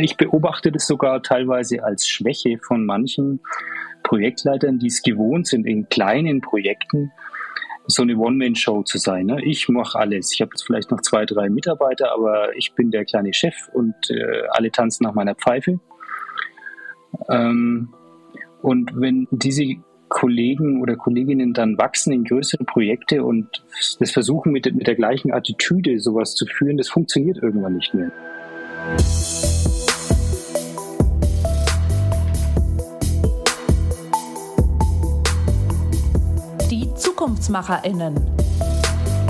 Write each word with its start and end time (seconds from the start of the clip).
Ich 0.00 0.16
beobachte 0.16 0.72
das 0.72 0.86
sogar 0.86 1.22
teilweise 1.22 1.84
als 1.84 2.06
Schwäche 2.08 2.58
von 2.58 2.84
manchen 2.84 3.40
Projektleitern, 4.02 4.78
die 4.78 4.88
es 4.88 5.02
gewohnt 5.02 5.46
sind, 5.46 5.66
in 5.66 5.88
kleinen 5.88 6.40
Projekten 6.40 7.12
so 7.86 8.02
eine 8.02 8.16
One-Man-Show 8.16 8.82
zu 8.82 8.98
sein. 8.98 9.26
Ne? 9.26 9.42
Ich 9.44 9.68
mache 9.68 9.98
alles. 9.98 10.32
Ich 10.32 10.40
habe 10.40 10.50
jetzt 10.52 10.64
vielleicht 10.64 10.90
noch 10.90 11.00
zwei, 11.00 11.24
drei 11.24 11.48
Mitarbeiter, 11.48 12.12
aber 12.12 12.56
ich 12.56 12.74
bin 12.74 12.90
der 12.90 13.04
kleine 13.04 13.32
Chef 13.32 13.54
und 13.72 13.94
äh, 14.10 14.42
alle 14.50 14.70
tanzen 14.70 15.04
nach 15.04 15.14
meiner 15.14 15.34
Pfeife. 15.34 15.80
Ähm, 17.28 17.88
und 18.62 18.92
wenn 18.94 19.26
diese 19.30 19.76
Kollegen 20.08 20.82
oder 20.82 20.96
Kolleginnen 20.96 21.54
dann 21.54 21.78
wachsen 21.78 22.12
in 22.12 22.24
größere 22.24 22.64
Projekte 22.64 23.24
und 23.24 23.64
das 24.00 24.10
versuchen 24.10 24.52
mit, 24.52 24.72
mit 24.74 24.86
der 24.86 24.96
gleichen 24.96 25.32
Attitüde 25.32 25.98
sowas 26.00 26.34
zu 26.34 26.46
führen, 26.46 26.76
das 26.76 26.88
funktioniert 26.88 27.38
irgendwann 27.38 27.76
nicht 27.76 27.94
mehr. 27.94 28.10
ZukunftsmacherInnen. 37.50 38.14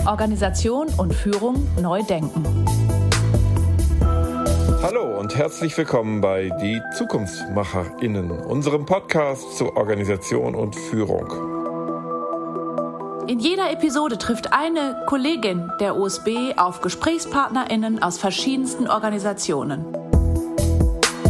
Organisation 0.06 0.88
und 0.98 1.15
Führung 1.15 1.66
neu 1.80 2.02
denken. 2.02 2.45
Hallo 4.83 5.19
und 5.19 5.34
herzlich 5.37 5.77
willkommen 5.78 6.20
bei 6.20 6.51
Die 6.61 6.83
ZukunftsmacherInnen, 6.97 8.30
unserem 8.30 8.84
Podcast 8.84 9.56
zur 9.56 9.75
Organisation 9.77 10.55
und 10.55 10.77
Führung. 10.77 11.27
In 13.27 13.38
jeder 13.38 13.70
Episode 13.73 14.19
trifft 14.19 14.52
eine 14.52 15.02
Kollegin 15.06 15.70
der 15.80 15.97
OSB 15.97 16.59
auf 16.59 16.83
GesprächspartnerInnen 16.83 18.02
aus 18.02 18.19
verschiedensten 18.19 18.87
Organisationen. 18.89 19.87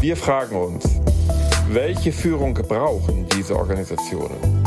Wir 0.01 0.17
fragen 0.17 0.57
uns, 0.57 0.85
welche 1.69 2.11
Führung 2.11 2.55
brauchen 2.55 3.29
diese 3.37 3.55
Organisationen? 3.57 4.60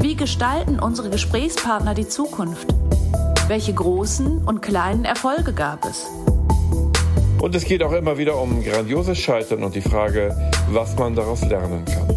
Wie 0.00 0.14
gestalten 0.14 0.78
unsere 0.78 1.10
Gesprächspartner 1.10 1.92
die 1.92 2.06
Zukunft? 2.06 2.68
Welche 3.48 3.74
großen 3.74 4.46
und 4.46 4.60
kleinen 4.60 5.04
Erfolge 5.04 5.52
gab 5.52 5.84
es? 5.84 6.06
Und 7.40 7.52
es 7.56 7.64
geht 7.64 7.82
auch 7.82 7.90
immer 7.90 8.16
wieder 8.16 8.40
um 8.40 8.62
grandioses 8.62 9.18
Scheitern 9.18 9.64
und 9.64 9.74
die 9.74 9.80
Frage, 9.80 10.36
was 10.70 10.96
man 10.96 11.16
daraus 11.16 11.40
lernen 11.42 11.84
kann. 11.84 12.16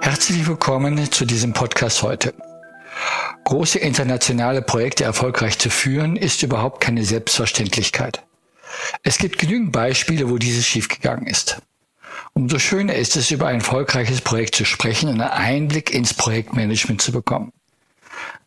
Herzlich 0.00 0.48
willkommen 0.48 1.12
zu 1.12 1.24
diesem 1.24 1.52
Podcast 1.52 2.02
heute. 2.02 2.34
Große 3.44 3.78
internationale 3.78 4.62
Projekte 4.62 5.04
erfolgreich 5.04 5.60
zu 5.60 5.70
führen, 5.70 6.16
ist 6.16 6.42
überhaupt 6.42 6.80
keine 6.80 7.04
Selbstverständlichkeit. 7.04 8.24
Es 9.02 9.18
gibt 9.18 9.38
genügend 9.38 9.72
Beispiele, 9.72 10.30
wo 10.30 10.38
dieses 10.38 10.66
schiefgegangen 10.66 11.26
ist. 11.26 11.62
Umso 12.32 12.58
schöner 12.58 12.94
ist 12.94 13.16
es, 13.16 13.30
über 13.30 13.48
ein 13.48 13.56
erfolgreiches 13.56 14.20
Projekt 14.20 14.54
zu 14.54 14.64
sprechen 14.64 15.08
und 15.08 15.20
einen 15.20 15.30
Einblick 15.30 15.90
ins 15.92 16.14
Projektmanagement 16.14 17.02
zu 17.02 17.12
bekommen. 17.12 17.52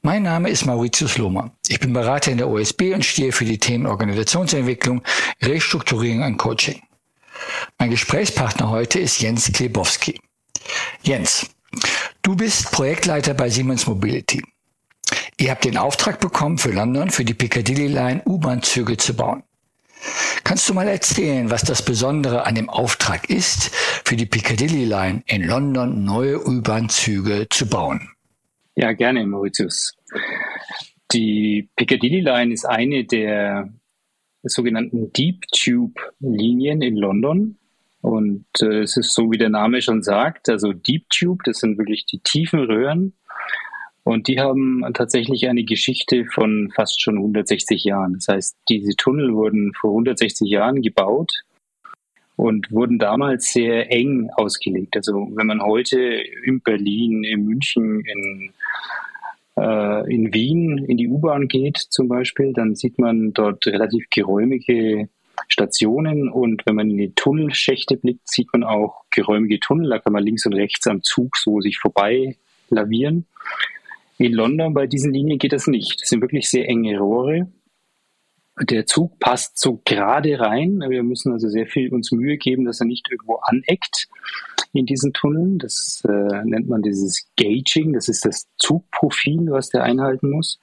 Mein 0.02 0.24
Name 0.24 0.50
ist 0.50 0.66
Mauritius 0.66 1.18
Lohmer. 1.18 1.52
Ich 1.68 1.80
bin 1.80 1.94
Berater 1.94 2.32
in 2.32 2.38
der 2.38 2.50
OSB 2.50 2.94
und 2.94 3.06
stehe 3.06 3.32
für 3.32 3.46
die 3.46 3.58
Themen 3.58 3.86
Organisationsentwicklung, 3.86 5.02
Restrukturierung 5.42 6.24
und 6.24 6.38
Coaching. 6.38 6.82
Mein 7.78 7.90
Gesprächspartner 7.90 8.70
heute 8.70 9.00
ist 9.00 9.22
Jens 9.22 9.52
Klebowski. 9.52 10.20
Jens, 11.02 11.48
du 12.22 12.36
bist 12.36 12.72
Projektleiter 12.72 13.34
bei 13.34 13.50
Siemens 13.50 13.88
Mobility. 13.88 14.44
Ihr 15.40 15.52
habt 15.52 15.66
den 15.66 15.78
Auftrag 15.78 16.20
bekommen, 16.20 16.58
für 16.58 16.72
London 16.72 17.10
für 17.10 17.26
die 17.26 17.34
Piccadilly 17.34 17.88
Line 17.88 18.22
U-Bahn-Züge 18.26 18.98
zu 18.98 19.16
bauen. 19.16 19.44
Kannst 20.44 20.70
du 20.70 20.74
mal 20.74 20.88
erzählen, 20.88 21.50
was 21.50 21.64
das 21.64 21.84
Besondere 21.84 22.46
an 22.46 22.56
dem 22.56 22.70
Auftrag 22.70 23.30
ist, 23.30 23.74
für 24.06 24.16
die 24.16 24.26
Piccadilly 24.26 24.86
Line 24.86 25.24
in 25.26 25.44
London 25.44 26.04
neue 26.04 26.46
U-Bahn-Züge 26.46 27.48
zu 27.50 27.68
bauen? 27.68 28.10
Ja, 28.76 28.92
gerne, 28.94 29.26
Mauritius. 29.26 29.96
Die 31.14 31.70
Piccadilly 31.76 32.22
Line 32.22 32.54
ist 32.54 32.66
eine 32.66 33.06
der 33.06 33.70
sogenannten 34.44 35.14
Deep 35.14 35.46
Tube 35.52 36.00
Linien 36.20 36.82
in 36.82 36.98
London. 36.98 37.58
Und 38.02 38.46
äh, 38.62 38.82
es 38.82 38.98
ist 38.98 39.14
so, 39.14 39.32
wie 39.32 39.38
der 39.38 39.50
Name 39.50 39.82
schon 39.82 40.04
sagt, 40.04 40.50
also 40.50 40.74
Deep 40.74 41.10
Tube, 41.10 41.44
das 41.46 41.60
sind 41.60 41.78
wirklich 41.78 42.06
die 42.06 42.20
tiefen 42.20 42.60
Röhren. 42.60 43.14
Und 44.04 44.28
die 44.28 44.40
haben 44.40 44.84
tatsächlich 44.94 45.48
eine 45.48 45.64
Geschichte 45.64 46.26
von 46.26 46.72
fast 46.76 47.02
schon 47.02 47.18
160 47.18 47.84
Jahren. 47.86 48.16
Das 48.16 48.28
heißt, 48.28 48.58
diese 48.68 48.96
Tunnel 48.98 49.34
wurden 49.34 49.74
vor 49.74 49.92
160 49.92 50.50
Jahren 50.50 50.82
gebaut 50.82 51.44
und 52.36 52.72
wurden 52.72 53.00
damals 53.00 53.54
sehr 53.54 53.92
eng 53.92 54.30
ausgelegt. 54.36 54.98
Also 54.98 55.30
wenn 55.36 55.48
man 55.48 55.62
heute 55.62 56.00
in 56.44 56.62
Berlin, 56.62 57.24
in 57.24 57.46
München, 57.46 58.02
in, 58.02 58.54
äh, 59.56 60.14
in 60.14 60.34
Wien 60.34 60.80
in 60.80 60.98
die 60.98 61.08
U-Bahn 61.08 61.48
geht 61.48 61.78
zum 61.78 62.10
Beispiel, 62.10 62.52
dann 62.52 62.76
sieht 62.76 63.00
man 63.00 63.32
dort 63.34 63.66
relativ 63.68 64.08
geräumige 64.10 65.08
Stationen 65.48 66.30
und 66.30 66.66
wenn 66.66 66.76
man 66.76 66.90
in 66.90 66.98
die 66.98 67.14
Tunnelschächte 67.14 67.98
blickt, 67.98 68.28
sieht 68.30 68.48
man 68.52 68.64
auch 68.64 69.04
geräumige 69.12 69.60
Tunnel. 69.60 69.90
Da 69.90 70.00
kann 70.00 70.14
man 70.14 70.24
links 70.24 70.46
und 70.46 70.54
rechts 70.54 70.88
am 70.88 71.04
Zug 71.04 71.38
so 71.38 71.62
sich 71.62 71.78
vorbei 71.78 72.36
lavieren. 72.70 73.28
In 74.18 74.34
London 74.34 74.74
bei 74.74 74.88
diesen 74.88 75.14
Linien 75.14 75.40
geht 75.40 75.54
das 75.54 75.68
nicht. 75.68 76.02
Das 76.02 76.10
sind 76.10 76.22
wirklich 76.22 76.50
sehr 76.50 76.68
enge 76.68 76.98
Rohre 77.00 77.48
der 78.62 78.86
Zug 78.86 79.20
passt 79.20 79.60
so 79.60 79.82
gerade 79.84 80.40
rein. 80.40 80.80
Wir 80.88 81.04
müssen 81.04 81.32
also 81.32 81.50
sehr 81.50 81.66
viel 81.66 81.92
uns 81.94 82.12
Mühe 82.12 82.38
geben, 82.38 82.66
dass 82.66 82.80
er 82.80 82.86
nicht 82.86 83.10
irgendwo 83.10 83.38
aneckt 83.44 84.08
in 84.74 84.86
diesen 84.86 85.14
Tunneln. 85.14 85.58
Das 85.58 86.04
äh, 86.08 86.44
nennt 86.44 86.70
man 86.70 86.82
dieses 86.82 87.28
Gaging. 87.36 87.94
Das 87.94 88.10
ist 88.10 88.26
das 88.26 88.48
Zugprofil, 88.58 89.48
was 89.50 89.70
der 89.70 89.84
einhalten 89.84 90.30
muss. 90.30 90.60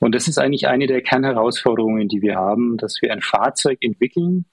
Und 0.00 0.14
das 0.14 0.26
ist 0.26 0.38
eigentlich 0.38 0.66
eine 0.66 0.86
der 0.86 1.00
Kernherausforderungen, 1.00 2.08
die 2.08 2.22
wir 2.22 2.34
haben, 2.34 2.76
dass 2.76 3.00
wir 3.00 3.12
ein 3.12 3.22
Fahrzeug 3.22 3.78
entwickeln, 3.80 4.44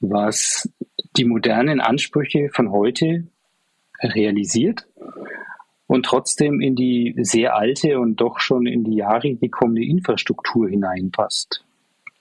was 0.00 0.68
die 1.16 1.24
modernen 1.24 1.80
Ansprüche 1.80 2.50
von 2.52 2.70
heute 2.70 3.26
realisiert 4.02 4.86
und 5.86 6.04
trotzdem 6.04 6.60
in 6.60 6.74
die 6.74 7.14
sehr 7.18 7.56
alte 7.56 7.98
und 8.00 8.16
doch 8.16 8.40
schon 8.40 8.66
in 8.66 8.84
die 8.84 8.96
Jahre 8.96 9.34
gekommene 9.34 9.84
Infrastruktur 9.84 10.68
hineinpasst. 10.68 11.64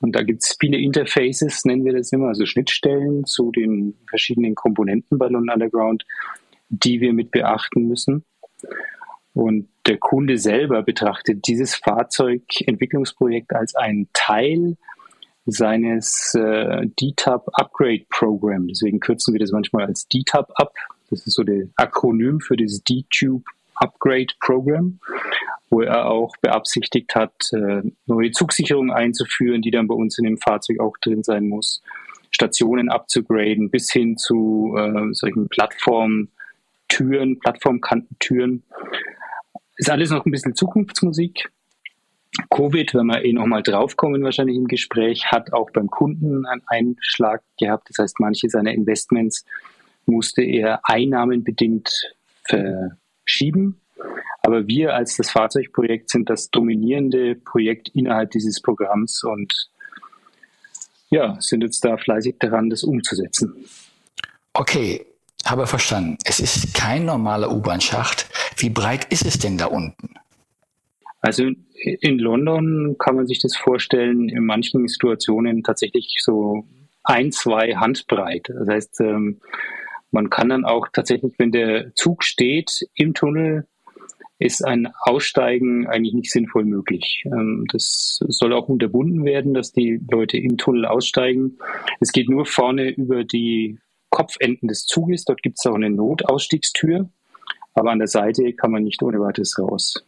Und 0.02 0.16
da 0.16 0.24
gibt 0.24 0.44
es 0.44 0.56
viele 0.60 0.78
Interfaces, 0.78 1.66
nennen 1.66 1.86
wir 1.86 1.94
das 1.94 2.12
immer, 2.12 2.28
also 2.28 2.46
Schnittstellen 2.46 3.26
zu 3.26 3.52
den 3.52 3.96
verschiedenen 4.08 4.54
Komponenten 4.54 5.18
bei 5.18 5.28
London 5.28 5.54
Underground, 5.54 6.06
die 6.70 7.02
wir 7.02 7.14
mit 7.14 7.32
beachten 7.32 7.88
müssen. 7.88 8.24
Und 9.34 9.68
der 9.86 9.98
Kunde 9.98 10.38
selber 10.38 10.84
betrachtet 10.84 11.48
dieses 11.48 11.76
Fahrzeugentwicklungsprojekt 11.76 13.54
als 13.54 13.76
einen 13.76 14.10
Teil 14.14 14.78
seines 15.46 16.34
äh, 16.36 16.88
DTAP 16.88 17.48
Upgrade 17.54 18.06
Program. 18.10 18.68
Deswegen 18.68 19.00
kürzen 19.00 19.34
wir 19.34 19.40
das 19.40 19.52
manchmal 19.52 19.86
als 19.86 20.08
DTAP 20.08 20.52
ab. 20.56 20.74
Das 21.10 21.26
ist 21.26 21.36
so 21.36 21.44
der 21.44 21.68
Akronym 21.76 22.40
für 22.40 22.58
das 22.58 22.84
D-Tube 22.84 23.44
Upgrade 23.76 24.34
Program, 24.40 25.00
wo 25.70 25.82
er 25.82 26.06
auch 26.10 26.36
beabsichtigt 26.38 27.16
hat, 27.16 27.52
äh, 27.54 27.82
neue 28.06 28.32
Zugsicherungen 28.32 28.92
einzuführen, 28.92 29.62
die 29.62 29.72
dann 29.72 29.88
bei 29.88 29.96
uns 29.96 30.18
in 30.18 30.24
dem 30.24 30.38
Fahrzeug 30.38 30.80
auch 30.80 30.98
drin 30.98 31.24
sein 31.24 31.48
muss, 31.48 31.82
Stationen 32.32 32.90
abzugraden, 32.90 33.70
bis 33.70 33.92
hin 33.92 34.18
zu 34.18 34.76
äh, 34.78 35.14
solchen 35.14 35.50
Plattformtüren, 35.50 37.40
Plattformkantentüren. 37.40 38.64
Ist 39.78 39.90
alles 39.90 40.12
noch 40.12 40.26
ein 40.26 40.32
bisschen 40.32 40.56
Zukunftsmusik. 40.56 41.50
Covid, 42.50 42.94
wenn 42.94 43.08
wir 43.08 43.24
eh 43.24 43.32
nochmal 43.32 43.64
draufkommen, 43.64 44.24
wahrscheinlich 44.24 44.58
im 44.58 44.68
Gespräch, 44.68 45.32
hat 45.32 45.54
auch 45.54 45.70
beim 45.72 45.90
Kunden 45.90 46.46
einen 46.46 46.62
Einschlag 46.68 47.42
gehabt. 47.58 47.90
Das 47.90 47.98
heißt, 48.00 48.20
manche 48.20 48.50
seiner 48.50 48.74
Investments 48.74 49.46
musste 50.08 50.44
er 50.44 50.82
einnahmenbedingt 50.84 52.16
verschieben. 52.44 53.82
Aber 54.42 54.68
wir 54.68 54.94
als 54.94 55.18
das 55.18 55.32
Fahrzeugprojekt 55.32 56.10
sind 56.10 56.30
das 56.30 56.52
dominierende 56.52 57.36
Projekt 57.36 57.90
innerhalb 57.90 58.32
dieses 58.32 58.62
Programms 58.62 59.24
und 59.24 59.70
ja, 61.10 61.36
sind 61.40 61.64
jetzt 61.64 61.84
da 61.84 61.98
fleißig 61.98 62.36
daran, 62.40 62.70
das 62.70 62.84
umzusetzen. 62.84 63.66
Okay, 64.54 65.06
habe 65.46 65.68
verstanden. 65.68 66.18
Es 66.26 66.40
ist 66.40 66.74
kein 66.74 67.06
normaler 67.06 67.52
U-Bahn-Schacht. 67.52 68.28
Wie 68.58 68.70
breit 68.70 69.06
ist 69.12 69.26
es 69.26 69.40
denn 69.40 69.58
da 69.58 69.68
unten? 69.68 70.16
Also 71.22 71.50
in 71.74 72.20
London 72.20 72.98
kann 73.00 73.16
man 73.16 73.26
sich 73.26 73.40
das 73.40 73.56
vorstellen, 73.56 74.30
in 74.30 74.46
manchen 74.46 74.88
Situationen 74.88 75.64
tatsächlich 75.64 76.18
so 76.22 76.68
ein, 77.04 77.32
zwei 77.32 77.76
Handbreit. 77.76 78.48
Das 78.48 78.68
heißt, 78.68 79.02
ähm, 79.02 79.42
man 80.12 80.30
kann 80.30 80.50
dann 80.50 80.66
auch 80.66 80.88
tatsächlich, 80.92 81.34
wenn 81.38 81.52
der 81.52 81.94
Zug 81.96 82.24
steht 82.24 82.88
im 82.96 83.14
Tunnel, 83.14 83.68
ist 84.38 84.66
ein 84.66 84.92
Aussteigen 85.02 85.88
eigentlich 85.88 86.14
nicht 86.14 86.32
sinnvoll 86.32 86.66
möglich. 86.66 87.24
Ähm, 87.26 87.66
das 87.72 88.20
soll 88.28 88.54
auch 88.54 88.68
unterbunden 88.68 89.24
werden, 89.24 89.54
dass 89.54 89.72
die 89.72 90.00
Leute 90.12 90.38
im 90.38 90.58
Tunnel 90.58 90.86
aussteigen. 90.86 91.58
Es 92.00 92.12
geht 92.12 92.30
nur 92.30 92.46
vorne 92.46 92.90
über 92.90 93.24
die 93.24 93.80
Kopfenden 94.10 94.68
des 94.68 94.86
Zuges. 94.86 95.26
Dort 95.26 95.42
gibt 95.42 95.58
es 95.58 95.66
auch 95.66 95.76
eine 95.76 95.90
Notausstiegstür. 95.90 97.10
Aber 97.74 97.92
an 97.92 98.00
der 98.00 98.08
Seite 98.08 98.54
kann 98.54 98.72
man 98.72 98.84
nicht 98.84 99.02
ohne 99.04 99.20
weiteres 99.20 99.58
raus. 99.60 100.04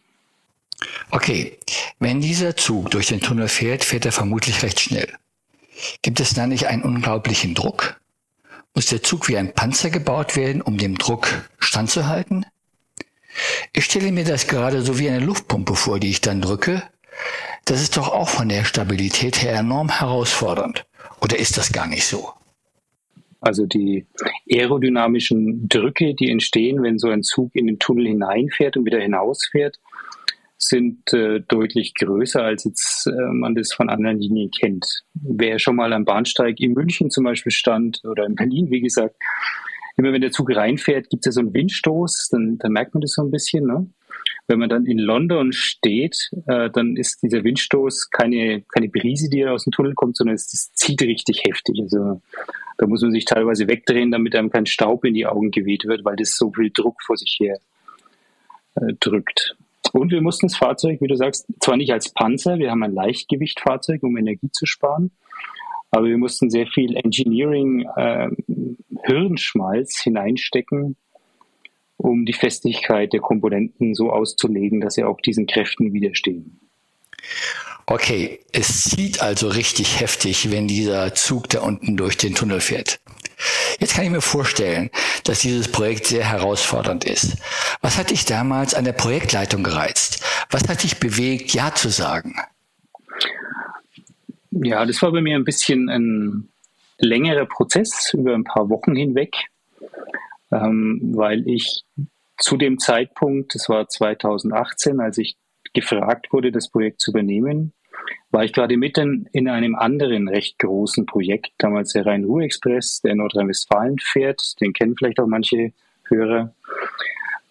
Okay, 1.10 1.58
wenn 1.98 2.20
dieser 2.20 2.56
Zug 2.56 2.90
durch 2.90 3.08
den 3.08 3.20
Tunnel 3.20 3.48
fährt, 3.48 3.84
fährt 3.84 4.06
er 4.06 4.12
vermutlich 4.12 4.62
recht 4.62 4.80
schnell. 4.80 5.08
Gibt 6.02 6.20
es 6.20 6.34
da 6.34 6.46
nicht 6.46 6.66
einen 6.66 6.82
unglaublichen 6.82 7.54
Druck? 7.54 7.97
Muss 8.74 8.86
der 8.86 9.02
Zug 9.02 9.28
wie 9.28 9.36
ein 9.36 9.54
Panzer 9.54 9.90
gebaut 9.90 10.36
werden, 10.36 10.62
um 10.62 10.78
dem 10.78 10.98
Druck 10.98 11.48
standzuhalten? 11.58 12.46
Ich 13.72 13.84
stelle 13.84 14.12
mir 14.12 14.24
das 14.24 14.46
gerade 14.46 14.82
so 14.82 14.98
wie 14.98 15.08
eine 15.08 15.24
Luftpumpe 15.24 15.74
vor, 15.74 16.00
die 16.00 16.10
ich 16.10 16.20
dann 16.20 16.40
drücke. 16.40 16.82
Das 17.64 17.82
ist 17.82 17.96
doch 17.96 18.08
auch 18.08 18.28
von 18.28 18.48
der 18.48 18.64
Stabilität 18.64 19.42
her 19.42 19.54
enorm 19.54 19.88
herausfordernd. 19.88 20.86
Oder 21.20 21.38
ist 21.38 21.58
das 21.58 21.72
gar 21.72 21.86
nicht 21.86 22.06
so? 22.06 22.30
Also 23.40 23.66
die 23.66 24.06
aerodynamischen 24.50 25.68
Drücke, 25.68 26.14
die 26.14 26.30
entstehen, 26.30 26.82
wenn 26.82 26.98
so 26.98 27.08
ein 27.08 27.22
Zug 27.22 27.54
in 27.54 27.66
den 27.66 27.78
Tunnel 27.78 28.06
hineinfährt 28.06 28.76
und 28.76 28.84
wieder 28.84 29.00
hinausfährt, 29.00 29.78
sind 30.68 31.12
äh, 31.12 31.40
deutlich 31.40 31.94
größer, 31.94 32.42
als 32.42 32.64
jetzt 32.64 33.06
äh, 33.06 33.32
man 33.32 33.54
das 33.54 33.72
von 33.72 33.88
anderen 33.88 34.18
Linien 34.18 34.50
kennt. 34.50 35.02
Wer 35.14 35.58
schon 35.58 35.76
mal 35.76 35.92
am 35.92 36.04
Bahnsteig 36.04 36.60
in 36.60 36.74
München 36.74 37.10
zum 37.10 37.24
Beispiel 37.24 37.52
stand 37.52 38.00
oder 38.04 38.24
in 38.26 38.34
Berlin, 38.34 38.70
wie 38.70 38.80
gesagt, 38.80 39.16
immer 39.96 40.12
wenn 40.12 40.20
der 40.20 40.30
Zug 40.30 40.54
reinfährt, 40.54 41.10
gibt 41.10 41.26
es 41.26 41.26
ja 41.26 41.32
so 41.32 41.40
einen 41.40 41.54
Windstoß, 41.54 42.28
dann, 42.30 42.58
dann 42.58 42.72
merkt 42.72 42.94
man 42.94 43.00
das 43.00 43.12
so 43.12 43.22
ein 43.22 43.30
bisschen. 43.30 43.66
Ne? 43.66 43.90
Wenn 44.46 44.60
man 44.60 44.68
dann 44.68 44.86
in 44.86 44.98
London 44.98 45.52
steht, 45.52 46.30
äh, 46.46 46.70
dann 46.70 46.96
ist 46.96 47.22
dieser 47.22 47.42
Windstoß 47.44 48.10
keine, 48.10 48.62
keine 48.72 48.88
Brise, 48.88 49.28
die 49.28 49.44
aus 49.44 49.64
dem 49.64 49.72
Tunnel 49.72 49.94
kommt, 49.94 50.16
sondern 50.16 50.36
es, 50.36 50.52
es 50.54 50.72
zieht 50.72 51.02
richtig 51.02 51.42
heftig. 51.44 51.80
Also 51.82 52.22
da 52.78 52.86
muss 52.86 53.02
man 53.02 53.10
sich 53.10 53.24
teilweise 53.24 53.68
wegdrehen, 53.68 54.12
damit 54.12 54.36
einem 54.36 54.50
kein 54.50 54.66
Staub 54.66 55.04
in 55.04 55.14
die 55.14 55.26
Augen 55.26 55.50
geweht 55.50 55.84
wird, 55.84 56.04
weil 56.04 56.16
das 56.16 56.36
so 56.36 56.52
viel 56.52 56.70
Druck 56.70 57.02
vor 57.02 57.16
sich 57.16 57.36
her 57.40 57.58
äh, 58.76 58.94
drückt. 59.00 59.56
Und 59.92 60.10
wir 60.10 60.20
mussten 60.20 60.46
das 60.46 60.56
Fahrzeug, 60.56 61.00
wie 61.00 61.06
du 61.06 61.16
sagst, 61.16 61.46
zwar 61.60 61.76
nicht 61.76 61.92
als 61.92 62.10
Panzer, 62.10 62.58
wir 62.58 62.70
haben 62.70 62.82
ein 62.82 62.94
Leichtgewichtfahrzeug, 62.94 64.02
um 64.02 64.16
Energie 64.16 64.50
zu 64.52 64.66
sparen, 64.66 65.10
aber 65.90 66.06
wir 66.06 66.18
mussten 66.18 66.50
sehr 66.50 66.66
viel 66.66 66.96
Engineering, 66.96 67.88
äh, 67.96 68.28
Hirnschmalz 69.04 70.00
hineinstecken, 70.00 70.96
um 71.96 72.26
die 72.26 72.32
Festigkeit 72.32 73.12
der 73.12 73.20
Komponenten 73.20 73.94
so 73.94 74.10
auszulegen, 74.10 74.80
dass 74.80 74.94
sie 74.94 75.04
auch 75.04 75.20
diesen 75.20 75.46
Kräften 75.46 75.92
widerstehen. 75.92 76.60
Okay, 77.86 78.40
es 78.52 78.84
zieht 78.84 79.22
also 79.22 79.48
richtig 79.48 80.00
heftig, 80.00 80.50
wenn 80.50 80.68
dieser 80.68 81.14
Zug 81.14 81.48
da 81.48 81.62
unten 81.62 81.96
durch 81.96 82.18
den 82.18 82.34
Tunnel 82.34 82.60
fährt. 82.60 83.00
Jetzt 83.80 83.94
kann 83.94 84.04
ich 84.04 84.10
mir 84.10 84.20
vorstellen, 84.20 84.90
dass 85.28 85.40
dieses 85.40 85.70
Projekt 85.70 86.06
sehr 86.06 86.24
herausfordernd 86.24 87.04
ist. 87.04 87.36
Was 87.82 87.98
hat 87.98 88.10
dich 88.10 88.24
damals 88.24 88.74
an 88.74 88.84
der 88.84 88.92
Projektleitung 88.92 89.62
gereizt? 89.62 90.24
Was 90.50 90.68
hat 90.68 90.82
dich 90.82 90.98
bewegt, 90.98 91.52
Ja 91.52 91.74
zu 91.74 91.90
sagen? 91.90 92.34
Ja, 94.50 94.86
das 94.86 95.02
war 95.02 95.12
bei 95.12 95.20
mir 95.20 95.36
ein 95.36 95.44
bisschen 95.44 95.88
ein 95.88 96.48
längerer 96.98 97.46
Prozess 97.46 98.12
über 98.14 98.34
ein 98.34 98.44
paar 98.44 98.70
Wochen 98.70 98.96
hinweg, 98.96 99.36
ähm, 100.50 101.12
weil 101.14 101.46
ich 101.46 101.84
zu 102.38 102.56
dem 102.56 102.78
Zeitpunkt, 102.78 103.54
das 103.54 103.68
war 103.68 103.88
2018, 103.88 105.00
als 105.00 105.18
ich 105.18 105.36
gefragt 105.74 106.32
wurde, 106.32 106.50
das 106.50 106.70
Projekt 106.70 107.00
zu 107.00 107.10
übernehmen, 107.10 107.72
war 108.30 108.44
ich 108.44 108.52
gerade 108.52 108.76
mitten 108.76 109.28
in 109.32 109.48
einem 109.48 109.74
anderen 109.74 110.28
recht 110.28 110.58
großen 110.58 111.06
Projekt, 111.06 111.52
damals 111.58 111.92
der 111.92 112.06
Rhein-Ruhr-Express, 112.06 113.02
der 113.02 113.14
Nordrhein-Westfalen 113.14 113.98
fährt. 114.00 114.60
Den 114.60 114.72
kennen 114.72 114.96
vielleicht 114.96 115.20
auch 115.20 115.26
manche 115.26 115.72
Hörer. 116.08 116.54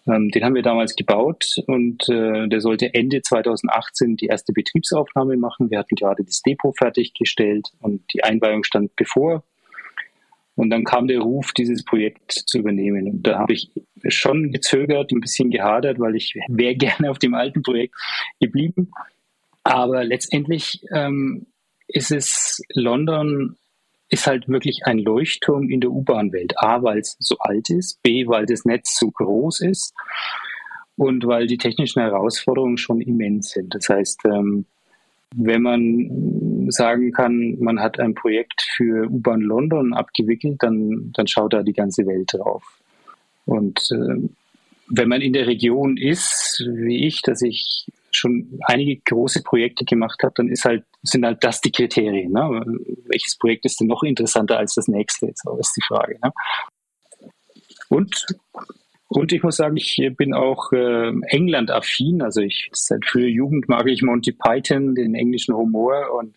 Ähm, 0.06 0.30
den 0.30 0.44
haben 0.44 0.54
wir 0.54 0.62
damals 0.62 0.96
gebaut 0.96 1.62
und 1.66 2.08
äh, 2.08 2.48
der 2.48 2.60
sollte 2.60 2.94
Ende 2.94 3.20
2018 3.20 4.16
die 4.16 4.26
erste 4.26 4.52
Betriebsaufnahme 4.52 5.36
machen. 5.36 5.70
Wir 5.70 5.78
hatten 5.78 5.96
gerade 5.96 6.24
das 6.24 6.42
Depot 6.42 6.76
fertiggestellt 6.76 7.68
und 7.80 8.02
die 8.14 8.24
Einweihung 8.24 8.64
stand 8.64 8.94
bevor. 8.96 9.42
Und 10.54 10.70
dann 10.70 10.82
kam 10.82 11.06
der 11.06 11.20
Ruf, 11.20 11.52
dieses 11.52 11.84
Projekt 11.84 12.32
zu 12.32 12.58
übernehmen. 12.58 13.08
Und 13.08 13.22
da 13.22 13.38
habe 13.38 13.52
ich 13.52 13.70
schon 14.08 14.50
gezögert, 14.50 15.12
ein 15.12 15.20
bisschen 15.20 15.50
gehadert, 15.50 16.00
weil 16.00 16.16
ich 16.16 16.34
wäre 16.48 16.74
gerne 16.76 17.10
auf 17.10 17.18
dem 17.18 17.34
alten 17.34 17.62
Projekt 17.62 17.94
geblieben. 18.40 18.90
Aber 19.68 20.02
letztendlich 20.02 20.80
ähm, 20.94 21.44
ist 21.88 22.10
es 22.10 22.62
London 22.72 23.56
ist 24.08 24.26
halt 24.26 24.48
wirklich 24.48 24.86
ein 24.86 24.98
Leuchtturm 24.98 25.68
in 25.68 25.82
der 25.82 25.90
U-Bahn-Welt. 25.90 26.54
A, 26.56 26.82
weil 26.82 27.00
es 27.00 27.16
so 27.18 27.36
alt 27.40 27.68
ist, 27.68 28.02
B, 28.02 28.26
weil 28.26 28.46
das 28.46 28.64
Netz 28.64 28.98
so 28.98 29.10
groß 29.10 29.60
ist 29.60 29.92
und 30.96 31.26
weil 31.26 31.46
die 31.46 31.58
technischen 31.58 32.00
Herausforderungen 32.00 32.78
schon 32.78 33.02
immens 33.02 33.50
sind. 33.50 33.74
Das 33.74 33.90
heißt, 33.90 34.24
ähm, 34.24 34.64
wenn 35.36 35.60
man 35.60 36.70
sagen 36.70 37.12
kann, 37.12 37.58
man 37.58 37.78
hat 37.80 38.00
ein 38.00 38.14
Projekt 38.14 38.62
für 38.74 39.06
U-Bahn 39.10 39.42
London 39.42 39.92
abgewickelt, 39.92 40.62
dann, 40.62 41.12
dann 41.12 41.26
schaut 41.26 41.52
da 41.52 41.62
die 41.62 41.74
ganze 41.74 42.06
Welt 42.06 42.32
drauf. 42.32 42.64
Und 43.44 43.78
äh, 43.90 44.30
wenn 44.88 45.08
man 45.10 45.20
in 45.20 45.34
der 45.34 45.46
Region 45.46 45.98
ist, 45.98 46.64
wie 46.66 47.06
ich, 47.06 47.20
dass 47.20 47.42
ich 47.42 47.86
schon 48.10 48.58
einige 48.66 49.00
große 49.04 49.42
Projekte 49.42 49.84
gemacht 49.84 50.20
habe, 50.22 50.32
dann 50.36 50.48
ist 50.48 50.64
halt, 50.64 50.84
sind 51.02 51.24
halt 51.24 51.42
das 51.44 51.60
die 51.60 51.72
Kriterien. 51.72 52.32
Ne? 52.32 52.64
Welches 53.06 53.36
Projekt 53.38 53.64
ist 53.64 53.80
denn 53.80 53.86
noch 53.86 54.02
interessanter 54.02 54.58
als 54.58 54.74
das 54.74 54.88
nächste? 54.88 55.30
So 55.34 55.56
ist 55.58 55.74
die 55.76 55.84
Frage. 55.86 56.18
Ne? 56.22 56.32
Und, 57.88 58.26
und 59.08 59.32
ich 59.32 59.42
muss 59.42 59.56
sagen, 59.56 59.76
ich 59.76 60.00
bin 60.16 60.34
auch 60.34 60.72
äh, 60.72 61.12
England-affin. 61.28 62.22
Also 62.22 62.40
ich 62.40 62.70
seit 62.72 63.04
früher 63.04 63.28
Jugend 63.28 63.68
mag 63.68 63.86
ich 63.86 64.02
Monty 64.02 64.32
Python, 64.32 64.94
den 64.94 65.14
englischen 65.14 65.54
Humor 65.54 66.12
und 66.18 66.34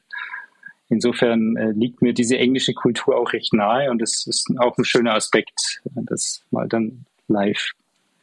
Insofern 0.91 1.56
äh, 1.56 1.71
liegt 1.71 2.01
mir 2.01 2.13
diese 2.13 2.38
englische 2.38 2.74
Kultur 2.74 3.15
auch 3.15 3.31
recht 3.31 3.53
nahe 3.53 3.89
und 3.89 4.01
das 4.01 4.27
ist 4.27 4.51
auch 4.59 4.77
ein 4.77 4.83
schöner 4.83 5.13
Aspekt, 5.13 5.81
das 5.85 6.44
mal 6.51 6.67
dann 6.67 7.06
live 7.29 7.71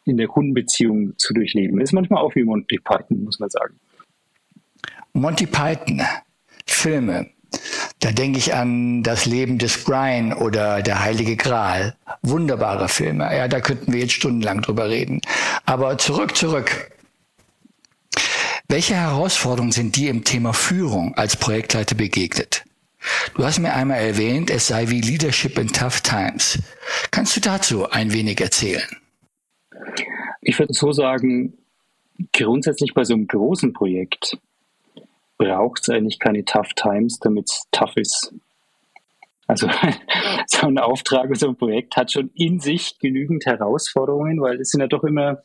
in 0.08 0.16
der 0.16 0.28
Kundenbeziehung 0.28 1.14
zu 1.18 1.34
durchleben. 1.34 1.80
Ist 1.80 1.92
manchmal 1.92 2.22
auch 2.22 2.34
wie 2.34 2.44
Monty 2.44 2.78
Python, 2.78 3.24
muss 3.24 3.38
man 3.38 3.50
sagen. 3.50 3.74
Monty 5.12 5.46
Python, 5.46 6.02
Filme. 6.66 7.30
Da 8.00 8.12
denke 8.12 8.38
ich 8.38 8.54
an 8.54 9.02
das 9.02 9.26
Leben 9.26 9.58
des 9.58 9.82
Brian 9.82 10.32
oder 10.32 10.82
der 10.82 11.02
Heilige 11.02 11.36
Gral. 11.36 11.96
Wunderbare 12.22 12.88
Filme. 12.88 13.24
Ja, 13.34 13.48
da 13.48 13.60
könnten 13.60 13.92
wir 13.92 14.00
jetzt 14.00 14.12
stundenlang 14.12 14.62
drüber 14.62 14.88
reden. 14.88 15.20
Aber 15.66 15.98
zurück, 15.98 16.36
zurück. 16.36 16.90
Welche 18.68 18.94
Herausforderungen 18.94 19.72
sind 19.72 19.96
dir 19.96 20.10
im 20.10 20.24
Thema 20.24 20.52
Führung 20.52 21.14
als 21.14 21.36
Projektleiter 21.36 21.94
begegnet? 21.94 22.64
Du 23.34 23.44
hast 23.44 23.58
mir 23.58 23.72
einmal 23.72 23.98
erwähnt, 23.98 24.50
es 24.50 24.66
sei 24.66 24.90
wie 24.90 25.00
Leadership 25.00 25.58
in 25.58 25.68
Tough 25.68 26.00
Times. 26.02 26.58
Kannst 27.10 27.34
du 27.36 27.40
dazu 27.40 27.90
ein 27.90 28.12
wenig 28.12 28.40
erzählen? 28.40 28.88
Ich 30.40 30.58
würde 30.58 30.72
so 30.72 30.92
sagen, 30.92 31.54
grundsätzlich 32.32 32.94
bei 32.94 33.04
so 33.04 33.14
einem 33.14 33.26
großen 33.26 33.72
Projekt 33.72 34.38
braucht 35.36 35.82
es 35.82 35.88
eigentlich 35.88 36.18
keine 36.18 36.44
Tough 36.44 36.74
Times, 36.74 37.18
damit 37.20 37.48
es 37.48 37.66
tough 37.70 37.96
ist. 37.96 38.34
Also 39.46 39.68
so 40.46 40.66
ein 40.66 40.78
Auftrag, 40.78 41.34
so 41.36 41.48
ein 41.48 41.56
Projekt 41.56 41.96
hat 41.96 42.12
schon 42.12 42.30
in 42.34 42.60
sich 42.60 42.98
genügend 42.98 43.46
Herausforderungen, 43.46 44.40
weil 44.40 44.60
es 44.60 44.70
sind 44.70 44.80
ja 44.80 44.88
doch 44.88 45.04
immer 45.04 45.42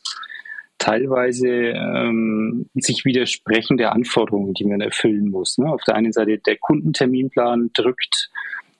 teilweise 0.77 1.47
ähm, 1.47 2.69
sich 2.73 3.05
widersprechende 3.05 3.91
Anforderungen, 3.91 4.53
die 4.53 4.65
man 4.65 4.81
erfüllen 4.81 5.29
muss. 5.29 5.57
Ne? 5.57 5.71
Auf 5.71 5.83
der 5.83 5.95
einen 5.95 6.11
Seite 6.11 6.39
der 6.39 6.57
Kundenterminplan 6.57 7.71
drückt, 7.73 8.29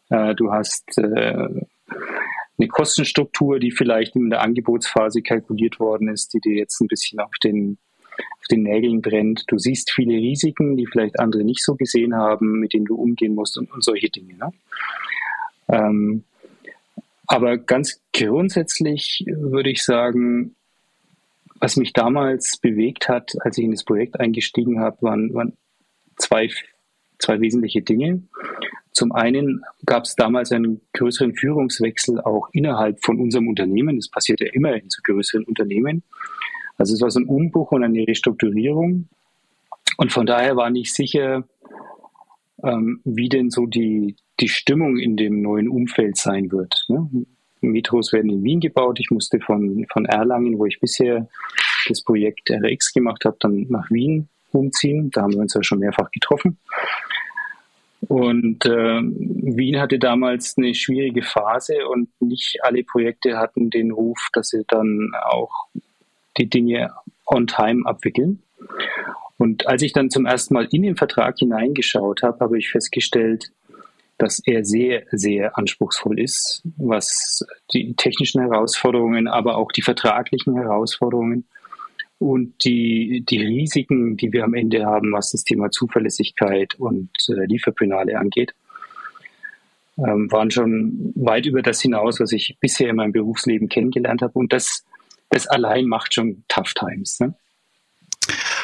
äh, 0.09 0.35
du 0.35 0.51
hast 0.51 0.97
äh, 0.97 1.47
eine 2.57 2.67
Kostenstruktur, 2.67 3.59
die 3.59 3.71
vielleicht 3.71 4.15
in 4.15 4.29
der 4.29 4.41
Angebotsphase 4.41 5.21
kalkuliert 5.21 5.79
worden 5.79 6.07
ist, 6.07 6.33
die 6.33 6.39
dir 6.39 6.55
jetzt 6.55 6.79
ein 6.81 6.87
bisschen 6.87 7.19
auf 7.19 7.31
den, 7.43 7.77
auf 8.11 8.47
den 8.51 8.63
Nägeln 8.63 9.01
brennt. 9.01 9.45
Du 9.47 9.57
siehst 9.57 9.91
viele 9.91 10.15
Risiken, 10.15 10.77
die 10.77 10.85
vielleicht 10.85 11.19
andere 11.19 11.43
nicht 11.43 11.63
so 11.63 11.75
gesehen 11.75 12.15
haben, 12.15 12.59
mit 12.59 12.73
denen 12.73 12.85
du 12.85 12.95
umgehen 12.95 13.35
musst 13.35 13.57
und, 13.57 13.71
und 13.71 13.83
solche 13.83 14.09
Dinge. 14.09 14.35
Ne? 14.35 14.53
Ähm, 15.69 16.23
aber 17.27 17.57
ganz 17.57 18.01
grundsätzlich 18.13 19.25
würde 19.27 19.71
ich 19.71 19.83
sagen, 19.83 20.55
was 21.59 21.77
mich 21.77 21.93
damals 21.93 22.57
bewegt 22.57 23.07
hat, 23.07 23.33
als 23.39 23.57
ich 23.57 23.63
in 23.63 23.71
das 23.71 23.85
Projekt 23.85 24.19
eingestiegen 24.19 24.81
habe, 24.81 25.01
waren, 25.01 25.33
waren 25.33 25.57
zwei, 26.17 26.49
zwei 27.19 27.39
wesentliche 27.39 27.81
Dinge. 27.81 28.23
Zum 28.93 29.11
einen 29.11 29.63
gab 29.85 30.03
es 30.03 30.15
damals 30.15 30.51
einen 30.51 30.81
größeren 30.93 31.35
Führungswechsel 31.35 32.21
auch 32.21 32.49
innerhalb 32.53 33.03
von 33.03 33.19
unserem 33.19 33.47
Unternehmen. 33.47 33.97
Das 33.97 34.07
passiert 34.07 34.39
ja 34.39 34.47
immer 34.53 34.73
in 34.73 34.89
so 34.89 35.01
größeren 35.03 35.43
Unternehmen. 35.45 36.03
Also 36.77 36.93
es 36.93 37.01
war 37.01 37.09
so 37.09 37.19
ein 37.19 37.25
Umbruch 37.25 37.71
und 37.71 37.83
eine 37.83 38.07
Restrukturierung. 38.07 39.07
Und 39.97 40.11
von 40.11 40.25
daher 40.25 40.55
war 40.55 40.69
nicht 40.69 40.93
sicher, 40.93 41.43
ähm, 42.63 43.01
wie 43.03 43.29
denn 43.29 43.49
so 43.49 43.65
die, 43.65 44.15
die 44.39 44.47
Stimmung 44.47 44.97
in 44.97 45.17
dem 45.17 45.41
neuen 45.41 45.69
Umfeld 45.69 46.17
sein 46.17 46.51
wird. 46.51 46.85
Ne? 46.87 47.25
Metros 47.61 48.13
werden 48.13 48.29
in 48.29 48.43
Wien 48.43 48.59
gebaut. 48.59 48.99
Ich 48.99 49.09
musste 49.09 49.39
von, 49.39 49.85
von 49.91 50.05
Erlangen, 50.05 50.59
wo 50.59 50.65
ich 50.65 50.79
bisher 50.79 51.27
das 51.87 52.01
Projekt 52.03 52.49
RX 52.51 52.93
gemacht 52.93 53.25
habe, 53.25 53.37
dann 53.39 53.67
nach 53.69 53.89
Wien 53.89 54.27
umziehen. 54.51 55.09
Da 55.11 55.23
haben 55.23 55.33
wir 55.33 55.39
uns 55.39 55.53
ja 55.53 55.63
schon 55.63 55.79
mehrfach 55.79 56.11
getroffen. 56.11 56.57
Und 58.13 58.63
äh, 58.67 59.01
Wien 59.01 59.79
hatte 59.79 59.97
damals 59.97 60.55
eine 60.55 60.75
schwierige 60.75 61.23
Phase 61.23 61.87
und 61.87 62.09
nicht 62.19 62.59
alle 62.61 62.83
Projekte 62.83 63.39
hatten 63.39 63.71
den 63.71 63.89
Ruf, 63.89 64.29
dass 64.33 64.49
sie 64.49 64.63
dann 64.67 65.13
auch 65.23 65.65
die 66.37 66.47
Dinge 66.47 66.91
on 67.25 67.47
time 67.47 67.81
abwickeln. 67.87 68.43
Und 69.39 69.65
als 69.65 69.81
ich 69.81 69.93
dann 69.93 70.11
zum 70.11 70.27
ersten 70.27 70.53
Mal 70.53 70.67
in 70.71 70.83
den 70.83 70.95
Vertrag 70.95 71.39
hineingeschaut 71.39 72.21
habe, 72.21 72.37
habe 72.39 72.59
ich 72.59 72.69
festgestellt, 72.69 73.51
dass 74.19 74.37
er 74.45 74.63
sehr, 74.63 75.05
sehr 75.09 75.57
anspruchsvoll 75.57 76.19
ist, 76.19 76.61
was 76.77 77.43
die 77.73 77.95
technischen 77.95 78.41
Herausforderungen, 78.41 79.27
aber 79.27 79.57
auch 79.57 79.71
die 79.71 79.81
vertraglichen 79.81 80.55
Herausforderungen 80.55 81.45
und 82.23 82.63
die, 82.63 83.23
die 83.27 83.41
Risiken, 83.41 84.15
die 84.15 84.31
wir 84.31 84.45
am 84.45 84.53
Ende 84.53 84.85
haben, 84.85 85.11
was 85.11 85.31
das 85.31 85.43
Thema 85.43 85.71
Zuverlässigkeit 85.71 86.75
und 86.75 87.09
äh, 87.27 87.45
Lieferpenale 87.45 88.17
angeht, 88.17 88.53
ähm, 89.97 90.31
waren 90.31 90.49
schon 90.49 91.11
weit 91.15 91.45
über 91.45 91.61
das 91.61 91.81
hinaus, 91.81 92.21
was 92.21 92.31
ich 92.31 92.57
bisher 92.61 92.89
in 92.89 92.95
meinem 92.95 93.11
Berufsleben 93.11 93.67
kennengelernt 93.67 94.21
habe. 94.21 94.39
Und 94.39 94.53
das, 94.53 94.85
das 95.29 95.47
allein 95.47 95.85
macht 95.85 96.13
schon 96.13 96.45
Tough 96.47 96.73
Times. 96.73 97.19
Ne? 97.19 97.35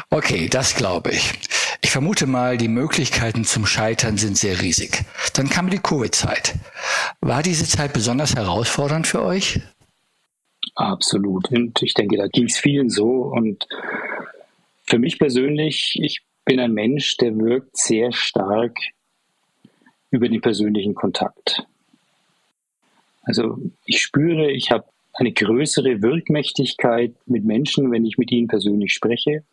Okay, 0.09 0.47
das 0.49 0.75
glaube 0.75 1.11
ich. 1.11 1.33
Ich 1.81 1.91
vermute 1.91 2.27
mal, 2.27 2.57
die 2.57 2.69
Möglichkeiten 2.69 3.43
zum 3.43 3.65
Scheitern 3.65 4.17
sind 4.17 4.37
sehr 4.37 4.61
riesig. 4.61 5.03
Dann 5.33 5.49
kam 5.49 5.69
die 5.69 5.79
Covid-Zeit. 5.79 6.55
War 7.19 7.43
diese 7.43 7.65
Zeit 7.65 7.91
besonders 7.91 8.35
herausfordernd 8.35 9.05
für 9.05 9.21
euch? 9.21 9.59
Absolut. 10.79 11.51
Und 11.51 11.83
ich 11.83 11.93
denke, 11.93 12.15
da 12.15 12.27
ging 12.27 12.45
es 12.45 12.57
vielen 12.57 12.89
so. 12.89 13.05
Und 13.05 13.67
für 14.85 14.97
mich 14.97 15.19
persönlich, 15.19 15.99
ich 16.01 16.21
bin 16.45 16.61
ein 16.61 16.71
Mensch, 16.71 17.17
der 17.17 17.37
wirkt 17.37 17.75
sehr 17.75 18.13
stark 18.13 18.77
über 20.09 20.29
den 20.29 20.39
persönlichen 20.39 20.95
Kontakt. 20.95 21.67
Also 23.23 23.59
ich 23.83 24.01
spüre, 24.01 24.51
ich 24.51 24.71
habe 24.71 24.85
eine 25.15 25.33
größere 25.33 26.01
Wirkmächtigkeit 26.01 27.13
mit 27.25 27.43
Menschen, 27.43 27.91
wenn 27.91 28.05
ich 28.05 28.17
mit 28.17 28.31
ihnen 28.31 28.47
persönlich 28.47 28.93
spreche, 28.93 29.43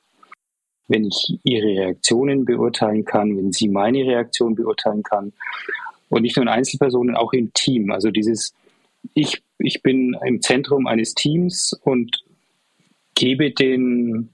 wenn 0.86 1.06
ich 1.06 1.40
ihre 1.42 1.66
Reaktionen 1.66 2.44
beurteilen 2.44 3.04
kann, 3.04 3.36
wenn 3.36 3.50
sie 3.50 3.68
meine 3.68 4.04
Reaktion 4.04 4.54
beurteilen 4.54 5.02
kann. 5.02 5.32
Und 6.08 6.22
nicht 6.22 6.36
nur 6.36 6.44
in 6.44 6.50
Einzelpersonen, 6.50 7.16
auch 7.16 7.32
im 7.32 7.52
Team. 7.52 7.90
Also 7.90 8.12
dieses 8.12 8.54
ich, 9.14 9.42
ich 9.58 9.82
bin 9.82 10.16
im 10.24 10.40
Zentrum 10.42 10.86
eines 10.86 11.14
Teams 11.14 11.72
und 11.84 12.24
gebe 13.14 13.50
den 13.50 14.30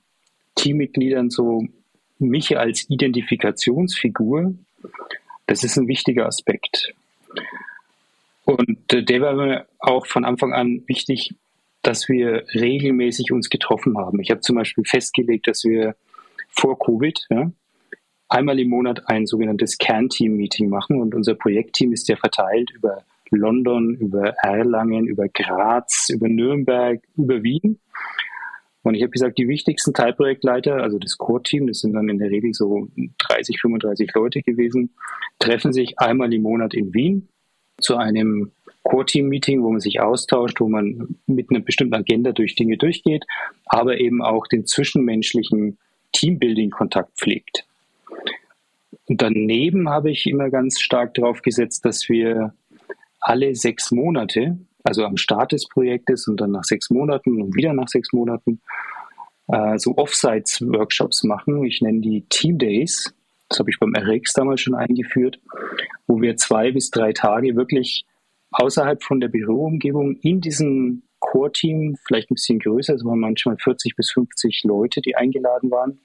Teammitgliedern 0.55 1.31
so 1.31 1.67
mich 2.19 2.59
als 2.59 2.89
Identifikationsfigur. 2.89 4.55
Das 5.47 5.65
ist 5.65 5.77
ein 5.77 5.89
wichtiger 5.89 6.27
Aspekt. 6.27 6.95
Und 8.45 8.93
äh, 8.93 9.03
der 9.05 9.21
war 9.21 9.35
mir 9.35 9.67
auch 9.79 10.07
von 10.07 10.25
Anfang 10.25 10.53
an 10.53 10.83
wichtig, 10.87 11.35
dass 11.83 12.09
wir 12.09 12.45
regelmäßig 12.55 13.33
uns 13.33 13.51
getroffen 13.51 13.99
haben. 13.99 14.21
Ich 14.21 14.31
habe 14.31 14.41
zum 14.41 14.57
Beispiel 14.57 14.85
festgelegt, 14.85 15.49
dass 15.49 15.65
wir 15.65 15.97
vor 16.49 16.79
Covid 16.79 17.27
ja, 17.31 17.51
einmal 18.29 18.59
im 18.59 18.69
Monat 18.69 19.09
ein 19.09 19.27
sogenanntes 19.27 19.79
Kernteam-Meeting 19.79 20.69
machen 20.69 21.01
und 21.01 21.15
unser 21.15 21.35
Projektteam 21.35 21.93
ist 21.93 22.09
ja 22.09 22.17
verteilt 22.17 22.71
über 22.71 23.05
London, 23.37 23.95
über 23.95 24.35
Erlangen, 24.43 25.07
über 25.07 25.29
Graz, 25.29 26.09
über 26.11 26.29
Nürnberg, 26.29 27.01
über 27.17 27.43
Wien. 27.43 27.79
Und 28.83 28.95
ich 28.95 29.03
habe 29.03 29.11
gesagt, 29.11 29.39
die 29.39 29.49
wichtigsten 29.49 29.95
Teilprojektleiter, 29.95 30.83
also 30.83 30.99
das 30.99 31.17
Core-Team, 31.17 31.69
das 31.69 31.81
sind 31.81 31.93
dann 31.93 32.09
in 32.09 32.19
der 32.19 32.31
Regel 32.31 32.53
so 32.53 32.89
30, 33.19 33.61
35 33.61 34.13
Leute 34.15 34.43
gewesen, 34.43 34.91
treffen 35.39 35.73
sich 35.73 35.99
einmal 35.99 36.33
im 36.33 36.43
Monat 36.43 36.75
in 36.75 36.93
Wien 36.93 37.29
zu 37.81 37.97
einem 37.97 38.51
Core-Team-Meeting, 38.83 39.63
wo 39.63 39.71
man 39.71 39.81
sich 39.81 40.01
austauscht, 40.01 40.61
wo 40.61 40.69
man 40.69 41.17
mit 41.27 41.51
einer 41.51 41.61
bestimmten 41.61 41.95
Agenda 41.95 42.33
durch 42.33 42.57
Dinge 42.57 42.77
durchgeht, 42.77 43.25
aber 43.67 44.01
eben 44.01 44.23
auch 44.23 44.47
den 44.49 44.67
zwischenmenschlichen 44.67 45.79
Teambuilding-Kontakt 46.13 47.17
pflegt. 47.17 47.65
Und 49.07 49.23
daneben 49.23 49.89
habe 49.89 50.11
ich 50.11 50.27
immer 50.27 50.51
ganz 50.51 50.81
stark 50.81 51.15
darauf 51.15 51.43
gesetzt, 51.43 51.85
dass 51.85 52.09
wir 52.09 52.55
alle 53.23 53.55
sechs 53.55 53.91
Monate, 53.91 54.59
also 54.85 55.05
am 55.05 55.17
Start 55.17 55.53
des 55.53 55.69
Projektes 55.69 56.29
und 56.29 56.41
dann 56.41 56.51
nach 56.51 56.65
sechs 56.65 56.91
Monaten 56.91 57.41
und 57.41 57.55
wieder 57.55 57.73
nach 57.73 57.89
sechs 57.89 58.13
Monaten, 58.13 58.61
äh, 59.49 59.79
so 59.79 59.97
Offsites-Workshops 59.97 61.25
machen. 61.25 61.65
Ich 61.65 61.81
nenne 61.81 62.01
die 62.01 62.27
Team 62.29 62.59
Days. 62.59 63.15
Das 63.49 63.61
habe 63.61 63.71
ich 63.71 63.79
beim 63.79 63.95
RX 63.95 64.33
damals 64.33 64.61
schon 64.61 64.75
eingeführt, 64.75 65.41
wo 66.07 66.21
wir 66.21 66.37
zwei 66.37 66.73
bis 66.73 66.91
drei 66.91 67.13
Tage 67.13 67.55
wirklich 67.55 68.05
außerhalb 68.51 69.03
von 69.03 69.21
der 69.21 69.29
Büroumgebung 69.29 70.17
in 70.17 70.41
diesem 70.41 71.03
Core-Team, 71.21 71.97
vielleicht 72.05 72.31
ein 72.31 72.35
bisschen 72.35 72.59
größer, 72.59 72.95
es 72.95 73.05
waren 73.05 73.21
manchmal 73.21 73.57
40 73.57 73.95
bis 73.95 74.11
50 74.13 74.65
Leute, 74.65 75.01
die 75.01 75.17
eingeladen 75.17 75.71
waren, 75.71 76.01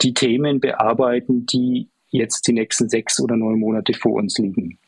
die 0.00 0.12
Themen 0.12 0.58
bearbeiten, 0.58 1.46
die 1.46 1.88
jetzt 2.10 2.46
die 2.48 2.52
nächsten 2.52 2.88
sechs 2.88 3.20
oder 3.20 3.36
neun 3.36 3.60
Monate 3.60 3.94
vor 3.94 4.14
uns 4.14 4.36
liegen. 4.38 4.78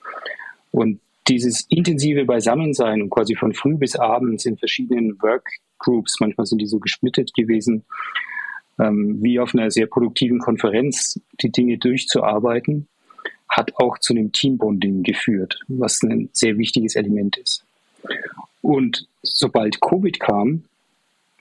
Und 0.73 1.01
dieses 1.29 1.67
intensive 1.69 2.25
Beisammensein 2.25 3.03
und 3.03 3.11
quasi 3.11 3.35
von 3.35 3.55
früh 3.55 3.77
bis 3.77 3.97
abends 3.97 4.45
in 4.45 4.57
verschiedenen 4.57 5.21
Workgroups, 5.23 6.21
manchmal 6.21 6.47
sind 6.47 6.61
die 6.61 6.67
so 6.67 6.79
gesplittet 6.79 7.33
gewesen, 7.35 7.85
ähm, 8.79 9.23
wie 9.23 9.39
auf 9.39 9.55
einer 9.55 9.71
sehr 9.71 9.87
produktiven 9.87 10.39
Konferenz 10.39 11.21
die 11.41 11.51
Dinge 11.51 11.79
durchzuarbeiten, 11.79 12.89
hat 13.49 13.77
auch 13.77 13.99
zu 13.99 14.13
einem 14.13 14.33
Teambonding 14.33 15.03
geführt, 15.03 15.61
was 15.69 16.03
ein 16.03 16.29
sehr 16.33 16.59
wichtiges 16.59 16.97
Element 16.97 17.37
ist. 17.37 17.65
Und 18.63 19.07
sobald 19.23 19.81
Covid 19.81 20.19
kam, 20.19 20.65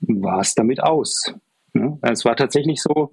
war 0.01 0.41
es 0.41 0.53
damit 0.53 0.81
aus. 0.83 1.33
Ja, 1.73 1.97
es 2.01 2.23
war 2.23 2.35
tatsächlich 2.35 2.81
so, 2.81 3.11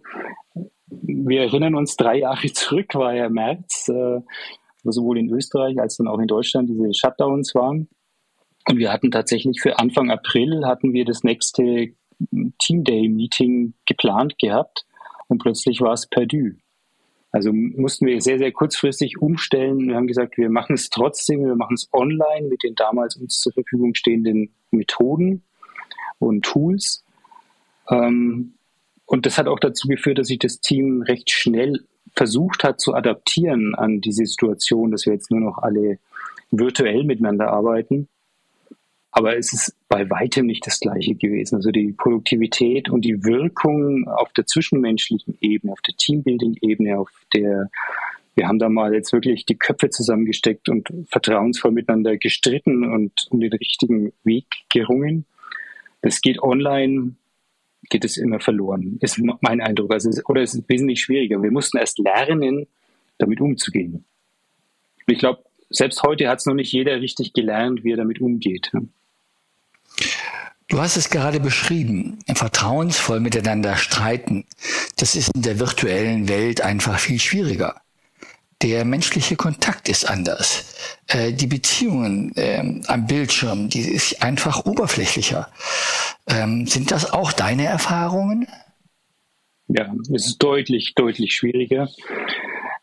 wir 0.87 1.43
erinnern 1.43 1.75
uns, 1.75 1.97
drei 1.97 2.19
Jahre 2.19 2.47
zurück 2.53 2.95
war 2.95 3.15
ja 3.15 3.29
März, 3.29 3.89
äh, 3.89 4.21
sowohl 4.85 5.19
in 5.19 5.31
Österreich 5.31 5.79
als 5.81 5.97
dann 5.97 6.09
auch 6.09 6.19
in 6.19 6.27
Deutschland 6.27 6.69
diese 6.69 6.93
Shutdowns 6.95 7.55
waren. 7.55 7.89
Und 8.69 8.79
wir 8.79 8.93
hatten 8.93 9.11
tatsächlich 9.11 9.61
für 9.61 9.79
Anfang 9.79 10.11
April 10.11 10.67
hatten 10.67 10.93
wir 10.93 11.05
das 11.05 11.25
nächste 11.25 11.95
Team 12.59 12.85
Day 12.85 13.09
Meeting 13.09 13.75
geplant 13.87 14.39
gehabt 14.39 14.85
und 15.29 15.39
plötzlich 15.39 15.81
war 15.81 15.93
es 15.93 16.07
perdu. 16.07 16.57
Also 17.33 17.53
mussten 17.53 18.07
wir 18.07 18.21
sehr, 18.21 18.39
sehr 18.39 18.51
kurzfristig 18.51 19.23
umstellen. 19.23 19.89
Wir 19.89 19.95
haben 19.95 20.09
gesagt, 20.09 20.37
wir 20.37 20.51
machen 20.51 20.75
es 20.75 20.91
trotzdem, 20.91 21.45
wir 21.45 21.55
machen 21.55 21.75
es 21.75 21.89
online 21.93 22.49
mit 22.49 22.65
den 22.65 22.75
damals 22.75 23.17
uns 23.17 23.39
zur 23.39 23.53
Verfügung 23.53 23.95
stehenden 23.95 24.53
Methoden 24.73 25.45
und 26.19 26.45
Tools. 26.45 27.05
Ähm, 27.89 28.55
und 29.07 29.27
das 29.27 29.39
hat 29.39 29.47
auch 29.47 29.61
dazu 29.61 29.89
geführt, 29.89 30.19
dass 30.19 30.27
sich 30.27 30.41
das 30.41 30.61
Team 30.61 31.03
recht 31.03 31.31
schnell 31.31 31.87
versucht 32.21 32.65
hat 32.65 32.83
zu 32.83 32.93
adaptieren 32.93 33.75
an 33.75 34.03
diese 34.03 34.27
Situation, 34.27 34.91
dass 34.91 35.07
wir 35.07 35.15
jetzt 35.15 35.31
nur 35.31 35.41
noch 35.41 35.57
alle 35.57 35.99
virtuell 36.51 37.03
miteinander 37.05 37.49
arbeiten. 37.49 38.09
Aber 39.11 39.39
es 39.39 39.55
ist 39.55 39.75
bei 39.89 40.11
weitem 40.11 40.45
nicht 40.45 40.67
das 40.67 40.81
Gleiche 40.81 41.15
gewesen. 41.15 41.55
Also 41.55 41.71
die 41.71 41.93
Produktivität 41.93 42.91
und 42.91 43.07
die 43.07 43.25
Wirkung 43.25 44.07
auf 44.07 44.35
der 44.35 44.45
zwischenmenschlichen 44.45 45.39
Ebene, 45.41 45.73
auf 45.73 45.81
der 45.81 45.95
Teambuilding-Ebene, 45.97 46.99
auf 46.99 47.11
der, 47.33 47.71
wir 48.35 48.47
haben 48.47 48.59
da 48.59 48.69
mal 48.69 48.93
jetzt 48.93 49.15
wirklich 49.15 49.47
die 49.47 49.57
Köpfe 49.57 49.89
zusammengesteckt 49.89 50.69
und 50.69 50.93
vertrauensvoll 51.07 51.73
miteinander 51.73 52.19
gestritten 52.19 52.85
und 52.85 53.13
um 53.31 53.41
den 53.41 53.55
richtigen 53.55 54.13
Weg 54.25 54.45
gerungen. 54.69 55.25
Das 56.03 56.21
geht 56.21 56.43
online 56.43 57.15
geht 57.91 58.05
es 58.05 58.17
immer 58.17 58.41
verloren, 58.41 58.99
ist 59.01 59.21
mein 59.41 59.61
Eindruck. 59.61 59.93
Also, 59.93 60.11
oder 60.27 60.43
es 60.43 60.55
ist 60.55 60.69
wesentlich 60.69 61.03
schwieriger. 61.03 61.43
Wir 61.43 61.51
mussten 61.51 61.79
erst 61.79 61.99
lernen, 61.99 62.67
damit 63.19 63.41
umzugehen. 63.41 64.05
Ich 65.07 65.19
glaube, 65.19 65.43
selbst 65.69 66.03
heute 66.03 66.29
hat 66.29 66.39
es 66.39 66.47
noch 66.47 66.55
nicht 66.55 66.73
jeder 66.73 67.01
richtig 67.01 67.33
gelernt, 67.33 67.85
wie 67.85 67.93
er 67.93 67.99
damit 67.99 68.21
umgeht. 68.21 68.73
Du 70.69 70.79
hast 70.79 70.97
es 70.97 71.11
gerade 71.11 71.41
beschrieben, 71.41 72.19
vertrauensvoll 72.33 73.19
miteinander 73.19 73.77
streiten. 73.77 74.47
Das 74.97 75.17
ist 75.17 75.35
in 75.35 75.43
der 75.43 75.59
virtuellen 75.59 76.29
Welt 76.29 76.61
einfach 76.61 76.99
viel 76.99 77.19
schwieriger. 77.19 77.83
Der 78.63 78.85
menschliche 78.85 79.37
Kontakt 79.37 79.89
ist 79.89 80.09
anders. 80.09 80.75
Äh, 81.07 81.33
die 81.33 81.47
Beziehungen 81.47 82.33
äh, 82.37 82.83
am 82.89 83.07
Bildschirm, 83.07 83.71
die 83.71 83.81
ist 83.81 84.23
einfach 84.23 84.67
oberflächlicher. 84.67 85.49
Ähm, 86.29 86.67
sind 86.67 86.91
das 86.91 87.11
auch 87.11 87.33
deine 87.33 87.65
Erfahrungen? 87.65 88.47
Ja, 89.69 89.91
es 90.13 90.27
ist 90.27 90.39
deutlich, 90.39 90.95
deutlich 90.95 91.35
schwieriger. 91.35 91.89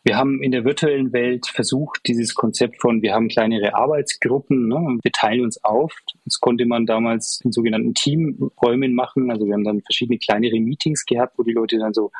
Wir 0.02 0.16
haben 0.16 0.42
in 0.42 0.52
der 0.52 0.64
virtuellen 0.64 1.12
Welt 1.12 1.46
versucht, 1.46 2.00
dieses 2.06 2.34
Konzept 2.34 2.80
von, 2.80 3.02
wir 3.02 3.12
haben 3.12 3.28
kleinere 3.28 3.74
Arbeitsgruppen, 3.74 4.68
ne, 4.68 4.98
wir 5.02 5.12
teilen 5.12 5.44
uns 5.44 5.62
auf. 5.62 5.92
Das 6.28 6.40
konnte 6.40 6.66
man 6.66 6.86
damals 6.86 7.40
in 7.44 7.52
sogenannten 7.52 7.94
Teamräumen 7.94 8.94
machen. 8.94 9.30
Also 9.30 9.46
wir 9.46 9.54
haben 9.54 9.64
dann 9.64 9.82
verschiedene 9.82 10.18
kleinere 10.18 10.60
Meetings 10.60 11.04
gehabt, 11.06 11.38
wo 11.38 11.42
die 11.42 11.52
Leute 11.52 11.78
dann 11.78 11.94
so 11.94 12.10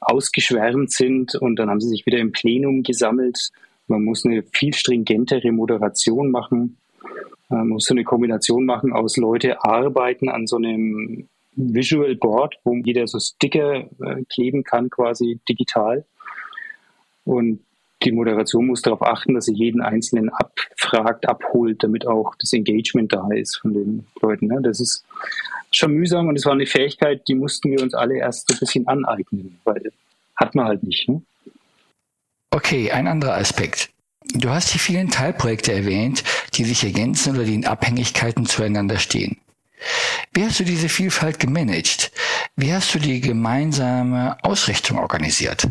ausgeschwärmt 0.00 0.92
sind 0.92 1.34
und 1.34 1.56
dann 1.56 1.70
haben 1.70 1.80
sie 1.80 1.88
sich 1.88 2.04
wieder 2.06 2.18
im 2.18 2.32
Plenum 2.32 2.82
gesammelt. 2.82 3.50
Man 3.86 4.04
muss 4.04 4.24
eine 4.24 4.42
viel 4.42 4.74
stringentere 4.74 5.52
Moderation 5.52 6.30
machen. 6.30 6.76
Man 7.48 7.68
muss 7.68 7.86
so 7.86 7.94
eine 7.94 8.04
Kombination 8.04 8.64
machen 8.64 8.92
aus 8.92 9.16
Leute 9.16 9.62
arbeiten 9.64 10.28
an 10.28 10.46
so 10.46 10.56
einem 10.56 11.28
Visual 11.56 12.16
Board, 12.16 12.56
wo 12.64 12.74
jeder 12.74 13.06
so 13.06 13.18
Sticker 13.18 13.88
äh, 14.00 14.24
kleben 14.28 14.64
kann, 14.64 14.90
quasi 14.90 15.38
digital. 15.48 16.04
Und 17.24 17.60
die 18.04 18.12
Moderation 18.12 18.66
muss 18.66 18.82
darauf 18.82 19.02
achten, 19.02 19.34
dass 19.34 19.46
sie 19.46 19.54
jeden 19.54 19.80
Einzelnen 19.80 20.28
abfragt, 20.28 21.28
abholt, 21.28 21.82
damit 21.82 22.06
auch 22.06 22.34
das 22.38 22.52
Engagement 22.52 23.12
da 23.12 23.28
ist 23.32 23.56
von 23.56 23.72
den 23.72 24.06
Leuten. 24.20 24.46
Ne? 24.46 24.60
Das 24.62 24.80
ist 24.80 25.04
schon 25.72 25.92
mühsam 25.92 26.28
und 26.28 26.36
es 26.36 26.44
war 26.44 26.52
eine 26.52 26.66
Fähigkeit, 26.66 27.26
die 27.28 27.34
mussten 27.34 27.70
wir 27.70 27.82
uns 27.82 27.94
alle 27.94 28.18
erst 28.18 28.48
so 28.48 28.54
ein 28.54 28.60
bisschen 28.60 28.86
aneignen, 28.86 29.58
weil 29.64 29.92
hat 30.36 30.54
man 30.54 30.66
halt 30.66 30.82
nicht. 30.82 31.08
Ne? 31.08 31.22
Okay, 32.50 32.90
ein 32.90 33.06
anderer 33.06 33.34
Aspekt. 33.34 33.90
Du 34.34 34.50
hast 34.50 34.72
die 34.74 34.78
vielen 34.78 35.10
Teilprojekte 35.10 35.72
erwähnt, 35.72 36.24
die 36.54 36.64
sich 36.64 36.84
ergänzen 36.84 37.34
oder 37.34 37.44
die 37.44 37.54
in 37.54 37.66
Abhängigkeiten 37.66 38.46
zueinander 38.46 38.98
stehen. 38.98 39.38
Wie 40.32 40.44
hast 40.44 40.60
du 40.60 40.64
diese 40.64 40.88
Vielfalt 40.88 41.38
gemanagt? 41.38 42.10
Wie 42.56 42.72
hast 42.72 42.94
du 42.94 42.98
die 42.98 43.20
gemeinsame 43.20 44.36
Ausrichtung 44.42 44.98
organisiert? 44.98 45.68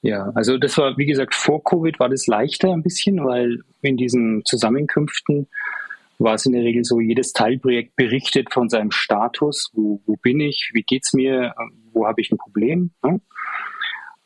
Ja, 0.00 0.30
also 0.34 0.58
das 0.58 0.78
war, 0.78 0.96
wie 0.96 1.06
gesagt, 1.06 1.34
vor 1.34 1.62
Covid 1.64 1.98
war 1.98 2.08
das 2.08 2.26
leichter 2.26 2.72
ein 2.72 2.82
bisschen, 2.82 3.24
weil 3.24 3.62
in 3.82 3.96
diesen 3.96 4.44
Zusammenkünften 4.44 5.48
war 6.18 6.34
es 6.34 6.46
in 6.46 6.52
der 6.52 6.62
Regel 6.62 6.84
so, 6.84 7.00
jedes 7.00 7.32
Teilprojekt 7.32 7.96
berichtet 7.96 8.52
von 8.52 8.68
seinem 8.68 8.90
Status, 8.90 9.70
wo, 9.72 10.00
wo 10.06 10.16
bin 10.16 10.40
ich, 10.40 10.70
wie 10.72 10.82
geht's 10.82 11.12
mir, 11.12 11.54
wo 11.92 12.06
habe 12.06 12.20
ich 12.20 12.30
ein 12.30 12.38
Problem. 12.38 12.90
Ne? 13.04 13.20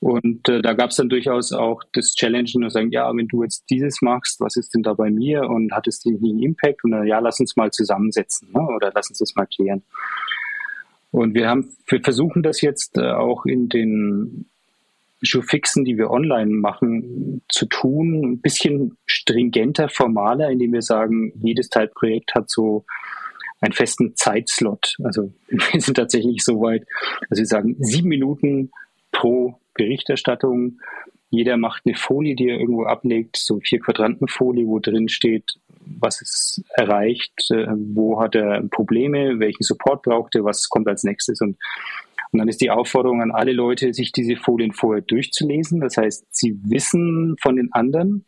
Und 0.00 0.49
äh, 0.49 0.61
da 0.61 0.73
gab 0.73 0.91
es 0.91 0.97
dann 0.97 1.09
durchaus 1.09 1.52
auch 1.52 1.83
das 1.93 2.14
Challengen 2.14 2.64
und 2.64 2.71
sagen, 2.71 2.91
ja, 2.91 3.14
wenn 3.14 3.29
du 3.29 3.43
jetzt 3.43 3.67
dieses 3.71 4.02
machst, 4.02 4.41
was 4.41 4.57
ist 4.57 4.75
denn 4.75 4.83
da 4.83 4.95
bei 4.95 5.11
mir 5.11 5.43
und 5.43 5.73
hat 5.73 5.87
es 5.87 6.00
denn 6.00 6.17
einen 6.17 6.43
Impact? 6.43 6.83
Und 6.83 6.91
dann, 6.91 7.07
ja, 7.07 7.21
lass 7.21 7.38
uns 7.38 7.57
mal 7.57 7.71
zusammensetzen 7.71 8.50
ne? 8.52 8.61
oder 8.75 8.91
lass 8.95 9.11
uns 9.11 9.19
das 9.19 9.35
mal 9.37 9.47
klären. 9.47 9.85
Und 11.12 11.35
wir 11.35 11.49
haben, 11.49 11.76
wir 11.87 12.00
versuchen 12.00 12.43
das 12.43 12.62
jetzt 12.62 12.99
äh, 12.99 13.12
auch 13.12 13.45
in 13.45 13.69
den 13.69 14.50
Showfixen, 15.23 15.85
die 15.85 15.97
wir 15.97 16.11
online 16.11 16.50
machen, 16.50 17.43
zu 17.49 17.67
tun, 17.67 18.25
ein 18.25 18.41
bisschen 18.41 18.97
stringenter, 19.07 19.88
formaler, 19.88 20.50
indem 20.50 20.73
wir 20.73 20.83
sagen, 20.83 21.33
jedes 21.43 21.69
Teilprojekt 21.69 22.35
hat 22.35 22.50
so 22.50 22.85
einen 23.61 23.73
festen 23.73 24.17
Zeitslot. 24.17 24.97
Also 25.02 25.33
wir 25.49 25.81
sind 25.81 25.95
tatsächlich 25.95 26.45
so 26.45 26.61
weit, 26.61 26.85
dass 27.31 27.38
wir 27.38 27.47
sagen, 27.47 27.76
sieben 27.79 28.09
Minuten 28.09 28.71
pro 29.12 29.59
Berichterstattung. 29.75 30.81
Jeder 31.31 31.57
macht 31.57 31.83
eine 31.87 31.95
Folie, 31.95 32.35
die 32.35 32.49
er 32.49 32.59
irgendwo 32.59 32.85
ablegt, 32.85 33.37
so 33.38 33.61
vier 33.61 33.81
Quadranten 33.81 34.29
Folie, 34.29 34.67
wo 34.67 34.81
drin 34.81 35.09
steht, 35.09 35.55
was 35.87 36.21
ist 36.21 36.62
erreicht, 36.75 37.50
äh, 37.50 37.67
wo 37.69 38.21
hat 38.21 38.35
er 38.35 38.62
Probleme, 38.69 39.38
welchen 39.38 39.62
Support 39.62 40.02
braucht 40.02 40.35
er, 40.35 40.45
was 40.45 40.69
kommt 40.69 40.88
als 40.88 41.05
nächstes 41.05 41.41
und 41.41 41.57
und 42.33 42.39
dann 42.39 42.49
ist 42.49 42.62
die 42.62 42.71
Aufforderung 42.71 43.21
an 43.21 43.31
alle 43.31 43.53
Leute, 43.53 43.93
sich 43.93 44.11
diese 44.11 44.37
Folien 44.37 44.73
vorher 44.73 45.03
durchzulesen. 45.03 45.81
Das 45.81 45.99
heißt, 45.99 46.25
sie 46.31 46.59
wissen 46.65 47.37
von 47.41 47.57
den 47.57 47.73
anderen. 47.73 48.25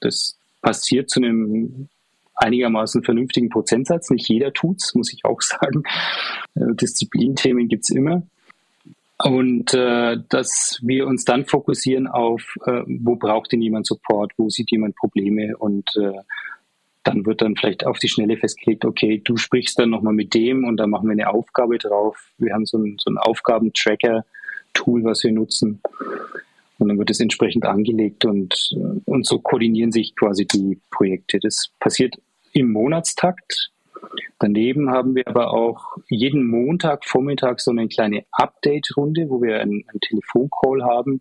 Das 0.00 0.36
passiert 0.60 1.08
zu 1.08 1.20
einem 1.20 1.88
einigermaßen 2.34 3.02
vernünftigen 3.02 3.48
Prozentsatz. 3.48 4.10
Nicht 4.10 4.28
jeder 4.28 4.52
tut's, 4.52 4.94
muss 4.94 5.12
ich 5.12 5.24
auch 5.24 5.40
sagen. 5.40 5.84
Äh, 6.54 6.74
Disziplinthemen 6.74 7.68
gibt's 7.68 7.90
immer. 7.90 8.22
Und 9.22 9.74
äh, 9.74 10.16
dass 10.28 10.78
wir 10.82 11.06
uns 11.06 11.24
dann 11.24 11.46
fokussieren 11.46 12.06
auf, 12.06 12.56
äh, 12.66 12.82
wo 12.86 13.16
braucht 13.16 13.52
denn 13.52 13.60
jemand 13.62 13.86
Support, 13.86 14.32
wo 14.36 14.48
sieht 14.48 14.70
jemand 14.70 14.96
Probleme 14.96 15.56
und 15.58 15.90
äh, 15.96 16.12
dann 17.02 17.24
wird 17.24 17.42
dann 17.42 17.56
vielleicht 17.56 17.86
auf 17.86 17.98
die 17.98 18.08
Schnelle 18.08 18.36
festgelegt, 18.36 18.84
okay, 18.84 19.20
du 19.24 19.36
sprichst 19.36 19.78
dann 19.78 19.90
nochmal 19.90 20.12
mit 20.12 20.34
dem 20.34 20.64
und 20.64 20.76
dann 20.76 20.90
machen 20.90 21.08
wir 21.08 21.12
eine 21.12 21.30
Aufgabe 21.30 21.78
drauf. 21.78 22.32
Wir 22.38 22.52
haben 22.52 22.66
so 22.66 22.78
ein, 22.78 22.96
so 22.98 23.10
ein 23.10 23.18
Aufgabentracker-Tool, 23.18 25.04
was 25.04 25.24
wir 25.24 25.32
nutzen. 25.32 25.80
Und 26.78 26.88
dann 26.88 26.98
wird 26.98 27.10
es 27.10 27.20
entsprechend 27.20 27.64
angelegt 27.66 28.24
und, 28.24 28.70
und 29.04 29.26
so 29.26 29.38
koordinieren 29.38 29.92
sich 29.92 30.14
quasi 30.16 30.46
die 30.46 30.78
Projekte. 30.90 31.38
Das 31.38 31.70
passiert 31.78 32.16
im 32.52 32.72
Monatstakt. 32.72 33.70
Daneben 34.38 34.90
haben 34.90 35.14
wir 35.14 35.26
aber 35.28 35.52
auch 35.52 35.96
jeden 36.08 36.46
Montag 36.46 37.04
Vormittag 37.04 37.60
so 37.60 37.70
eine 37.70 37.88
kleine 37.88 38.24
Update-Runde, 38.32 39.28
wo 39.28 39.42
wir 39.42 39.60
einen, 39.60 39.84
einen 39.88 40.00
Telefoncall 40.00 40.82
haben, 40.82 41.20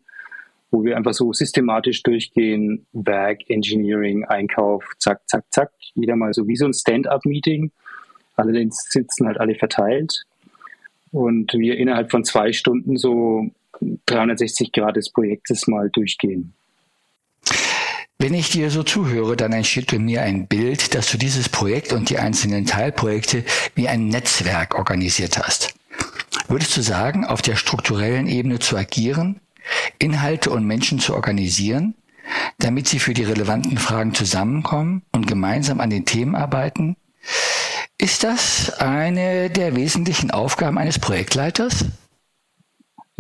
wo 0.71 0.83
wir 0.83 0.97
einfach 0.97 1.13
so 1.13 1.33
systematisch 1.33 2.03
durchgehen, 2.03 2.85
Werk, 2.93 3.49
Engineering, 3.49 4.25
Einkauf, 4.25 4.83
zack, 4.99 5.21
zack, 5.27 5.45
zack, 5.49 5.71
jeder 5.95 6.15
mal 6.15 6.33
so 6.33 6.47
wie 6.47 6.55
so 6.55 6.65
ein 6.65 6.73
Stand-up-Meeting. 6.73 7.71
Allerdings 8.35 8.85
sitzen 8.89 9.27
halt 9.27 9.39
alle 9.39 9.55
verteilt 9.55 10.23
und 11.11 11.53
wir 11.53 11.77
innerhalb 11.77 12.11
von 12.11 12.23
zwei 12.23 12.53
Stunden 12.53 12.97
so 12.97 13.49
360 14.05 14.71
Grad 14.71 14.95
des 14.95 15.09
Projektes 15.09 15.67
mal 15.67 15.89
durchgehen. 15.89 16.53
Wenn 18.21 18.33
ich 18.33 18.49
dir 18.49 18.69
so 18.69 18.83
zuhöre, 18.83 19.37
dann 19.37 19.53
entsteht 19.53 19.91
bei 19.91 19.97
mir 19.97 20.21
ein 20.23 20.47
Bild, 20.47 20.93
dass 20.93 21.09
du 21.09 21.17
dieses 21.17 21.47
Projekt 21.47 21.93
und 21.93 22.09
die 22.09 22.17
einzelnen 22.17 22.65
Teilprojekte 22.65 23.45
wie 23.75 23.87
ein 23.87 24.07
Netzwerk 24.07 24.75
organisiert 24.75 25.37
hast. 25.37 25.73
Würdest 26.49 26.75
du 26.75 26.81
sagen, 26.81 27.23
auf 27.23 27.41
der 27.41 27.55
strukturellen 27.55 28.27
Ebene 28.27 28.59
zu 28.59 28.75
agieren, 28.75 29.39
Inhalte 29.99 30.49
und 30.49 30.65
Menschen 30.65 30.99
zu 30.99 31.13
organisieren, 31.13 31.95
damit 32.59 32.87
sie 32.87 32.99
für 32.99 33.13
die 33.13 33.23
relevanten 33.23 33.77
Fragen 33.77 34.13
zusammenkommen 34.13 35.03
und 35.11 35.27
gemeinsam 35.27 35.79
an 35.79 35.89
den 35.89 36.05
Themen 36.05 36.35
arbeiten? 36.35 36.95
Ist 37.97 38.23
das 38.23 38.79
eine 38.79 39.49
der 39.49 39.75
wesentlichen 39.75 40.31
Aufgaben 40.31 40.77
eines 40.77 40.99
Projektleiters? 40.99 41.85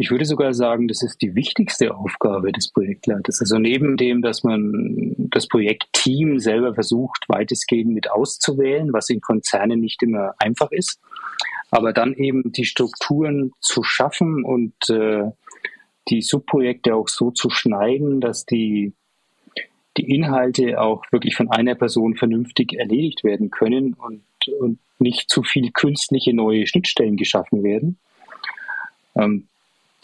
Ich 0.01 0.11
würde 0.11 0.23
sogar 0.23 0.53
sagen, 0.53 0.87
das 0.87 1.03
ist 1.03 1.21
die 1.21 1.35
wichtigste 1.35 1.93
Aufgabe 1.93 2.53
des 2.53 2.71
Projektleiters. 2.71 3.41
Also 3.41 3.57
neben 3.57 3.97
dem, 3.97 4.21
dass 4.21 4.45
man 4.45 5.13
das 5.17 5.49
Projektteam 5.49 6.39
selber 6.39 6.73
versucht, 6.73 7.25
weitestgehend 7.27 7.93
mit 7.93 8.09
auszuwählen, 8.09 8.93
was 8.93 9.09
in 9.09 9.19
Konzernen 9.19 9.81
nicht 9.81 10.01
immer 10.01 10.35
einfach 10.39 10.71
ist, 10.71 11.01
aber 11.69 11.91
dann 11.91 12.13
eben 12.13 12.53
die 12.53 12.63
Strukturen 12.63 13.51
zu 13.59 13.83
schaffen 13.83 14.45
und 14.45 14.73
äh, 14.89 15.31
die 16.09 16.21
Subprojekte 16.21 16.95
auch 16.95 17.07
so 17.07 17.31
zu 17.31 17.49
schneiden, 17.49 18.21
dass 18.21 18.45
die, 18.45 18.93
die 19.97 20.15
Inhalte 20.15 20.81
auch 20.81 21.03
wirklich 21.11 21.35
von 21.35 21.49
einer 21.49 21.75
Person 21.75 22.15
vernünftig 22.15 22.73
erledigt 22.73 23.23
werden 23.23 23.51
können 23.51 23.93
und, 23.93 24.23
und 24.59 24.79
nicht 24.97 25.29
zu 25.29 25.43
viel 25.43 25.71
künstliche 25.71 26.33
neue 26.33 26.67
Schnittstellen 26.67 27.15
geschaffen 27.15 27.63
werden. 27.63 27.97
Ähm, 29.15 29.47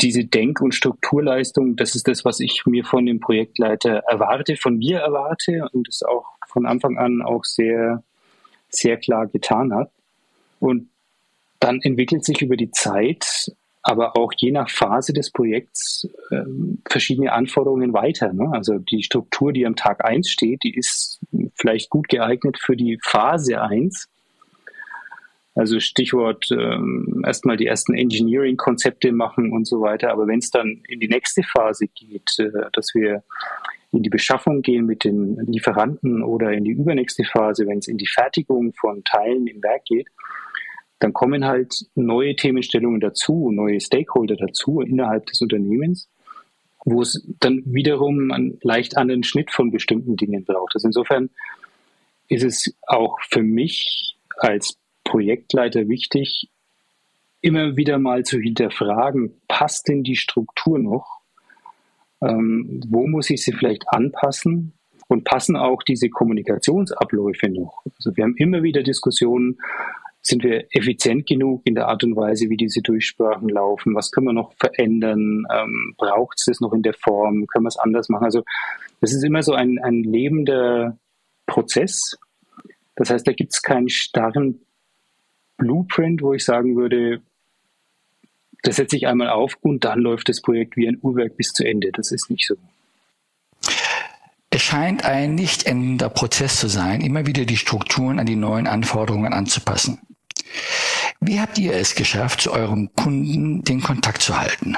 diese 0.01 0.25
Denk- 0.25 0.61
und 0.61 0.75
Strukturleistung, 0.75 1.75
das 1.75 1.95
ist 1.95 2.07
das, 2.07 2.25
was 2.25 2.39
ich 2.39 2.65
mir 2.65 2.83
von 2.83 3.05
dem 3.05 3.19
Projektleiter 3.19 4.03
erwarte, 4.07 4.57
von 4.57 4.77
mir 4.77 4.99
erwarte 4.99 5.67
und 5.71 5.87
es 5.87 6.03
auch 6.03 6.25
von 6.47 6.65
Anfang 6.65 6.97
an 6.97 7.21
auch 7.21 7.43
sehr, 7.43 8.03
sehr 8.69 8.97
klar 8.97 9.27
getan 9.27 9.73
hat. 9.73 9.91
Und 10.59 10.89
dann 11.59 11.81
entwickelt 11.81 12.25
sich 12.25 12.41
über 12.41 12.57
die 12.57 12.71
Zeit 12.71 13.51
aber 13.87 14.17
auch 14.17 14.33
je 14.35 14.51
nach 14.51 14.67
Phase 14.67 15.13
des 15.13 15.31
Projekts 15.31 16.09
äh, 16.31 16.41
verschiedene 16.89 17.31
Anforderungen 17.31 17.93
weiter. 17.93 18.33
Ne? 18.33 18.49
Also 18.51 18.79
die 18.79 19.03
Struktur, 19.03 19.53
die 19.53 19.63
am 19.67 19.75
Tag 19.75 20.03
eins 20.03 20.31
steht, 20.31 20.63
die 20.63 20.75
ist 20.75 21.19
vielleicht 21.53 21.91
gut 21.91 22.09
geeignet 22.09 22.57
für 22.59 22.75
die 22.75 22.97
Phase 23.03 23.61
eins. 23.61 24.09
Also 25.53 25.79
Stichwort 25.79 26.47
ähm, 26.51 27.21
erstmal 27.23 27.57
die 27.57 27.67
ersten 27.67 27.93
Engineering-Konzepte 27.93 29.11
machen 29.11 29.53
und 29.53 29.67
so 29.67 29.81
weiter. 29.81 30.09
Aber 30.11 30.25
wenn 30.25 30.39
es 30.39 30.49
dann 30.49 30.81
in 30.87 30.99
die 30.99 31.07
nächste 31.07 31.43
Phase 31.43 31.85
geht, 31.87 32.39
äh, 32.39 32.71
dass 32.73 32.95
wir 32.95 33.23
in 33.91 34.01
die 34.01 34.09
Beschaffung 34.09 34.63
gehen 34.63 34.87
mit 34.87 35.03
den 35.03 35.37
Lieferanten 35.45 36.23
oder 36.23 36.51
in 36.53 36.63
die 36.63 36.71
übernächste 36.71 37.23
Phase, 37.23 37.67
wenn 37.67 37.77
es 37.77 37.87
in 37.87 37.99
die 37.99 38.07
Fertigung 38.07 38.73
von 38.73 39.03
Teilen 39.03 39.45
im 39.45 39.61
Werk 39.61 39.85
geht, 39.85 40.07
dann 40.99 41.13
kommen 41.13 41.45
halt 41.45 41.85
neue 41.95 42.35
Themenstellungen 42.35 42.99
dazu, 42.99 43.51
neue 43.51 43.79
Stakeholder 43.79 44.35
dazu 44.35 44.81
innerhalb 44.81 45.25
des 45.25 45.41
Unternehmens, 45.41 46.09
wo 46.85 47.01
es 47.01 47.27
dann 47.39 47.63
wiederum 47.65 48.31
einen 48.31 48.59
leicht 48.61 48.97
anderen 48.97 49.23
Schnitt 49.23 49.51
von 49.51 49.71
bestimmten 49.71 50.15
Dingen 50.15 50.45
braucht. 50.45 50.75
Also 50.75 50.87
insofern 50.87 51.29
ist 52.27 52.43
es 52.43 52.75
auch 52.87 53.17
für 53.29 53.43
mich 53.43 54.17
als 54.37 54.77
Projektleiter 55.03 55.87
wichtig, 55.87 56.49
immer 57.41 57.77
wieder 57.77 57.99
mal 57.99 58.23
zu 58.23 58.39
hinterfragen, 58.39 59.39
passt 59.47 59.87
denn 59.87 60.03
die 60.03 60.15
Struktur 60.15 60.79
noch? 60.79 61.21
Ähm, 62.21 62.81
wo 62.87 63.05
muss 63.05 63.29
ich 63.29 63.43
sie 63.43 63.53
vielleicht 63.53 63.87
anpassen? 63.89 64.73
Und 65.07 65.23
passen 65.23 65.55
auch 65.55 65.83
diese 65.83 66.09
Kommunikationsabläufe 66.09 67.47
noch? 67.49 67.83
Also 67.97 68.17
wir 68.17 68.23
haben 68.23 68.35
immer 68.37 68.63
wieder 68.63 68.81
Diskussionen, 68.81 69.59
sind 70.27 70.43
wir 70.43 70.65
effizient 70.71 71.27
genug 71.27 71.61
in 71.65 71.75
der 71.75 71.87
Art 71.87 72.03
und 72.03 72.15
Weise, 72.15 72.49
wie 72.49 72.57
diese 72.57 72.81
Durchsprachen 72.81 73.47
laufen? 73.47 73.93
Was 73.93 74.11
können 74.11 74.27
wir 74.27 74.33
noch 74.33 74.53
verändern? 74.53 75.45
Ähm, 75.53 75.93
Braucht 75.97 76.39
es 76.39 76.45
das 76.45 76.59
noch 76.61 76.73
in 76.73 76.81
der 76.81 76.95
Form? 76.95 77.45
Können 77.47 77.65
wir 77.65 77.69
es 77.69 77.77
anders 77.77 78.09
machen? 78.09 78.25
Also 78.25 78.43
das 79.01 79.13
ist 79.13 79.23
immer 79.23 79.43
so 79.43 79.53
ein, 79.53 79.77
ein 79.79 80.03
lebender 80.03 80.97
Prozess. 81.45 82.17
Das 82.95 83.11
heißt, 83.11 83.27
da 83.27 83.33
gibt 83.33 83.53
es 83.53 83.61
keinen 83.61 83.89
starren 83.89 84.61
Blueprint, 85.57 86.23
wo 86.23 86.33
ich 86.33 86.43
sagen 86.43 86.75
würde, 86.75 87.21
das 88.63 88.77
setze 88.77 88.97
ich 88.97 89.05
einmal 89.05 89.29
auf 89.29 89.57
und 89.61 89.83
dann 89.83 89.99
läuft 89.99 90.27
das 90.27 90.41
Projekt 90.41 90.75
wie 90.75 90.87
ein 90.87 90.97
Uhrwerk 91.01 91.37
bis 91.37 91.53
zu 91.53 91.63
Ende. 91.63 91.91
Das 91.91 92.11
ist 92.11 92.31
nicht 92.31 92.47
so. 92.47 92.55
Es 94.49 94.61
scheint 94.61 95.05
ein 95.05 95.35
nicht 95.35 95.65
endender 95.65 96.09
Prozess 96.09 96.59
zu 96.59 96.67
sein, 96.67 97.01
immer 97.01 97.27
wieder 97.27 97.45
die 97.45 97.57
Strukturen 97.57 98.19
an 98.19 98.25
die 98.25 98.37
neuen 98.37 98.67
Anforderungen 98.67 99.33
anzupassen. 99.33 99.99
Wie 101.21 101.39
habt 101.39 101.57
ihr 101.57 101.73
es 101.73 101.95
geschafft, 101.95 102.41
zu 102.41 102.51
eurem 102.51 102.93
Kunden 102.93 103.63
den 103.63 103.81
Kontakt 103.81 104.21
zu 104.21 104.39
halten? 104.39 104.75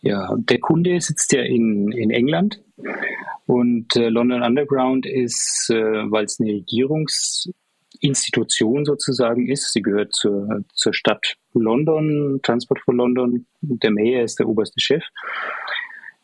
Ja, 0.00 0.34
der 0.36 0.58
Kunde 0.58 0.98
sitzt 1.00 1.32
ja 1.32 1.42
in, 1.42 1.92
in 1.92 2.10
England 2.10 2.62
und 3.46 3.94
äh, 3.94 4.08
London 4.08 4.42
Underground 4.42 5.06
ist, 5.06 5.70
äh, 5.70 6.10
weil 6.10 6.24
es 6.24 6.40
eine 6.40 6.54
Regierungsinstitution 6.54 8.84
sozusagen 8.84 9.48
ist, 9.48 9.72
sie 9.72 9.82
gehört 9.82 10.12
zur, 10.12 10.64
zur 10.74 10.92
Stadt 10.92 11.36
London, 11.54 12.40
Transport 12.42 12.80
for 12.80 12.94
London, 12.94 13.46
der 13.60 13.92
Mayor 13.92 14.24
ist 14.24 14.40
der 14.40 14.48
oberste 14.48 14.80
Chef. 14.80 15.04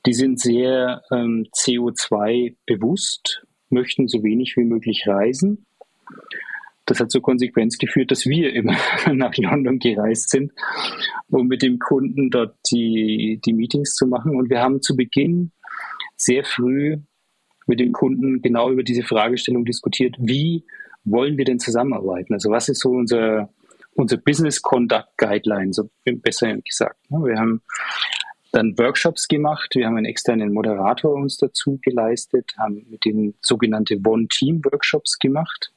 Die 0.07 0.15
sind 0.15 0.41
sehr 0.41 1.03
ähm, 1.13 1.47
CO2 1.55 2.57
bewusst, 2.67 3.47
möchten 3.69 4.09
so 4.09 4.25
wenig 4.25 4.57
wie 4.57 4.65
möglich 4.65 5.05
reisen 5.07 5.67
das 6.89 7.01
hat 7.01 7.11
zur 7.11 7.23
Konsequenz 7.23 7.77
geführt, 7.77 8.11
dass 8.11 8.27
wir 8.27 8.53
immer 8.55 8.77
nach 9.13 9.37
London 9.37 9.79
gereist 9.79 10.31
sind, 10.31 10.53
um 11.29 11.47
mit 11.47 11.63
dem 11.63 11.79
Kunden 11.79 12.31
dort 12.31 12.57
die, 12.71 13.41
die 13.45 13.53
Meetings 13.53 13.95
zu 13.95 14.07
machen. 14.07 14.37
Und 14.37 14.51
wir 14.51 14.61
haben 14.61 14.81
zu 14.81 14.97
Beginn 14.97 15.53
sehr 16.17 16.45
früh 16.45 16.97
mit 17.67 17.81
dem 17.81 17.93
Kunden 17.93 18.41
genau 18.41 18.71
über 18.71 18.83
diese 18.83 19.03
Fragestellung 19.03 19.67
diskutiert, 19.67 20.17
wie 20.19 20.65
wollen 21.05 21.37
wir 21.37 21.45
denn 21.45 21.61
zusammenarbeiten? 21.61 22.33
Also 22.33 22.51
was 22.51 22.71
ist 22.71 22.81
so 22.81 22.91
unser, 22.91 23.51
unser 23.95 24.17
Business 24.17 24.63
Conduct 24.63 25.09
Guideline, 25.19 25.75
so 25.75 25.91
besser 26.05 26.57
gesagt. 26.57 26.99
Wir 27.11 27.39
haben 27.39 27.61
dann 28.53 28.79
Workshops 28.79 29.29
gemacht, 29.29 29.75
wir 29.75 29.87
haben 29.87 29.99
einen 29.99 30.07
externen 30.07 30.55
Moderator 30.55 31.13
uns 31.13 31.37
dazu 31.37 31.79
geleistet, 31.83 32.55
haben 32.59 32.87
mit 32.89 33.05
den 33.05 33.35
sogenannte 33.43 33.99
One-Team-Workshops 34.03 35.19
gemacht 35.19 35.71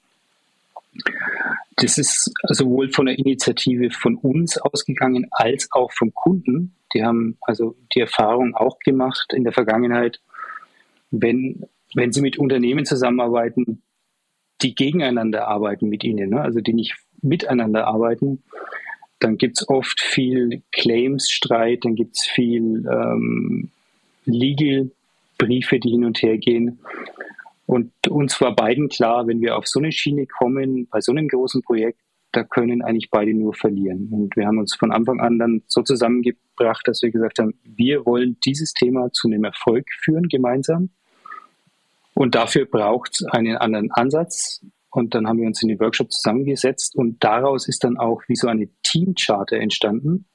das 1.78 1.98
ist 1.98 2.32
sowohl 2.50 2.90
von 2.92 3.08
der 3.08 3.18
Initiative 3.18 3.92
von 3.92 4.16
uns 4.16 4.58
ausgegangen 4.58 5.28
als 5.32 5.70
auch 5.72 5.92
vom 5.92 6.14
Kunden. 6.14 6.76
Die 6.94 7.04
haben 7.04 7.38
also 7.42 7.76
die 7.96 8.02
Erfahrung 8.02 8.56
auch 8.56 8.80
gemacht 8.80 9.34
in 9.34 9.44
der 9.44 9.54
Vergangenheit, 9.54 10.20
wenn, 11.10 11.66
wenn 11.96 12.12
sie 12.12 12.22
mit 12.22 12.38
Unternehmen 12.38 12.86
zusammenarbeiten, 12.86 13.82
die 14.62 14.76
gegeneinander 14.76 15.48
arbeiten 15.48 15.90
mit 15.90 16.04
ihnen, 16.04 16.30
ne? 16.30 16.42
also 16.42 16.60
die 16.60 16.74
nicht 16.74 16.96
miteinander 17.22 17.88
arbeiten, 17.88 18.44
dann 19.20 19.38
gibt 19.38 19.60
es 19.60 19.70
oft 19.70 20.02
viel 20.02 20.64
Claims-Streit, 20.72 21.86
dann 21.86 21.96
gibt 21.96 22.18
es 22.18 22.26
viel 22.26 22.86
ähm, 22.88 23.70
Legal-Briefe, 24.26 25.80
die 25.80 25.92
hin 25.92 26.06
und 26.06 26.22
her 26.22 26.38
gehen. 26.38 26.80
Und 27.72 27.94
uns 28.10 28.42
war 28.42 28.54
beiden 28.54 28.90
klar, 28.90 29.28
wenn 29.28 29.40
wir 29.40 29.56
auf 29.56 29.66
so 29.66 29.80
eine 29.80 29.94
Schiene 29.94 30.28
kommen, 30.28 30.90
bei 30.92 31.00
so 31.00 31.14
einem 31.14 31.30
großen 31.30 31.62
Projekt, 31.62 32.02
da 32.34 32.44
können 32.44 32.82
eigentlich 32.82 33.10
beide 33.10 33.34
nur 33.34 33.54
verlieren. 33.54 34.10
Und 34.12 34.36
wir 34.36 34.46
haben 34.46 34.58
uns 34.58 34.76
von 34.76 34.92
Anfang 34.92 35.22
an 35.22 35.40
dann 35.40 35.64
so 35.68 35.82
zusammengebracht, 35.82 36.86
dass 36.86 37.02
wir 37.02 37.12
gesagt 37.12 37.40
haben, 37.40 37.54
wir 37.64 38.06
wollen 38.06 38.36
dieses 38.44 38.74
Thema 38.74 39.14
zu 39.14 39.30
einem 39.30 39.46
Erfolg 39.46 39.88
führen 40.04 40.28
gemeinsam. 40.28 40.90
Und 42.14 42.36
dafür 42.36 42.66
braucht 42.66 43.12
es 43.14 43.26
einen 43.28 43.56
anderen 43.56 43.90
Ansatz. 43.92 44.66
Und 44.90 45.16
dann 45.16 45.26
haben 45.26 45.40
wir 45.40 45.48
uns 45.48 45.64
in 45.64 45.70
den 45.70 45.80
Workshop 45.80 46.12
zusammengesetzt 46.12 46.98
und 46.98 47.24
daraus 47.24 47.70
ist 47.70 47.86
dann 47.86 47.96
auch 47.96 48.22
wie 48.28 48.36
so 48.36 48.50
eine 48.50 48.68
Teamcharter 48.84 49.56
entstanden, 49.56 50.26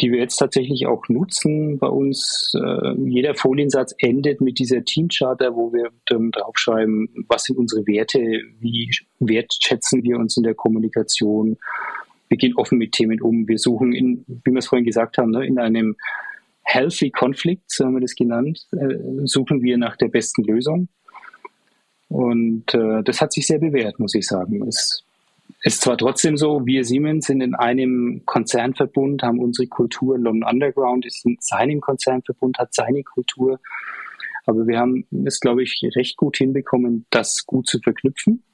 die 0.00 0.12
wir 0.12 0.18
jetzt 0.18 0.36
tatsächlich 0.36 0.86
auch 0.86 1.08
nutzen 1.08 1.78
bei 1.78 1.88
uns. 1.88 2.52
Äh, 2.54 2.92
jeder 3.08 3.34
Foliensatz 3.34 3.94
endet 3.98 4.40
mit 4.40 4.58
dieser 4.58 4.84
Teamcharter, 4.84 5.56
wo 5.56 5.72
wir 5.72 5.90
dann 6.06 6.30
draufschreiben, 6.30 7.08
was 7.28 7.44
sind 7.44 7.58
unsere 7.58 7.86
Werte, 7.86 8.18
wie 8.60 8.90
wertschätzen 9.20 10.02
wir 10.02 10.18
uns 10.18 10.36
in 10.36 10.42
der 10.42 10.54
Kommunikation. 10.54 11.56
Wir 12.28 12.36
gehen 12.36 12.54
offen 12.56 12.78
mit 12.78 12.92
Themen 12.92 13.22
um. 13.22 13.48
Wir 13.48 13.58
suchen, 13.58 13.92
in, 13.92 14.24
wie 14.26 14.50
wir 14.50 14.58
es 14.58 14.66
vorhin 14.66 14.84
gesagt 14.84 15.16
haben, 15.16 15.30
ne, 15.30 15.46
in 15.46 15.58
einem 15.58 15.96
Healthy 16.64 17.10
Conflict, 17.10 17.62
so 17.68 17.84
haben 17.84 17.94
wir 17.94 18.00
das 18.00 18.16
genannt, 18.16 18.66
äh, 18.72 18.98
suchen 19.24 19.62
wir 19.62 19.78
nach 19.78 19.96
der 19.96 20.08
besten 20.08 20.42
Lösung. 20.42 20.88
Und 22.08 22.74
äh, 22.74 23.02
das 23.02 23.20
hat 23.20 23.32
sich 23.32 23.46
sehr 23.46 23.58
bewährt, 23.58 23.98
muss 23.98 24.14
ich 24.14 24.26
sagen. 24.26 24.66
Es 24.68 25.05
ist 25.66 25.80
zwar 25.80 25.98
trotzdem 25.98 26.36
so, 26.36 26.64
wir 26.64 26.84
Siemens 26.84 27.26
sind 27.26 27.40
in 27.40 27.56
einem 27.56 28.22
Konzernverbund, 28.24 29.24
haben 29.24 29.40
unsere 29.40 29.66
Kultur, 29.66 30.16
London 30.16 30.48
Underground 30.48 31.04
ist 31.04 31.26
in 31.26 31.38
seinem 31.40 31.80
Konzernverbund, 31.80 32.58
hat 32.58 32.72
seine 32.72 33.02
Kultur. 33.02 33.58
Aber 34.46 34.68
wir 34.68 34.78
haben 34.78 35.04
es, 35.24 35.40
glaube 35.40 35.64
ich, 35.64 35.82
recht 35.96 36.16
gut 36.16 36.36
hinbekommen, 36.36 37.04
das 37.10 37.46
gut 37.46 37.66
zu 37.66 37.80
verknüpfen. 37.80 38.44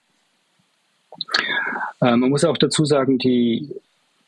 Äh, 2.00 2.16
man 2.16 2.30
muss 2.30 2.46
auch 2.46 2.56
dazu 2.56 2.86
sagen, 2.86 3.18
die, 3.18 3.68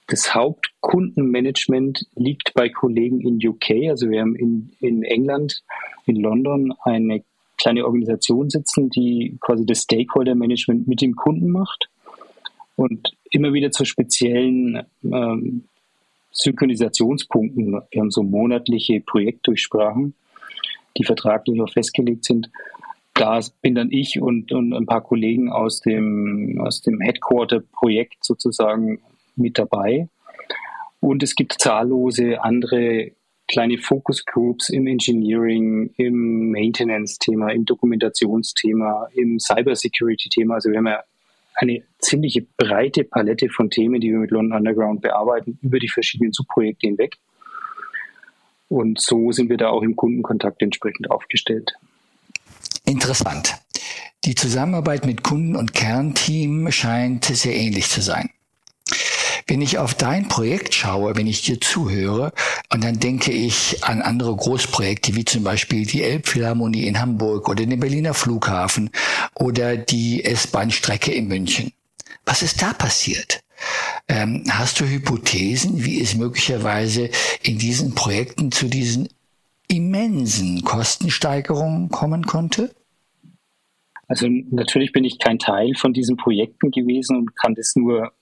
das 0.08 0.34
Hauptkundenmanagement 0.34 2.06
liegt 2.16 2.52
bei 2.52 2.68
Kollegen 2.68 3.22
in 3.22 3.48
UK. 3.48 3.88
Also 3.88 4.10
wir 4.10 4.20
haben 4.20 4.36
in, 4.36 4.72
in 4.80 5.04
England, 5.04 5.62
in 6.04 6.16
London 6.16 6.74
eine 6.82 7.24
kleine 7.56 7.86
Organisation 7.86 8.50
sitzen, 8.50 8.90
die 8.90 9.38
quasi 9.40 9.64
das 9.64 9.84
Stakeholder-Management 9.84 10.86
mit 10.86 11.00
dem 11.00 11.16
Kunden 11.16 11.48
macht 11.48 11.88
und 12.76 13.16
immer 13.30 13.52
wieder 13.52 13.70
zu 13.70 13.84
speziellen 13.84 14.84
ähm, 15.04 15.64
Synchronisationspunkten. 16.32 17.72
Wir 17.90 18.00
haben 18.00 18.10
so 18.10 18.22
monatliche 18.22 19.00
Projektdurchsprachen, 19.00 20.14
die 20.98 21.04
vertraglich 21.04 21.60
auch 21.60 21.72
festgelegt 21.72 22.24
sind. 22.24 22.50
Da 23.14 23.40
bin 23.62 23.76
dann 23.76 23.92
ich 23.92 24.20
und, 24.20 24.50
und 24.50 24.74
ein 24.74 24.86
paar 24.86 25.02
Kollegen 25.02 25.50
aus 25.50 25.80
dem, 25.80 26.60
aus 26.60 26.82
dem 26.82 27.00
Headquarter-Projekt 27.00 28.24
sozusagen 28.24 29.00
mit 29.36 29.58
dabei. 29.58 30.08
Und 30.98 31.22
es 31.22 31.36
gibt 31.36 31.54
zahllose 31.60 32.42
andere 32.42 33.12
kleine 33.46 33.78
Focus 33.78 34.24
Groups 34.24 34.70
im 34.70 34.86
Engineering, 34.86 35.90
im 35.96 36.50
Maintenance-Thema, 36.50 37.50
im 37.50 37.64
Dokumentationsthema, 37.64 39.08
im 39.14 39.38
Cybersecurity-Thema. 39.38 40.54
Also 40.54 40.70
wir 40.70 40.78
haben 40.78 40.86
ja 40.86 41.04
eine 41.54 41.82
ziemliche 41.98 42.42
breite 42.56 43.04
Palette 43.04 43.48
von 43.48 43.70
Themen, 43.70 44.00
die 44.00 44.10
wir 44.10 44.18
mit 44.18 44.30
London 44.30 44.58
Underground 44.58 45.00
bearbeiten, 45.00 45.58
über 45.62 45.78
die 45.78 45.88
verschiedenen 45.88 46.32
Subprojekte 46.32 46.86
hinweg. 46.86 47.16
Und 48.68 49.00
so 49.00 49.30
sind 49.30 49.50
wir 49.50 49.56
da 49.56 49.68
auch 49.68 49.82
im 49.82 49.94
Kundenkontakt 49.94 50.62
entsprechend 50.62 51.10
aufgestellt. 51.10 51.74
Interessant. 52.84 53.54
Die 54.24 54.34
Zusammenarbeit 54.34 55.06
mit 55.06 55.22
Kunden 55.22 55.54
und 55.54 55.74
Kernteam 55.74 56.70
scheint 56.72 57.26
sehr 57.26 57.54
ähnlich 57.54 57.88
zu 57.88 58.00
sein. 58.00 58.30
Wenn 59.46 59.60
ich 59.60 59.78
auf 59.78 59.94
dein 59.94 60.28
Projekt 60.28 60.74
schaue, 60.74 61.16
wenn 61.16 61.26
ich 61.26 61.42
dir 61.42 61.60
zuhöre, 61.60 62.32
und 62.72 62.82
dann 62.82 62.98
denke 62.98 63.30
ich 63.30 63.84
an 63.84 64.00
andere 64.00 64.34
Großprojekte, 64.34 65.14
wie 65.16 65.24
zum 65.24 65.44
Beispiel 65.44 65.84
die 65.84 66.02
Elbphilharmonie 66.02 66.86
in 66.86 67.00
Hamburg 67.00 67.48
oder 67.48 67.66
den 67.66 67.80
Berliner 67.80 68.14
Flughafen 68.14 68.90
oder 69.34 69.76
die 69.76 70.24
S-Bahn-Strecke 70.24 71.12
in 71.12 71.28
München. 71.28 71.72
Was 72.24 72.42
ist 72.42 72.62
da 72.62 72.72
passiert? 72.72 73.42
Ähm, 74.08 74.44
hast 74.50 74.80
du 74.80 74.86
Hypothesen, 74.86 75.84
wie 75.84 76.00
es 76.00 76.14
möglicherweise 76.14 77.10
in 77.42 77.58
diesen 77.58 77.94
Projekten 77.94 78.50
zu 78.50 78.68
diesen 78.68 79.08
immensen 79.68 80.62
Kostensteigerungen 80.62 81.88
kommen 81.88 82.26
konnte? 82.26 82.74
Also 84.06 84.28
natürlich 84.28 84.92
bin 84.92 85.04
ich 85.04 85.18
kein 85.18 85.38
Teil 85.38 85.74
von 85.76 85.92
diesen 85.92 86.16
Projekten 86.16 86.70
gewesen 86.70 87.16
und 87.16 87.36
kann 87.36 87.54
das 87.54 87.74
nur, 87.74 88.12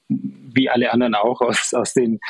wie 0.54 0.68
alle 0.68 0.92
anderen 0.92 1.14
auch, 1.14 1.40
aus, 1.40 1.74
aus 1.74 1.94
den 1.94 2.20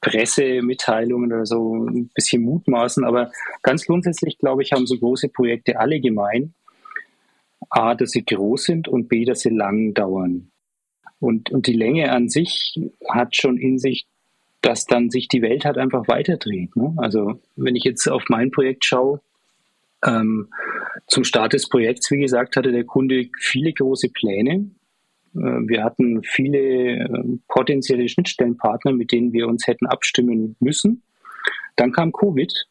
Pressemitteilungen 0.00 1.32
oder 1.32 1.46
so 1.46 1.74
ein 1.76 2.08
bisschen 2.14 2.42
mutmaßen. 2.42 3.04
Aber 3.04 3.30
ganz 3.62 3.84
grundsätzlich, 3.86 4.38
glaube 4.38 4.62
ich, 4.62 4.72
haben 4.72 4.86
so 4.86 4.98
große 4.98 5.28
Projekte 5.28 5.78
alle 5.78 6.00
gemein. 6.00 6.54
A, 7.68 7.94
dass 7.94 8.10
sie 8.10 8.24
groß 8.24 8.64
sind 8.64 8.88
und 8.88 9.08
B, 9.08 9.24
dass 9.24 9.40
sie 9.40 9.50
lang 9.50 9.94
dauern. 9.94 10.50
Und, 11.20 11.50
und 11.50 11.66
die 11.66 11.74
Länge 11.74 12.10
an 12.10 12.28
sich 12.28 12.80
hat 13.08 13.36
schon 13.36 13.58
in 13.58 13.78
sich, 13.78 14.06
dass 14.62 14.86
dann 14.86 15.10
sich 15.10 15.28
die 15.28 15.42
Welt 15.42 15.64
halt 15.66 15.76
einfach 15.76 16.08
weiterdreht. 16.08 16.74
Ne? 16.74 16.94
Also 16.96 17.38
wenn 17.56 17.76
ich 17.76 17.84
jetzt 17.84 18.08
auf 18.08 18.24
mein 18.28 18.50
Projekt 18.50 18.86
schaue, 18.86 19.20
ähm, 20.04 20.48
zum 21.06 21.24
Start 21.24 21.52
des 21.52 21.68
Projekts, 21.68 22.10
wie 22.10 22.20
gesagt, 22.20 22.56
hatte 22.56 22.72
der 22.72 22.84
Kunde 22.84 23.28
viele 23.38 23.72
große 23.72 24.08
Pläne. 24.08 24.70
Äh, 25.34 25.38
wir 25.38 25.84
hatten 25.84 26.22
viele 26.22 26.58
äh, 26.58 27.08
potenzielle 27.48 28.08
Schnittstellenpartner, 28.08 28.92
mit 28.92 29.12
denen 29.12 29.32
wir 29.32 29.48
uns 29.48 29.66
hätten 29.66 29.86
abstimmen 29.86 30.56
müssen. 30.60 31.02
Dann 31.76 31.92
kam 31.92 32.12
Covid 32.12 32.66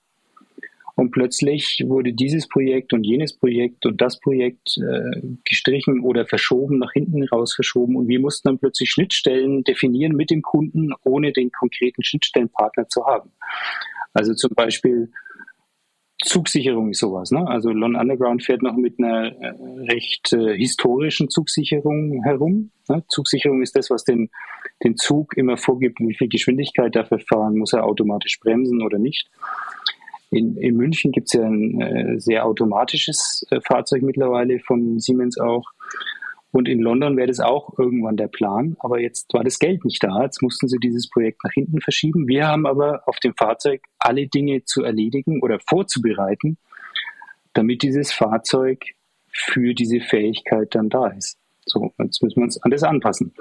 und 0.95 1.11
plötzlich 1.11 1.81
wurde 1.87 2.11
dieses 2.11 2.47
Projekt 2.49 2.91
und 2.91 3.05
jenes 3.05 3.33
Projekt 3.33 3.85
und 3.85 4.01
das 4.01 4.19
Projekt 4.19 4.77
äh, 4.77 5.21
gestrichen 5.45 6.01
oder 6.01 6.25
verschoben, 6.25 6.77
nach 6.77 6.91
hinten 6.91 7.23
raus 7.23 7.55
verschoben. 7.55 7.95
Und 7.95 8.09
wir 8.09 8.19
mussten 8.19 8.49
dann 8.49 8.59
plötzlich 8.59 8.89
Schnittstellen 8.89 9.63
definieren 9.63 10.11
mit 10.11 10.29
dem 10.29 10.41
Kunden, 10.41 10.91
ohne 11.05 11.31
den 11.31 11.51
konkreten 11.51 12.03
Schnittstellenpartner 12.03 12.89
zu 12.89 13.05
haben. 13.05 13.31
Also 14.13 14.33
zum 14.33 14.51
Beispiel 14.55 15.09
Zugsicherung 16.23 16.89
ist 16.89 16.99
sowas. 16.99 17.32
Ne? 17.32 17.47
Also 17.47 17.69
Lon 17.69 17.95
Underground 17.95 18.43
fährt 18.43 18.62
noch 18.62 18.75
mit 18.75 18.99
einer 18.99 19.32
äh, 19.41 19.53
recht 19.89 20.34
äh, 20.34 20.58
historischen 20.58 21.29
Zugsicherung 21.29 22.23
herum. 22.23 22.71
Ne? 22.89 23.03
Zugsicherung 23.08 23.62
ist 23.62 23.75
das, 23.75 23.89
was 23.89 24.03
den, 24.03 24.29
den 24.84 24.97
Zug 24.97 25.38
immer 25.38 25.58
vorgibt, 25.58 25.99
wie 25.99 26.15
viel 26.15 26.27
Geschwindigkeit 26.27 26.95
dafür 26.95 27.19
fahren, 27.19 27.58
muss 27.58 27.73
er 27.73 27.86
automatisch 27.86 28.39
bremsen 28.39 28.82
oder 28.82 28.99
nicht. 28.99 29.29
In, 30.32 30.58
in 30.58 30.75
München 30.75 31.12
gibt 31.12 31.27
es 31.27 31.34
ja 31.34 31.43
ein 31.43 31.82
äh, 31.82 32.19
sehr 32.19 32.45
automatisches 32.45 33.45
äh, 33.49 33.62
Fahrzeug 33.62 34.03
mittlerweile 34.03 34.60
von 34.60 34.99
Siemens 34.99 35.39
auch. 35.39 35.71
Und 36.51 36.67
in 36.67 36.79
London 36.79 37.15
wäre 37.15 37.27
das 37.27 37.39
auch 37.39 37.77
irgendwann 37.77 38.17
der 38.17 38.27
Plan. 38.27 38.75
Aber 38.79 38.99
jetzt 38.99 39.33
war 39.33 39.43
das 39.43 39.59
Geld 39.59 39.85
nicht 39.85 40.03
da. 40.03 40.23
Jetzt 40.23 40.41
mussten 40.41 40.67
sie 40.67 40.79
dieses 40.79 41.09
Projekt 41.09 41.43
nach 41.43 41.53
hinten 41.53 41.79
verschieben. 41.79 42.27
Wir 42.27 42.47
haben 42.47 42.65
aber 42.65 43.03
auf 43.07 43.19
dem 43.19 43.35
Fahrzeug 43.35 43.81
alle 43.99 44.27
Dinge 44.27 44.63
zu 44.65 44.83
erledigen 44.83 45.41
oder 45.41 45.59
vorzubereiten, 45.67 46.57
damit 47.53 47.83
dieses 47.83 48.12
Fahrzeug 48.12 48.79
für 49.31 49.73
diese 49.75 49.99
Fähigkeit 49.99 50.73
dann 50.73 50.89
da 50.89 51.07
ist. 51.07 51.38
So, 51.65 51.93
jetzt 51.99 52.23
müssen 52.23 52.38
wir 52.38 52.43
uns 52.45 52.62
an 52.63 52.71
das 52.71 52.83
anpassen. 52.83 53.33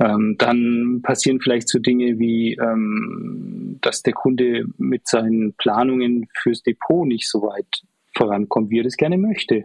Ähm, 0.00 0.36
dann 0.38 1.00
passieren 1.02 1.40
vielleicht 1.40 1.68
so 1.68 1.78
Dinge 1.78 2.18
wie, 2.18 2.54
ähm, 2.54 3.78
dass 3.82 4.02
der 4.02 4.14
Kunde 4.14 4.64
mit 4.78 5.06
seinen 5.06 5.52
Planungen 5.54 6.28
fürs 6.32 6.62
Depot 6.62 7.06
nicht 7.06 7.28
so 7.28 7.42
weit 7.42 7.82
vorankommt, 8.14 8.70
wie 8.70 8.80
er 8.80 8.84
das 8.84 8.96
gerne 8.96 9.18
möchte, 9.18 9.64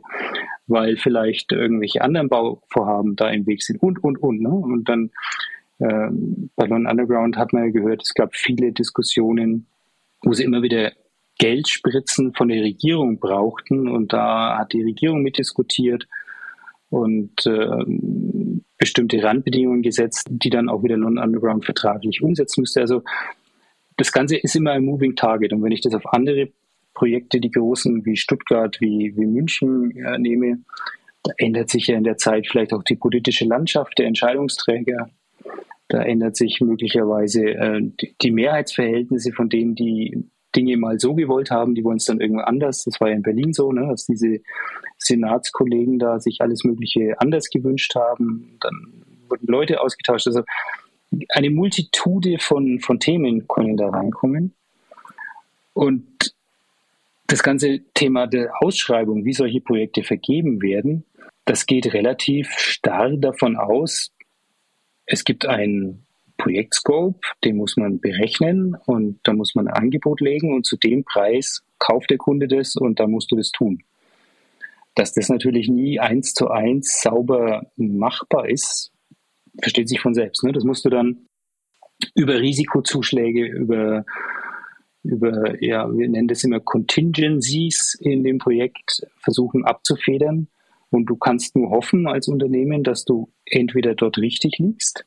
weil 0.67 0.97
vielleicht 0.97 1.51
irgendwelche 1.51 2.01
anderen 2.01 2.29
Bauvorhaben 2.29 3.15
da 3.15 3.29
im 3.29 3.45
Weg 3.45 3.63
sind 3.63 3.81
und, 3.81 4.03
und, 4.03 4.17
und. 4.17 4.41
Ne? 4.41 4.49
Und 4.49 4.89
dann 4.89 5.11
äh, 5.79 6.09
bei 6.55 6.65
London 6.65 6.91
Underground 6.91 7.37
hat 7.37 7.53
man 7.53 7.65
ja 7.65 7.71
gehört, 7.71 8.01
es 8.03 8.13
gab 8.13 8.35
viele 8.35 8.71
Diskussionen, 8.71 9.67
wo 10.23 10.33
sie 10.33 10.43
immer 10.43 10.61
wieder 10.61 10.91
Geldspritzen 11.39 12.33
von 12.33 12.47
der 12.47 12.63
Regierung 12.63 13.19
brauchten 13.19 13.87
und 13.87 14.11
da 14.11 14.57
hat 14.57 14.73
die 14.73 14.81
Regierung 14.81 15.21
mitdiskutiert 15.21 16.07
und 16.89 17.45
äh, 17.45 17.85
bestimmte 18.77 19.21
Randbedingungen 19.21 19.81
gesetzt, 19.81 20.27
die 20.29 20.49
dann 20.49 20.69
auch 20.69 20.83
wieder 20.83 20.97
Non-Underground 20.97 21.65
vertraglich 21.65 22.21
umsetzen 22.21 22.61
müsste. 22.61 22.81
Also 22.81 23.03
das 23.97 24.11
Ganze 24.11 24.37
ist 24.37 24.55
immer 24.55 24.71
ein 24.71 24.85
Moving 24.85 25.15
Target. 25.15 25.53
Und 25.53 25.63
wenn 25.63 25.71
ich 25.71 25.81
das 25.81 25.93
auf 25.93 26.05
andere 26.13 26.49
Projekte, 26.97 27.39
die 27.39 27.51
großen 27.51 28.05
wie 28.05 28.17
Stuttgart, 28.17 28.81
wie, 28.81 29.13
wie 29.15 29.25
München 29.27 29.91
äh, 29.91 30.17
nehme, 30.17 30.59
da 31.23 31.31
ändert 31.37 31.69
sich 31.69 31.87
ja 31.87 31.95
in 31.95 32.03
der 32.03 32.17
Zeit 32.17 32.47
vielleicht 32.47 32.73
auch 32.73 32.83
die 32.83 32.95
politische 32.95 33.45
Landschaft 33.45 33.99
der 33.99 34.07
Entscheidungsträger. 34.07 35.09
Da 35.89 36.01
ändert 36.01 36.35
sich 36.35 36.59
möglicherweise 36.59 37.49
äh, 37.49 37.81
die, 37.81 38.15
die 38.19 38.31
Mehrheitsverhältnisse 38.31 39.31
von 39.31 39.47
denen, 39.47 39.75
die 39.75 40.25
Dinge 40.55 40.77
mal 40.77 40.99
so 40.99 41.13
gewollt 41.13 41.51
haben, 41.51 41.75
die 41.75 41.83
wollen 41.83 41.97
es 41.97 42.05
dann 42.05 42.19
irgendwo 42.19 42.41
anders. 42.41 42.83
Das 42.83 42.99
war 42.99 43.09
ja 43.09 43.15
in 43.15 43.21
Berlin 43.21 43.53
so, 43.53 43.71
ne, 43.71 43.87
dass 43.87 44.05
diese 44.05 44.39
Senatskollegen 44.97 45.99
da 45.99 46.19
sich 46.19 46.41
alles 46.41 46.63
Mögliche 46.63 47.19
anders 47.19 47.49
gewünscht 47.49 47.93
haben. 47.93 48.57
Dann 48.61 49.03
wurden 49.29 49.45
Leute 49.45 49.81
ausgetauscht. 49.81 50.25
Also 50.25 50.41
eine 51.29 51.51
Multitude 51.51 52.37
von, 52.39 52.79
von 52.79 52.99
Themen 52.99 53.47
können 53.47 53.77
da 53.77 53.89
reinkommen. 53.89 54.55
Und 55.73 56.16
das 57.27 57.43
ganze 57.43 57.81
Thema 57.93 58.27
der 58.27 58.51
Ausschreibung, 58.61 59.25
wie 59.25 59.33
solche 59.33 59.61
Projekte 59.61 60.03
vergeben 60.03 60.61
werden, 60.61 61.05
das 61.45 61.65
geht 61.65 61.93
relativ 61.93 62.51
starr 62.51 63.15
davon 63.17 63.57
aus, 63.57 64.11
es 65.05 65.23
gibt 65.23 65.45
ein 65.45 66.05
Projektscope, 66.37 67.19
den 67.43 67.57
muss 67.57 67.77
man 67.77 67.99
berechnen 67.99 68.75
und 68.85 69.19
da 69.23 69.33
muss 69.33 69.55
man 69.55 69.67
ein 69.67 69.73
Angebot 69.73 70.21
legen 70.21 70.53
und 70.53 70.65
zu 70.65 70.77
dem 70.77 71.03
Preis 71.03 71.63
kauft 71.79 72.09
der 72.09 72.17
Kunde 72.17 72.47
das 72.47 72.75
und 72.75 72.99
da 72.99 73.07
musst 73.07 73.31
du 73.31 73.35
das 73.35 73.51
tun. 73.51 73.83
Dass 74.95 75.13
das 75.13 75.29
natürlich 75.29 75.69
nie 75.69 75.99
eins 75.99 76.33
zu 76.33 76.49
eins 76.49 77.01
sauber 77.01 77.71
machbar 77.75 78.49
ist, 78.49 78.91
versteht 79.61 79.89
sich 79.89 79.99
von 79.99 80.13
selbst. 80.13 80.43
Ne? 80.43 80.51
Das 80.51 80.63
musst 80.63 80.85
du 80.85 80.89
dann 80.89 81.27
über 82.13 82.39
Risikozuschläge, 82.39 83.45
über, 83.45 84.05
über, 85.07 85.61
ja, 85.63 85.89
wir 85.91 86.07
nennen 86.07 86.27
das 86.27 86.43
immer 86.43 86.59
Contingencies 86.59 87.97
in 87.99 88.23
dem 88.23 88.37
Projekt 88.37 89.07
versuchen 89.19 89.65
abzufedern. 89.65 90.47
Und 90.89 91.05
du 91.05 91.15
kannst 91.17 91.55
nur 91.55 91.69
hoffen 91.69 92.07
als 92.07 92.27
Unternehmen, 92.27 92.83
dass 92.83 93.03
du 93.03 93.29
entweder 93.45 93.93
dort 93.93 94.17
richtig 94.17 94.57
liegst 94.57 95.05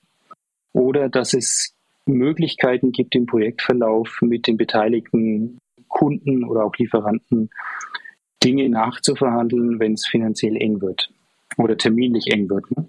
oder 0.73 1.09
dass 1.09 1.33
es 1.33 1.75
Möglichkeiten 2.07 2.93
gibt 2.93 3.15
im 3.15 3.27
Projektverlauf 3.27 4.19
mit 4.21 4.47
den 4.47 4.57
beteiligten 4.57 5.59
Kunden 5.89 6.45
oder 6.45 6.65
auch 6.65 6.75
Lieferanten 6.77 7.51
Dinge 8.43 8.69
nachzuverhandeln, 8.69 9.81
wenn 9.81 9.95
es 9.95 10.07
finanziell 10.07 10.57
eng 10.57 10.81
wird 10.81 11.11
oder 11.57 11.77
terminlich 11.77 12.29
eng 12.29 12.49
wird. 12.49 12.71
Ne? 12.77 12.89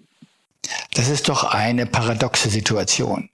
Das 0.93 1.09
ist 1.09 1.29
doch 1.29 1.43
eine 1.43 1.85
paradoxe 1.85 2.49
Situation. 2.49 3.29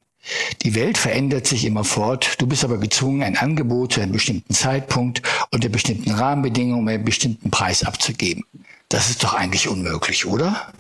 Die 0.64 0.76
Welt 0.76 0.98
verändert 0.98 1.48
sich 1.48 1.66
immer 1.66 1.84
fort. 1.84 2.42
Du 2.42 2.48
bist 2.48 2.64
aber 2.64 2.78
gezwungen, 2.78 3.24
ein 3.24 3.38
Angebot 3.38 3.94
zu 3.94 4.02
einem 4.02 4.12
bestimmten 4.12 4.54
Zeitpunkt 4.54 5.22
unter 5.52 5.70
bestimmten 5.70 6.12
Rahmenbedingungen 6.12 6.80
um 6.80 6.88
einen 6.88 7.06
bestimmten 7.06 7.50
Preis 7.50 7.84
abzugeben. 7.84 8.44
Das 8.90 9.10
ist 9.10 9.24
doch 9.24 9.34
eigentlich 9.34 9.68
unmöglich, 9.68 10.26
oder? 10.26 10.74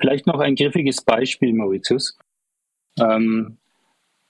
Vielleicht 0.00 0.26
noch 0.26 0.40
ein 0.40 0.54
griffiges 0.54 1.02
Beispiel, 1.02 1.52
Mauritius. 1.52 2.18
Ähm, 2.98 3.58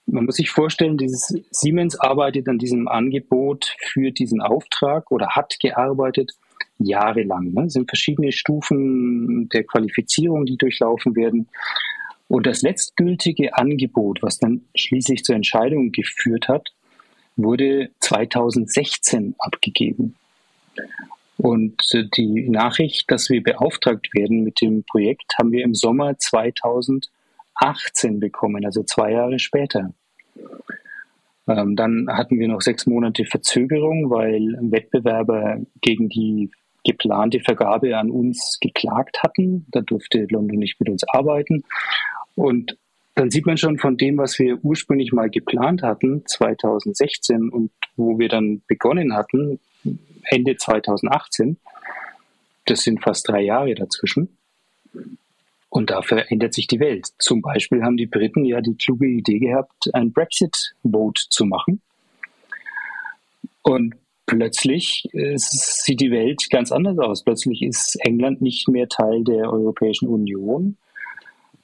man 0.05 0.25
muss 0.25 0.35
sich 0.35 0.51
vorstellen, 0.51 0.97
dieses 0.97 1.33
Siemens 1.51 1.99
arbeitet 1.99 2.47
an 2.49 2.57
diesem 2.57 2.87
Angebot 2.87 3.75
für 3.93 4.11
diesen 4.11 4.41
Auftrag 4.41 5.09
oder 5.11 5.29
hat 5.29 5.57
gearbeitet 5.59 6.31
jahrelang. 6.79 7.53
Ne? 7.53 7.65
Es 7.65 7.73
sind 7.73 7.89
verschiedene 7.89 8.31
Stufen 8.31 9.47
der 9.49 9.63
Qualifizierung, 9.63 10.45
die 10.45 10.57
durchlaufen 10.57 11.15
werden. 11.15 11.47
Und 12.31 12.47
das 12.47 12.61
letztgültige 12.61 13.57
Angebot, 13.57 14.21
was 14.21 14.37
dann 14.37 14.61
schließlich 14.75 15.23
zur 15.23 15.35
Entscheidung 15.35 15.91
geführt 15.91 16.47
hat, 16.47 16.73
wurde 17.35 17.89
2016 17.99 19.35
abgegeben. 19.37 20.15
Und 21.37 21.81
die 22.15 22.49
Nachricht, 22.49 23.09
dass 23.09 23.29
wir 23.29 23.41
beauftragt 23.41 24.13
werden 24.13 24.43
mit 24.43 24.61
dem 24.61 24.83
Projekt, 24.83 25.33
haben 25.37 25.51
wir 25.51 25.63
im 25.63 25.75
Sommer 25.75 26.17
2016 26.17 27.11
18 27.61 28.19
bekommen, 28.19 28.65
also 28.65 28.83
zwei 28.83 29.11
Jahre 29.11 29.39
später. 29.39 29.93
Ähm, 31.47 31.75
dann 31.75 32.07
hatten 32.09 32.39
wir 32.39 32.47
noch 32.47 32.61
sechs 32.61 32.87
Monate 32.87 33.25
Verzögerung, 33.25 34.09
weil 34.09 34.57
Wettbewerber 34.59 35.59
gegen 35.81 36.09
die 36.09 36.49
geplante 36.83 37.39
Vergabe 37.39 37.95
an 37.97 38.09
uns 38.09 38.57
geklagt 38.59 39.21
hatten. 39.21 39.67
Da 39.71 39.81
durfte 39.81 40.25
London 40.29 40.57
nicht 40.57 40.79
mit 40.79 40.89
uns 40.89 41.03
arbeiten. 41.07 41.63
Und 42.41 42.75
dann 43.13 43.29
sieht 43.29 43.45
man 43.45 43.57
schon 43.57 43.77
von 43.77 43.97
dem, 43.97 44.17
was 44.17 44.39
wir 44.39 44.57
ursprünglich 44.63 45.13
mal 45.13 45.29
geplant 45.29 45.83
hatten, 45.83 46.23
2016 46.25 47.49
und 47.49 47.69
wo 47.95 48.17
wir 48.17 48.29
dann 48.29 48.63
begonnen 48.65 49.13
hatten, 49.13 49.59
Ende 50.23 50.57
2018, 50.57 51.57
das 52.65 52.81
sind 52.81 53.03
fast 53.03 53.29
drei 53.29 53.41
Jahre 53.41 53.75
dazwischen, 53.75 54.35
und 55.69 55.91
da 55.91 56.01
verändert 56.01 56.55
sich 56.55 56.65
die 56.65 56.79
Welt. 56.79 57.09
Zum 57.19 57.43
Beispiel 57.43 57.83
haben 57.83 57.95
die 57.95 58.07
Briten 58.07 58.43
ja 58.43 58.59
die 58.59 58.75
kluge 58.75 59.07
Idee 59.07 59.37
gehabt, 59.37 59.93
ein 59.93 60.11
Brexit-Vote 60.11 61.21
zu 61.29 61.45
machen. 61.45 61.79
Und 63.61 63.93
plötzlich 64.25 65.07
äh, 65.13 65.35
sieht 65.37 66.01
die 66.01 66.09
Welt 66.09 66.47
ganz 66.49 66.71
anders 66.71 66.97
aus. 66.97 67.23
Plötzlich 67.23 67.61
ist 67.61 67.97
England 68.01 68.41
nicht 68.41 68.67
mehr 68.67 68.89
Teil 68.89 69.23
der 69.23 69.53
Europäischen 69.53 70.07
Union. 70.07 70.77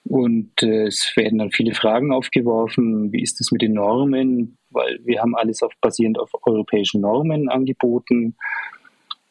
Und 0.08 0.64
äh, 0.64 0.88
es 0.88 1.14
werden 1.16 1.40
dann 1.40 1.52
viele 1.52 1.74
Fragen 1.74 2.12
aufgeworfen. 2.12 3.12
Wie 3.12 3.22
ist 3.22 3.42
es 3.42 3.52
mit 3.52 3.62
den 3.62 3.74
Normen? 3.74 4.58
Weil 4.70 5.00
wir 5.04 5.22
haben 5.22 5.36
alles 5.36 5.62
auf, 5.62 5.74
basierend 5.82 6.20
auf 6.20 6.32
europäischen 6.44 7.02
Normen 7.02 7.50
angeboten. 7.50 8.36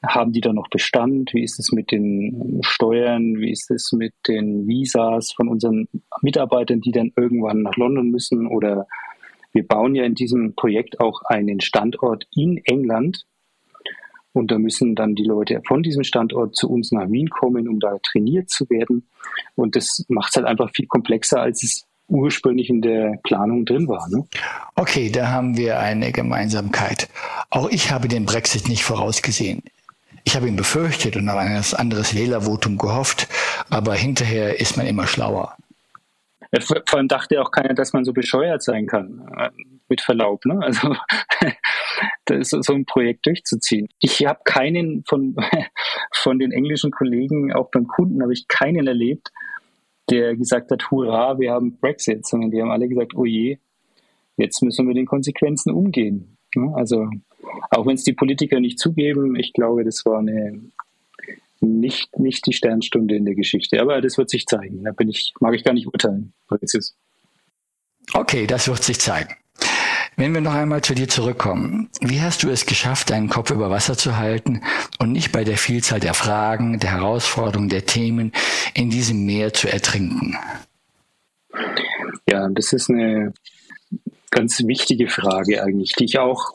haben 0.06 0.32
die 0.32 0.40
da 0.40 0.52
noch 0.52 0.68
Bestand? 0.68 1.32
Wie 1.32 1.42
ist 1.42 1.58
es 1.58 1.72
mit 1.72 1.90
den 1.90 2.60
Steuern? 2.62 3.36
Wie 3.38 3.50
ist 3.50 3.70
es 3.70 3.92
mit 3.92 4.12
den 4.28 4.66
Visas 4.66 5.32
von 5.32 5.48
unseren 5.48 5.88
Mitarbeitern, 6.22 6.80
die 6.80 6.92
dann 6.92 7.12
irgendwann 7.16 7.62
nach 7.62 7.76
London 7.76 8.10
müssen? 8.10 8.46
Oder 8.46 8.86
wir 9.52 9.66
bauen 9.66 9.94
ja 9.94 10.04
in 10.04 10.14
diesem 10.14 10.54
Projekt 10.54 11.00
auch 11.00 11.22
einen 11.22 11.60
Standort 11.60 12.26
in 12.34 12.60
England. 12.64 13.24
Und 14.36 14.50
da 14.50 14.58
müssen 14.58 14.94
dann 14.94 15.14
die 15.14 15.24
Leute 15.24 15.62
von 15.66 15.82
diesem 15.82 16.04
Standort 16.04 16.54
zu 16.56 16.68
uns 16.68 16.92
nach 16.92 17.10
Wien 17.10 17.30
kommen, 17.30 17.66
um 17.68 17.80
da 17.80 17.96
trainiert 18.02 18.50
zu 18.50 18.68
werden. 18.68 19.08
Und 19.54 19.76
das 19.76 20.04
macht 20.08 20.28
es 20.28 20.36
halt 20.36 20.46
einfach 20.46 20.70
viel 20.74 20.86
komplexer, 20.86 21.40
als 21.40 21.62
es 21.62 21.86
ursprünglich 22.08 22.68
in 22.68 22.82
der 22.82 23.18
Planung 23.22 23.64
drin 23.64 23.88
war. 23.88 24.06
Ne? 24.10 24.26
Okay, 24.74 25.10
da 25.10 25.28
haben 25.28 25.56
wir 25.56 25.78
eine 25.78 26.12
Gemeinsamkeit. 26.12 27.08
Auch 27.48 27.70
ich 27.70 27.90
habe 27.90 28.08
den 28.08 28.26
Brexit 28.26 28.68
nicht 28.68 28.84
vorausgesehen. 28.84 29.62
Ich 30.24 30.36
habe 30.36 30.48
ihn 30.48 30.56
befürchtet 30.56 31.16
und 31.16 31.30
auf 31.30 31.38
ein 31.38 31.64
anderes 31.72 32.14
Wählervotum 32.14 32.76
gehofft, 32.76 33.28
aber 33.70 33.94
hinterher 33.94 34.60
ist 34.60 34.76
man 34.76 34.86
immer 34.86 35.06
schlauer. 35.06 35.56
Vor 36.60 36.98
allem 36.98 37.08
dachte 37.08 37.40
auch 37.40 37.50
keiner, 37.52 37.72
dass 37.72 37.94
man 37.94 38.04
so 38.04 38.12
bescheuert 38.12 38.62
sein 38.62 38.86
kann, 38.86 39.26
mit 39.88 40.00
Verlaub. 40.00 40.44
Ne? 40.44 40.58
Also 40.60 40.94
so 42.62 42.72
ein 42.74 42.84
Projekt 42.84 43.26
durchzuziehen. 43.26 43.88
Ich 44.00 44.26
habe 44.26 44.40
keinen 44.44 45.04
von, 45.04 45.36
von 46.12 46.38
den 46.38 46.52
englischen 46.52 46.90
Kollegen, 46.90 47.52
auch 47.52 47.70
beim 47.70 47.86
Kunden, 47.86 48.22
habe 48.22 48.32
ich 48.32 48.48
keinen 48.48 48.86
erlebt, 48.86 49.30
der 50.10 50.36
gesagt 50.36 50.70
hat, 50.70 50.90
hurra, 50.90 51.38
wir 51.38 51.52
haben 51.52 51.78
Brexit, 51.78 52.26
sondern 52.26 52.50
die 52.50 52.60
haben 52.60 52.70
alle 52.70 52.88
gesagt, 52.88 53.14
oh 53.14 53.24
je, 53.24 53.58
jetzt 54.36 54.62
müssen 54.62 54.84
wir 54.84 54.88
mit 54.88 54.96
den 54.96 55.06
Konsequenzen 55.06 55.72
umgehen. 55.72 56.36
Ne? 56.54 56.72
Also 56.74 57.08
auch 57.70 57.86
wenn 57.86 57.94
es 57.94 58.04
die 58.04 58.12
Politiker 58.12 58.60
nicht 58.60 58.78
zugeben, 58.78 59.36
ich 59.36 59.52
glaube, 59.52 59.84
das 59.84 60.04
war 60.04 60.18
eine 60.18 60.60
nicht, 61.60 62.18
nicht 62.18 62.46
die 62.46 62.52
Sternstunde 62.52 63.16
in 63.16 63.24
der 63.24 63.34
Geschichte. 63.34 63.80
Aber 63.80 64.00
das 64.00 64.18
wird 64.18 64.30
sich 64.30 64.46
zeigen. 64.46 64.84
Da 64.84 64.92
bin 64.92 65.08
ich, 65.08 65.32
mag 65.40 65.54
ich 65.54 65.64
gar 65.64 65.72
nicht 65.72 65.86
urteilen. 65.86 66.32
Okay, 68.12 68.46
das 68.46 68.68
wird 68.68 68.82
sich 68.82 69.00
zeigen. 69.00 69.34
Wenn 70.16 70.32
wir 70.32 70.40
noch 70.40 70.54
einmal 70.54 70.80
zu 70.80 70.94
dir 70.94 71.08
zurückkommen, 71.08 71.90
wie 72.00 72.20
hast 72.22 72.42
du 72.42 72.48
es 72.48 72.64
geschafft, 72.64 73.10
deinen 73.10 73.28
Kopf 73.28 73.50
über 73.50 73.70
Wasser 73.70 73.96
zu 73.98 74.16
halten 74.16 74.62
und 74.98 75.12
nicht 75.12 75.30
bei 75.30 75.44
der 75.44 75.58
Vielzahl 75.58 76.00
der 76.00 76.14
Fragen, 76.14 76.78
der 76.78 76.92
Herausforderungen, 76.92 77.68
der 77.68 77.84
Themen 77.84 78.32
in 78.74 78.88
diesem 78.88 79.26
Meer 79.26 79.52
zu 79.52 79.70
ertrinken? 79.70 80.36
Ja, 82.28 82.48
das 82.48 82.72
ist 82.72 82.90
eine 82.90 83.34
ganz 84.30 84.62
wichtige 84.66 85.08
Frage 85.08 85.62
eigentlich, 85.62 85.92
die 85.92 86.06
ich 86.06 86.18
auch 86.18 86.54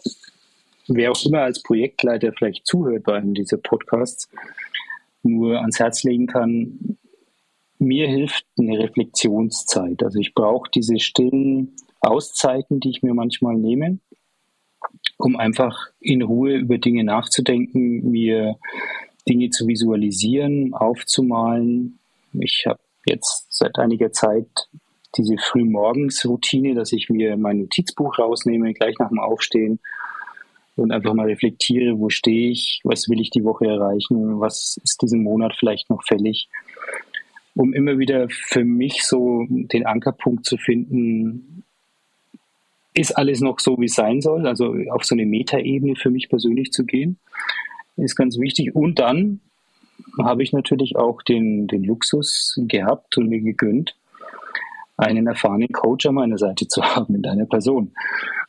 wer 0.96 1.12
auch 1.12 1.26
immer 1.26 1.42
als 1.42 1.62
Projektleiter 1.62 2.34
vielleicht 2.34 2.66
zuhört 2.66 3.04
bei 3.04 3.16
einem 3.16 3.34
dieser 3.34 3.58
Podcasts, 3.58 4.30
nur 5.24 5.60
ans 5.60 5.80
Herz 5.80 6.04
legen 6.04 6.28
kann, 6.28 6.98
mir 7.80 8.08
hilft 8.08 8.46
eine 8.58 8.80
Reflexionszeit. 8.80 10.04
Also 10.04 10.20
ich 10.20 10.34
brauche 10.34 10.70
diese 10.74 11.00
stillen 11.00 11.76
Auszeiten, 12.02 12.80
die 12.80 12.90
ich 12.90 13.04
mir 13.04 13.14
manchmal 13.14 13.56
nehme, 13.56 14.00
um 15.18 15.36
einfach 15.36 15.90
in 16.00 16.22
Ruhe 16.22 16.56
über 16.56 16.78
Dinge 16.78 17.04
nachzudenken, 17.04 18.10
mir 18.12 18.58
Dinge 19.28 19.50
zu 19.50 19.68
visualisieren, 19.68 20.74
aufzumalen. 20.74 22.00
Ich 22.34 22.66
habe 22.68 22.80
jetzt 23.06 23.48
seit 23.50 23.78
einiger 23.78 24.12
Zeit 24.12 24.48
diese 25.16 25.38
Frühmorgens-Routine, 25.38 26.74
dass 26.74 26.92
ich 26.92 27.10
mir 27.10 27.38
mein 27.38 27.60
Notizbuch 27.60 28.18
rausnehme, 28.18 28.74
gleich 28.74 28.98
nach 28.98 29.10
dem 29.10 29.20
Aufstehen 29.20 29.80
und 30.76 30.92
einfach 30.92 31.14
mal 31.14 31.28
reflektiere, 31.28 32.00
wo 32.00 32.10
stehe 32.10 32.50
ich, 32.50 32.82
was 32.84 33.10
will 33.10 33.20
ich 33.20 33.30
die 33.30 33.44
Woche 33.44 33.66
erreichen, 33.66 34.40
was 34.40 34.80
ist 34.84 35.02
diesen 35.02 35.24
Monat 35.24 35.56
vielleicht 35.58 35.90
noch 35.90 36.04
fällig, 36.04 36.50
um 37.56 37.74
immer 37.74 38.00
wieder 38.00 38.28
für 38.30 38.64
mich 38.64 39.04
so 39.04 39.46
den 39.50 39.86
Ankerpunkt 39.86 40.46
zu 40.46 40.58
finden, 40.58 41.64
ist 42.94 43.18
alles 43.18 43.42
noch 43.42 43.60
so, 43.60 43.80
wie 43.80 43.86
es 43.86 43.96
sein 43.96 44.22
soll, 44.22 44.48
also 44.48 44.76
auf 44.92 45.04
so 45.04 45.16
eine 45.16 45.26
Metaebene 45.26 45.96
für 45.96 46.10
mich 46.10 46.30
persönlich 46.30 46.72
zu 46.72 46.86
gehen, 46.86 47.18
ist 47.98 48.16
ganz 48.16 48.38
wichtig. 48.38 48.76
Und 48.76 49.00
dann 49.00 49.40
habe 50.22 50.44
ich 50.44 50.52
natürlich 50.52 50.96
auch 50.96 51.22
den, 51.22 51.68
den 51.68 51.84
Luxus 51.84 52.56
gehabt 52.58 53.18
und 53.18 53.30
mir 53.30 53.42
gegönnt, 53.42 53.96
einen 54.98 55.28
erfahrenen 55.28 55.70
Coach 55.70 56.06
an 56.06 56.16
meiner 56.16 56.38
Seite 56.38 56.68
zu 56.68 56.82
haben 56.96 57.16
in 57.16 57.22
deiner 57.22 57.46
Person. 57.46 57.94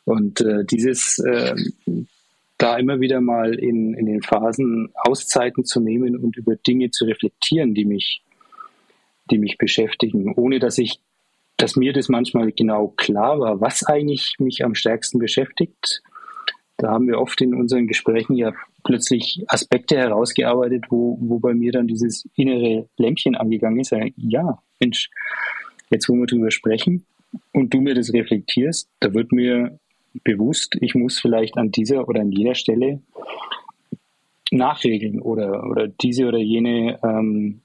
Und 0.05 0.40
äh, 0.40 0.64
dieses 0.64 1.18
äh, 1.18 1.55
da 2.59 2.76
immer 2.76 3.00
wieder 3.00 3.20
mal 3.20 3.55
in, 3.55 3.94
in 3.94 4.07
den 4.07 4.22
Phasen 4.22 4.92
Auszeiten 4.94 5.64
zu 5.64 5.81
nehmen 5.81 6.16
und 6.16 6.37
über 6.37 6.55
Dinge 6.55 6.90
zu 6.90 7.05
reflektieren, 7.05 7.74
die 7.74 7.85
mich, 7.85 8.22
die 9.31 9.38
mich 9.38 9.59
beschäftigen, 9.59 10.35
ohne 10.37 10.61
dass 10.61 10.78
ich, 10.78 11.00
dass 11.62 11.77
mir 11.77 11.92
das 11.92 12.09
manchmal 12.09 12.51
genau 12.51 12.88
klar 12.88 13.38
war, 13.38 13.61
was 13.61 13.85
eigentlich 13.85 14.35
mich 14.40 14.64
am 14.64 14.75
stärksten 14.75 15.20
beschäftigt. 15.20 16.03
Da 16.77 16.90
haben 16.90 17.07
wir 17.07 17.20
oft 17.20 17.40
in 17.40 17.55
unseren 17.55 17.87
Gesprächen 17.87 18.35
ja 18.35 18.53
plötzlich 18.83 19.44
Aspekte 19.46 19.96
herausgearbeitet, 19.96 20.87
wo, 20.90 21.16
wo 21.20 21.38
bei 21.38 21.55
mir 21.55 21.70
dann 21.70 21.87
dieses 21.87 22.29
innere 22.35 22.88
Lämpchen 22.98 23.37
angegangen 23.37 23.79
ist. 23.79 23.94
Ja, 24.16 24.59
Mensch, 24.81 25.09
jetzt 25.90 26.09
wo 26.09 26.14
wir 26.14 26.27
darüber 26.27 26.51
sprechen 26.51 27.07
und 27.53 27.72
du 27.72 27.81
mir 27.81 27.94
das 27.94 28.12
reflektierst, 28.12 28.90
da 28.98 29.14
wird 29.14 29.31
mir 29.31 29.79
bewusst, 30.25 30.77
ich 30.81 30.96
muss 30.96 31.20
vielleicht 31.20 31.57
an 31.57 31.70
dieser 31.70 32.09
oder 32.09 32.22
an 32.22 32.33
jener 32.33 32.57
Stelle 32.57 33.03
nachregeln 34.51 35.20
oder, 35.20 35.70
oder 35.70 35.87
diese 35.87 36.27
oder 36.27 36.38
jene 36.38 36.98
ähm, 37.05 37.61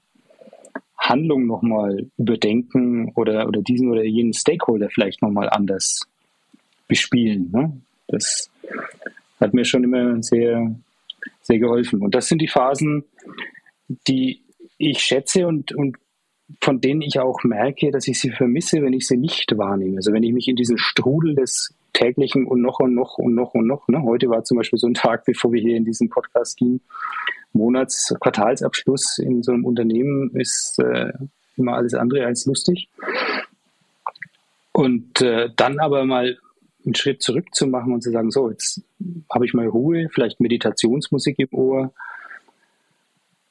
Handlung 1.08 1.46
nochmal 1.46 2.06
überdenken 2.16 3.12
oder, 3.14 3.46
oder 3.48 3.62
diesen 3.62 3.90
oder 3.90 4.04
jenen 4.04 4.32
Stakeholder 4.32 4.88
vielleicht 4.90 5.22
nochmal 5.22 5.48
anders 5.50 6.00
bespielen. 6.86 7.50
Ne? 7.52 7.80
Das 8.08 8.50
hat 9.40 9.54
mir 9.54 9.64
schon 9.64 9.84
immer 9.84 10.22
sehr, 10.22 10.74
sehr 11.42 11.58
geholfen. 11.58 12.00
Und 12.02 12.14
das 12.14 12.28
sind 12.28 12.40
die 12.42 12.48
Phasen, 12.48 13.04
die 14.06 14.42
ich 14.78 15.00
schätze 15.00 15.46
und, 15.46 15.72
und 15.72 15.96
von 16.62 16.80
denen 16.80 17.02
ich 17.02 17.18
auch 17.18 17.42
merke, 17.44 17.90
dass 17.90 18.08
ich 18.08 18.18
sie 18.18 18.30
vermisse, 18.30 18.82
wenn 18.82 18.94
ich 18.94 19.06
sie 19.06 19.16
nicht 19.16 19.56
wahrnehme. 19.56 19.96
Also 19.96 20.12
wenn 20.12 20.22
ich 20.22 20.32
mich 20.32 20.48
in 20.48 20.56
diesen 20.56 20.78
Strudel 20.78 21.34
des 21.34 21.74
täglichen 21.92 22.46
und 22.46 22.62
noch 22.62 22.80
und 22.80 22.94
noch 22.94 23.18
und 23.18 23.34
noch 23.34 23.54
und 23.54 23.66
noch. 23.66 23.88
Ne? 23.88 24.02
Heute 24.02 24.28
war 24.28 24.44
zum 24.44 24.56
Beispiel 24.56 24.78
so 24.78 24.86
ein 24.86 24.94
Tag, 24.94 25.24
bevor 25.24 25.52
wir 25.52 25.60
hier 25.60 25.76
in 25.76 25.84
diesen 25.84 26.08
Podcast 26.08 26.56
gingen, 26.56 26.80
Monats-, 27.52 28.14
Quartalsabschluss 28.20 29.18
in 29.18 29.42
so 29.42 29.52
einem 29.52 29.64
Unternehmen 29.64 30.30
ist 30.36 30.78
äh, 30.78 31.12
immer 31.56 31.74
alles 31.74 31.94
andere 31.94 32.26
als 32.26 32.46
lustig. 32.46 32.88
Und 34.72 35.20
äh, 35.22 35.50
dann 35.56 35.80
aber 35.80 36.04
mal 36.04 36.38
einen 36.84 36.94
Schritt 36.94 37.22
zurück 37.22 37.54
zu 37.54 37.66
machen 37.66 37.92
und 37.92 38.02
zu 38.02 38.10
sagen, 38.10 38.30
so, 38.30 38.50
jetzt 38.50 38.82
habe 39.32 39.44
ich 39.44 39.54
mal 39.54 39.66
Ruhe, 39.66 40.08
vielleicht 40.12 40.40
Meditationsmusik 40.40 41.38
im 41.38 41.48
Ohr. 41.52 41.92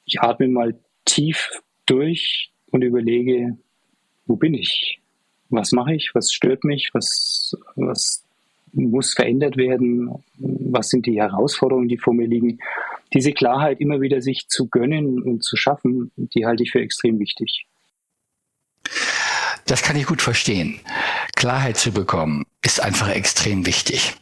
Ich 0.06 0.20
atme 0.20 0.48
mal 0.48 0.74
tief 1.04 1.50
durch 1.86 2.50
und 2.70 2.82
überlege, 2.82 3.56
wo 4.26 4.36
bin 4.36 4.54
ich? 4.54 5.00
Was 5.50 5.72
mache 5.72 5.94
ich? 5.94 6.10
Was 6.14 6.32
stört 6.32 6.64
mich? 6.64 6.90
Was, 6.92 7.56
was 7.76 8.24
muss 8.72 9.14
verändert 9.14 9.56
werden? 9.56 10.22
Was 10.38 10.90
sind 10.90 11.06
die 11.06 11.20
Herausforderungen, 11.20 11.88
die 11.88 11.96
vor 11.96 12.14
mir 12.14 12.26
liegen? 12.26 12.58
Diese 13.14 13.32
Klarheit 13.32 13.80
immer 13.80 14.00
wieder 14.00 14.20
sich 14.20 14.48
zu 14.48 14.68
gönnen 14.68 15.22
und 15.22 15.42
zu 15.42 15.56
schaffen, 15.56 16.12
die 16.16 16.46
halte 16.46 16.62
ich 16.62 16.72
für 16.72 16.80
extrem 16.80 17.18
wichtig. 17.18 17.66
Das 19.66 19.82
kann 19.82 19.96
ich 19.96 20.06
gut 20.06 20.22
verstehen. 20.22 20.80
Klarheit 21.36 21.76
zu 21.76 21.92
bekommen 21.92 22.44
ist 22.64 22.82
einfach 22.82 23.08
extrem 23.08 23.66
wichtig. 23.66 24.14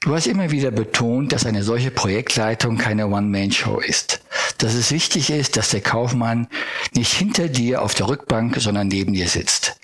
Du 0.00 0.14
hast 0.14 0.26
immer 0.26 0.50
wieder 0.50 0.70
betont, 0.70 1.32
dass 1.32 1.46
eine 1.46 1.62
solche 1.62 1.90
Projektleitung 1.90 2.76
keine 2.76 3.08
One-Man-Show 3.08 3.78
ist. 3.78 4.20
Dass 4.58 4.74
es 4.74 4.92
wichtig 4.92 5.30
ist, 5.30 5.56
dass 5.56 5.70
der 5.70 5.80
Kaufmann 5.80 6.48
nicht 6.94 7.12
hinter 7.12 7.48
dir 7.48 7.82
auf 7.82 7.94
der 7.94 8.08
Rückbank, 8.08 8.56
sondern 8.58 8.88
neben 8.88 9.14
dir 9.14 9.28
sitzt. 9.28 9.80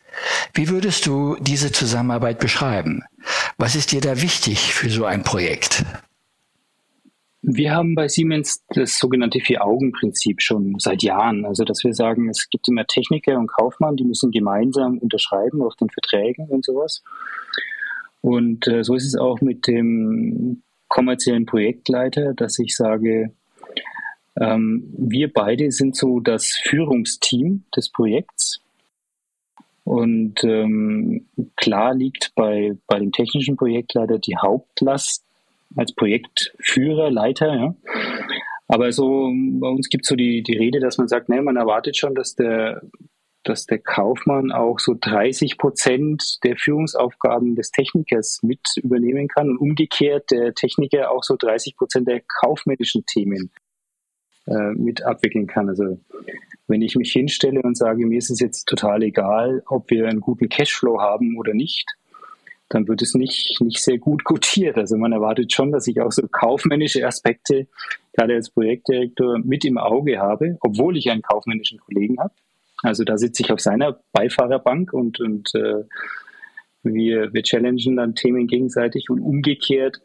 Wie 0.55 0.69
würdest 0.69 1.07
du 1.07 1.37
diese 1.41 1.73
Zusammenarbeit 1.73 2.39
beschreiben? 2.39 3.03
Was 3.57 3.75
ist 3.75 3.93
dir 3.93 4.01
da 4.01 4.21
wichtig 4.21 4.75
für 4.75 4.91
so 4.91 5.05
ein 5.05 5.25
Projekt? 5.25 5.85
Wir 7.45 7.75
haben 7.75 7.97
bei 7.97 8.07
Siemens 8.07 8.65
das 8.69 8.99
sogenannte 8.99 9.41
Vier-Augen-Prinzip 9.41 10.41
schon 10.41 10.77
seit 10.79 11.03
Jahren. 11.03 11.45
Also, 11.45 11.65
dass 11.65 11.83
wir 11.83 11.93
sagen, 11.93 12.29
es 12.29 12.49
gibt 12.49 12.69
immer 12.69 12.87
Techniker 12.87 13.37
und 13.37 13.49
Kaufmann, 13.49 13.97
die 13.97 14.05
müssen 14.05 14.31
gemeinsam 14.31 14.99
unterschreiben 14.99 15.61
auf 15.61 15.75
den 15.75 15.91
Verträgen 15.91 16.47
und 16.47 16.65
sowas. 16.65 17.03
Und 18.21 18.69
äh, 18.69 18.85
so 18.85 18.95
ist 18.95 19.07
es 19.07 19.17
auch 19.17 19.41
mit 19.41 19.67
dem 19.67 20.63
kommerziellen 20.87 21.45
Projektleiter, 21.45 22.33
dass 22.33 22.61
ich 22.61 22.77
sage, 22.77 23.33
ähm, 24.41 24.95
wir 24.97 25.33
beide 25.33 25.73
sind 25.73 25.97
so 25.97 26.21
das 26.21 26.57
Führungsteam 26.63 27.65
des 27.77 27.91
Projekts. 27.91 28.61
Und 29.83 30.45
ähm, 30.45 31.27
klar 31.57 31.93
liegt 31.93 32.33
bei, 32.37 32.79
bei 32.87 33.01
dem 33.01 33.11
technischen 33.11 33.57
Projektleiter 33.57 34.21
die 34.21 34.37
Hauptlast 34.37 35.25
als 35.77 35.95
Projektführer, 35.95 37.11
Leiter. 37.11 37.55
Ja. 37.55 37.75
Aber 38.69 38.93
so 38.93 39.31
bei 39.61 39.69
uns 39.69 39.89
gibt 39.89 40.05
es 40.05 40.09
so 40.09 40.17
die, 40.17 40.43
die 40.43 40.57
Rede, 40.57 40.81
dass 40.81 40.99
man 40.99 41.09
sagt, 41.09 41.29
nee, 41.29 41.41
man 41.41 41.57
erwartet 41.57 41.97
schon, 41.97 42.15
dass 42.15 42.35
der, 42.35 42.83
dass 43.45 43.67
der 43.67 43.79
Kaufmann 43.79 44.51
auch 44.51 44.79
so 44.79 44.97
30 44.99 45.59
Prozent 45.59 46.39
der 46.45 46.57
Führungsaufgaben 46.57 47.55
des 47.55 47.71
Technikers 47.71 48.41
mit 48.43 48.61
übernehmen 48.83 49.29
kann 49.29 49.51
und 49.51 49.59
umgekehrt 49.59 50.31
der 50.31 50.55
Techniker 50.55 51.11
auch 51.11 51.23
so 51.23 51.37
30 51.37 51.77
Prozent 51.77 52.09
der 52.09 52.23
kaufmännischen 52.41 53.05
Themen 53.05 53.51
äh, 54.47 54.73
mit 54.75 55.03
abwickeln 55.05 55.47
kann. 55.47 55.69
Also 55.69 55.99
wenn 56.67 56.83
ich 56.83 56.97
mich 56.97 57.13
hinstelle 57.13 57.61
und 57.63 57.77
sage, 57.77 58.07
mir 58.07 58.19
ist 58.19 58.31
es 58.31 58.41
jetzt 58.41 58.65
total 58.65 59.03
egal, 59.03 59.63
ob 59.67 59.91
wir 59.91 60.09
einen 60.09 60.21
guten 60.21 60.49
Cashflow 60.49 61.01
haben 61.01 61.37
oder 61.37 61.53
nicht, 61.53 61.95
dann 62.75 62.89
wird 62.89 63.03
es 63.03 63.15
nicht, 63.15 63.61
nicht 63.61 63.83
sehr 63.83 63.99
gut 63.99 64.25
gutiert. 64.25 64.77
Also 64.77 64.97
man 64.97 65.13
erwartet 65.13 65.53
schon, 65.53 65.73
dass 65.73 65.87
ich 65.87 66.01
auch 66.01 66.13
so 66.13 66.27
kaufmännische 66.27 67.07
Aspekte 67.07 67.69
gerade 68.13 68.35
als 68.35 68.51
Projektdirektor 68.51 69.39
mit 69.39 69.65
im 69.65 69.79
Auge 69.79 70.19
habe, 70.19 70.59
obwohl 70.61 70.97
ich 70.97 71.11
einen 71.11 71.23
kaufmännischen 71.23 71.79
Kollegen 71.79 72.19
habe. 72.19 72.35
Also 72.83 73.05
da 73.05 73.17
sitze 73.17 73.43
ich 73.43 73.53
auf 73.53 73.61
seiner 73.61 74.01
Beifahrerbank 74.13 74.93
und, 74.93 75.21
und 75.21 75.55
äh, 75.55 75.85
wir, 76.83 77.33
wir 77.33 77.43
challengen 77.43 77.97
dann 77.97 78.15
Themen 78.15 78.49
gegenseitig 78.49 79.09
und 79.09 79.21
umgekehrt, 79.21 80.01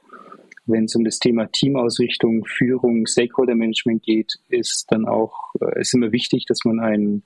wenn 0.68 0.86
es 0.86 0.96
um 0.96 1.04
das 1.04 1.20
Thema 1.20 1.48
Teamausrichtung, 1.48 2.46
Führung, 2.46 3.08
Stakeholder-Management 3.08 4.04
geht, 4.04 4.38
ist 4.50 4.86
dann 4.90 5.08
auch, 5.08 5.54
äh, 5.62 5.82
ist 5.82 5.94
immer 5.94 6.12
wichtig, 6.12 6.46
dass 6.46 6.66
man 6.66 6.80
einen 6.80 7.24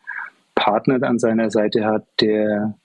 Partner 0.55 1.01
an 1.07 1.19
seiner 1.19 1.49
Seite 1.49 1.85
hat, 1.85 2.05
der 2.21 2.77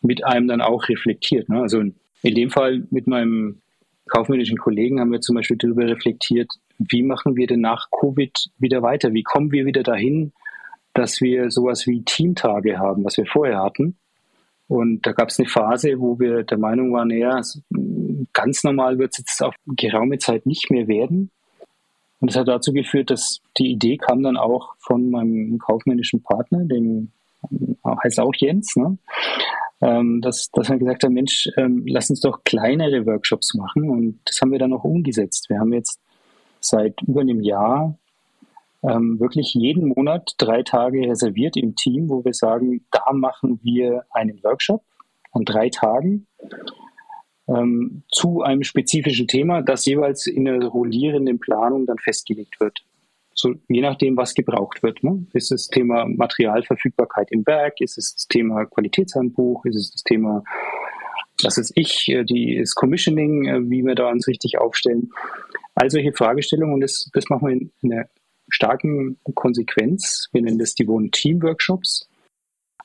mit 0.00 0.24
einem 0.24 0.48
dann 0.48 0.60
auch 0.60 0.88
reflektiert. 0.88 1.48
Ne? 1.48 1.60
Also 1.60 1.80
in 1.80 2.34
dem 2.34 2.50
Fall 2.50 2.86
mit 2.90 3.06
meinem 3.06 3.60
kaufmännischen 4.08 4.58
Kollegen 4.58 5.00
haben 5.00 5.12
wir 5.12 5.20
zum 5.20 5.36
Beispiel 5.36 5.56
darüber 5.56 5.86
reflektiert, 5.86 6.50
wie 6.78 7.02
machen 7.02 7.36
wir 7.36 7.46
denn 7.46 7.60
nach 7.60 7.90
Covid 7.90 8.32
wieder 8.58 8.82
weiter? 8.82 9.12
Wie 9.12 9.22
kommen 9.22 9.52
wir 9.52 9.66
wieder 9.66 9.82
dahin, 9.82 10.32
dass 10.94 11.20
wir 11.20 11.50
sowas 11.50 11.86
wie 11.86 12.02
Teamtage 12.02 12.78
haben, 12.78 13.04
was 13.04 13.16
wir 13.16 13.26
vorher 13.26 13.62
hatten? 13.62 13.96
Und 14.68 15.06
da 15.06 15.12
gab 15.12 15.28
es 15.28 15.38
eine 15.38 15.48
Phase, 15.48 15.98
wo 15.98 16.18
wir 16.18 16.44
der 16.44 16.58
Meinung 16.58 16.92
waren, 16.92 17.10
ja, 17.10 17.40
ganz 18.32 18.64
normal 18.64 18.98
wird 18.98 19.12
es 19.12 19.18
jetzt 19.18 19.42
auf 19.42 19.54
geraume 19.66 20.18
Zeit 20.18 20.44
nicht 20.46 20.70
mehr 20.70 20.88
werden. 20.88 21.30
Und 22.20 22.30
das 22.30 22.36
hat 22.36 22.48
dazu 22.48 22.72
geführt, 22.72 23.10
dass 23.10 23.40
die 23.58 23.70
Idee 23.70 23.96
kam 23.96 24.22
dann 24.22 24.36
auch 24.36 24.74
von 24.78 25.10
meinem 25.10 25.58
kaufmännischen 25.58 26.22
Partner, 26.22 26.64
dem 26.64 27.12
heißt 27.84 28.20
auch 28.20 28.34
Jens, 28.36 28.76
ne? 28.76 28.98
Ähm, 29.80 30.20
dass, 30.20 30.50
dass 30.52 30.68
wir 30.68 30.78
gesagt 30.78 31.04
haben, 31.04 31.14
Mensch, 31.14 31.48
ähm, 31.56 31.84
lass 31.86 32.10
uns 32.10 32.20
doch 32.20 32.42
kleinere 32.44 33.06
Workshops 33.06 33.54
machen. 33.54 33.88
Und 33.88 34.20
das 34.24 34.40
haben 34.40 34.52
wir 34.52 34.58
dann 34.58 34.72
auch 34.72 34.84
umgesetzt. 34.84 35.48
Wir 35.48 35.60
haben 35.60 35.72
jetzt 35.72 36.00
seit 36.60 37.00
über 37.02 37.20
einem 37.20 37.40
Jahr 37.40 37.96
ähm, 38.82 39.18
wirklich 39.20 39.54
jeden 39.54 39.88
Monat 39.88 40.34
drei 40.38 40.62
Tage 40.62 41.08
reserviert 41.08 41.56
im 41.56 41.76
Team, 41.76 42.08
wo 42.08 42.24
wir 42.24 42.34
sagen, 42.34 42.84
da 42.90 43.12
machen 43.12 43.60
wir 43.62 44.04
einen 44.10 44.42
Workshop 44.42 44.82
an 45.32 45.44
drei 45.44 45.68
Tagen 45.68 46.26
ähm, 47.48 48.02
zu 48.10 48.42
einem 48.42 48.62
spezifischen 48.62 49.26
Thema, 49.26 49.62
das 49.62 49.86
jeweils 49.86 50.26
in 50.26 50.44
der 50.44 50.64
rollierenden 50.64 51.38
Planung 51.38 51.86
dann 51.86 51.98
festgelegt 51.98 52.60
wird. 52.60 52.78
So, 53.40 53.54
je 53.68 53.82
nachdem, 53.82 54.16
was 54.16 54.34
gebraucht 54.34 54.82
wird. 54.82 55.04
Ne? 55.04 55.24
Ist 55.32 55.52
es 55.52 55.68
Thema 55.68 56.06
Materialverfügbarkeit 56.06 57.30
im 57.30 57.46
Werk? 57.46 57.80
Ist 57.80 57.96
es 57.96 58.14
das 58.16 58.26
Thema 58.26 58.64
Qualitätshandbuch? 58.64 59.64
Ist 59.64 59.76
es 59.76 59.92
das 59.92 60.02
Thema, 60.02 60.42
was 61.44 61.56
ist 61.56 61.72
ich, 61.76 62.08
äh, 62.08 62.24
die, 62.24 62.58
das 62.58 62.74
Commissioning, 62.74 63.46
äh, 63.46 63.70
wie 63.70 63.84
wir 63.84 63.94
da 63.94 64.10
uns 64.10 64.26
richtig 64.26 64.58
aufstellen? 64.58 65.12
All 65.76 65.88
solche 65.88 66.12
Fragestellungen 66.12 66.74
und 66.74 66.80
das, 66.80 67.08
das 67.12 67.28
machen 67.28 67.46
wir 67.46 67.52
in, 67.52 67.70
in 67.80 67.92
einer 67.92 68.08
starken 68.48 69.20
Konsequenz. 69.34 70.28
Wir 70.32 70.42
nennen 70.42 70.58
das 70.58 70.74
die 70.74 70.88
Wohn-Team-Workshops. 70.88 72.08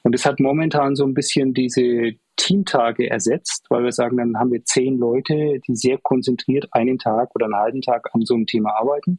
Und 0.04 0.14
es 0.14 0.24
hat 0.24 0.40
momentan 0.40 0.96
so 0.96 1.04
ein 1.04 1.16
bisschen 1.16 1.56
diese 1.56 2.12
Teamtage 2.36 3.10
ersetzt, 3.10 3.66
weil 3.70 3.86
wir 3.86 3.92
sagen, 3.92 4.18
dann 4.18 4.38
haben 4.38 4.52
wir 4.52 4.64
zehn 4.66 5.00
Leute, 5.00 5.60
die 5.66 5.76
sehr 5.76 5.98
konzentriert 5.98 6.68
einen 6.74 7.00
Tag 7.00 7.34
oder 7.34 7.46
einen 7.46 7.56
halben 7.56 7.82
Tag 7.82 8.14
an 8.14 8.22
so 8.22 8.36
einem 8.36 8.46
Thema 8.46 8.78
arbeiten. 8.78 9.18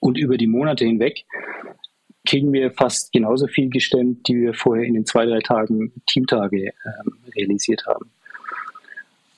Und 0.00 0.18
über 0.18 0.36
die 0.36 0.46
Monate 0.46 0.84
hinweg 0.84 1.24
kriegen 2.26 2.52
wir 2.52 2.72
fast 2.72 3.12
genauso 3.12 3.46
viel 3.46 3.70
gestemmt, 3.70 4.28
die 4.28 4.36
wir 4.36 4.54
vorher 4.54 4.84
in 4.84 4.94
den 4.94 5.06
zwei, 5.06 5.26
drei 5.26 5.40
Tagen 5.40 5.92
Teamtage 6.06 6.72
ähm, 6.84 7.16
realisiert 7.34 7.86
haben. 7.86 8.10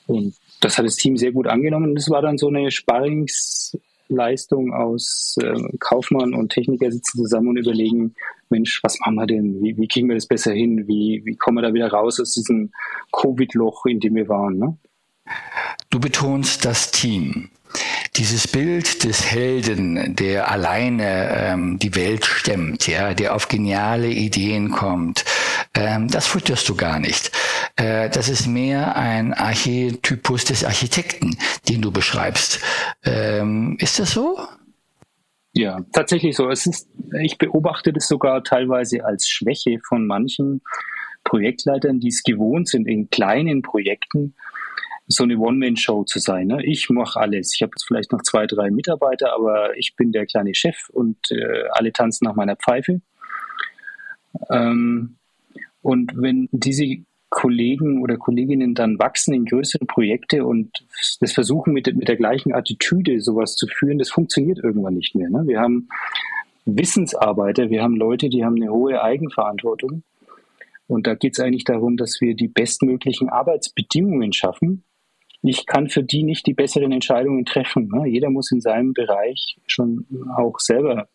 Und 0.06 0.34
das 0.60 0.78
hat 0.78 0.86
das 0.86 0.96
Team 0.96 1.16
sehr 1.16 1.32
gut 1.32 1.46
angenommen. 1.46 1.96
Es 1.96 2.10
war 2.10 2.22
dann 2.22 2.38
so 2.38 2.48
eine 2.48 2.70
Sparringsleistung 2.70 4.72
aus 4.72 5.36
äh, 5.40 5.54
Kaufmann 5.78 6.34
und 6.34 6.52
Techniker 6.52 6.90
sitzen 6.90 7.18
zusammen 7.18 7.48
und 7.48 7.56
überlegen, 7.56 8.14
Mensch, 8.50 8.80
was 8.82 8.98
machen 9.00 9.16
wir 9.16 9.26
denn? 9.26 9.62
Wie, 9.62 9.76
wie 9.76 9.88
kriegen 9.88 10.08
wir 10.08 10.14
das 10.14 10.26
besser 10.26 10.52
hin? 10.52 10.86
Wie, 10.86 11.22
wie 11.24 11.36
kommen 11.36 11.58
wir 11.58 11.62
da 11.62 11.74
wieder 11.74 11.90
raus 11.90 12.20
aus 12.20 12.34
diesem 12.34 12.72
Covid-Loch, 13.12 13.86
in 13.86 14.00
dem 14.00 14.16
wir 14.16 14.28
waren? 14.28 14.58
Ne? 14.58 14.76
Du 15.90 16.00
betonst 16.00 16.64
das 16.64 16.90
Team. 16.90 17.50
Dieses 18.16 18.46
Bild 18.46 19.04
des 19.04 19.24
Helden, 19.32 20.14
der 20.14 20.50
alleine 20.50 21.30
ähm, 21.34 21.78
die 21.78 21.94
Welt 21.94 22.26
stemmt, 22.26 22.86
ja, 22.86 23.14
der 23.14 23.34
auf 23.34 23.48
geniale 23.48 24.08
Ideen 24.08 24.70
kommt, 24.70 25.24
ähm, 25.72 26.08
das 26.08 26.26
futterst 26.26 26.68
du 26.68 26.74
gar 26.74 26.98
nicht. 26.98 27.32
Äh, 27.76 28.10
das 28.10 28.28
ist 28.28 28.46
mehr 28.46 28.96
ein 28.96 29.32
Archetypus 29.32 30.44
des 30.44 30.62
Architekten, 30.62 31.38
den 31.70 31.80
du 31.80 31.90
beschreibst. 31.90 32.60
Ähm, 33.02 33.78
ist 33.80 33.98
das 33.98 34.10
so? 34.10 34.38
Ja, 35.54 35.80
tatsächlich 35.92 36.36
so. 36.36 36.50
Es 36.50 36.66
ist, 36.66 36.88
ich 37.22 37.38
beobachte 37.38 37.94
das 37.94 38.08
sogar 38.08 38.44
teilweise 38.44 39.06
als 39.06 39.26
Schwäche 39.26 39.78
von 39.86 40.06
manchen 40.06 40.60
Projektleitern, 41.24 41.98
die 41.98 42.08
es 42.08 42.22
gewohnt 42.22 42.68
sind, 42.68 42.86
in 42.86 43.08
kleinen 43.08 43.62
Projekten 43.62 44.34
so 45.08 45.24
eine 45.24 45.36
One-Man-Show 45.36 46.04
zu 46.04 46.18
sein. 46.18 46.46
Ne? 46.48 46.64
Ich 46.64 46.88
mache 46.90 47.20
alles. 47.20 47.54
Ich 47.54 47.62
habe 47.62 47.72
jetzt 47.74 47.86
vielleicht 47.86 48.12
noch 48.12 48.22
zwei, 48.22 48.46
drei 48.46 48.70
Mitarbeiter, 48.70 49.34
aber 49.34 49.76
ich 49.76 49.96
bin 49.96 50.12
der 50.12 50.26
kleine 50.26 50.54
Chef 50.54 50.88
und 50.90 51.16
äh, 51.30 51.64
alle 51.72 51.92
tanzen 51.92 52.24
nach 52.24 52.34
meiner 52.34 52.56
Pfeife. 52.56 53.00
Ähm, 54.50 55.16
und 55.82 56.12
wenn 56.16 56.48
diese 56.52 56.98
Kollegen 57.28 58.02
oder 58.02 58.18
Kolleginnen 58.18 58.74
dann 58.74 58.98
wachsen 58.98 59.32
in 59.34 59.46
größere 59.46 59.86
Projekte 59.86 60.44
und 60.44 60.84
das 61.20 61.32
versuchen 61.32 61.72
mit, 61.72 61.94
mit 61.96 62.08
der 62.08 62.16
gleichen 62.16 62.52
Attitüde 62.52 63.20
sowas 63.20 63.56
zu 63.56 63.66
führen, 63.66 63.98
das 63.98 64.10
funktioniert 64.10 64.58
irgendwann 64.62 64.94
nicht 64.94 65.14
mehr. 65.14 65.30
Ne? 65.30 65.44
Wir 65.46 65.60
haben 65.60 65.88
Wissensarbeiter, 66.66 67.70
wir 67.70 67.82
haben 67.82 67.96
Leute, 67.96 68.28
die 68.28 68.44
haben 68.44 68.56
eine 68.56 68.70
hohe 68.70 69.02
Eigenverantwortung. 69.02 70.02
Und 70.86 71.06
da 71.06 71.14
geht 71.14 71.32
es 71.32 71.40
eigentlich 71.40 71.64
darum, 71.64 71.96
dass 71.96 72.20
wir 72.20 72.34
die 72.34 72.48
bestmöglichen 72.48 73.30
Arbeitsbedingungen 73.30 74.34
schaffen, 74.34 74.84
ich 75.42 75.66
kann 75.66 75.88
für 75.88 76.02
die 76.02 76.22
nicht 76.22 76.46
die 76.46 76.54
besseren 76.54 76.92
Entscheidungen 76.92 77.44
treffen. 77.44 77.88
Ne? 77.88 78.08
Jeder 78.08 78.30
muss 78.30 78.52
in 78.52 78.60
seinem 78.60 78.92
Bereich 78.92 79.56
schon 79.66 80.06
auch 80.36 80.58
selber 80.58 81.08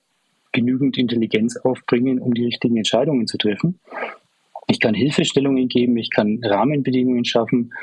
genügend 0.51 0.97
Intelligenz 0.97 1.57
aufbringen, 1.57 2.19
um 2.19 2.33
die 2.33 2.45
richtigen 2.45 2.77
Entscheidungen 2.77 3.27
zu 3.27 3.37
treffen. 3.37 3.79
Ich 4.67 4.79
kann 4.79 4.93
Hilfestellungen 4.93 5.69
geben, 5.69 5.97
ich 5.97 6.09
kann 6.09 6.41
Rahmenbedingungen 6.43 7.23
schaffen, 7.23 7.73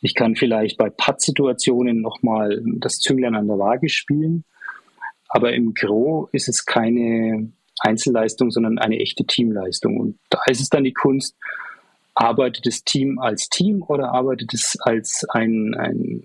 ich 0.00 0.14
kann 0.14 0.36
vielleicht 0.36 0.76
bei 0.76 0.90
Pattsituationen 0.90 2.02
nochmal 2.02 2.62
das 2.76 2.98
Zünglein 2.98 3.34
an 3.34 3.48
der 3.48 3.58
Waage 3.58 3.88
spielen. 3.88 4.44
Aber 5.28 5.52
im 5.52 5.74
Gro 5.74 6.28
ist 6.32 6.48
es 6.48 6.64
keine 6.64 7.50
Einzelleistung, 7.80 8.50
sondern 8.50 8.78
eine 8.78 8.98
echte 8.98 9.24
Teamleistung. 9.24 9.98
Und 9.98 10.18
da 10.30 10.40
ist 10.46 10.60
es 10.60 10.68
dann 10.68 10.84
die 10.84 10.92
Kunst, 10.92 11.36
arbeitet 12.18 12.66
das 12.66 12.82
Team 12.82 13.18
als 13.18 13.48
Team 13.48 13.82
oder 13.82 14.12
arbeitet 14.12 14.52
es 14.52 14.76
als 14.80 15.24
ein, 15.30 15.74
ein 15.74 16.22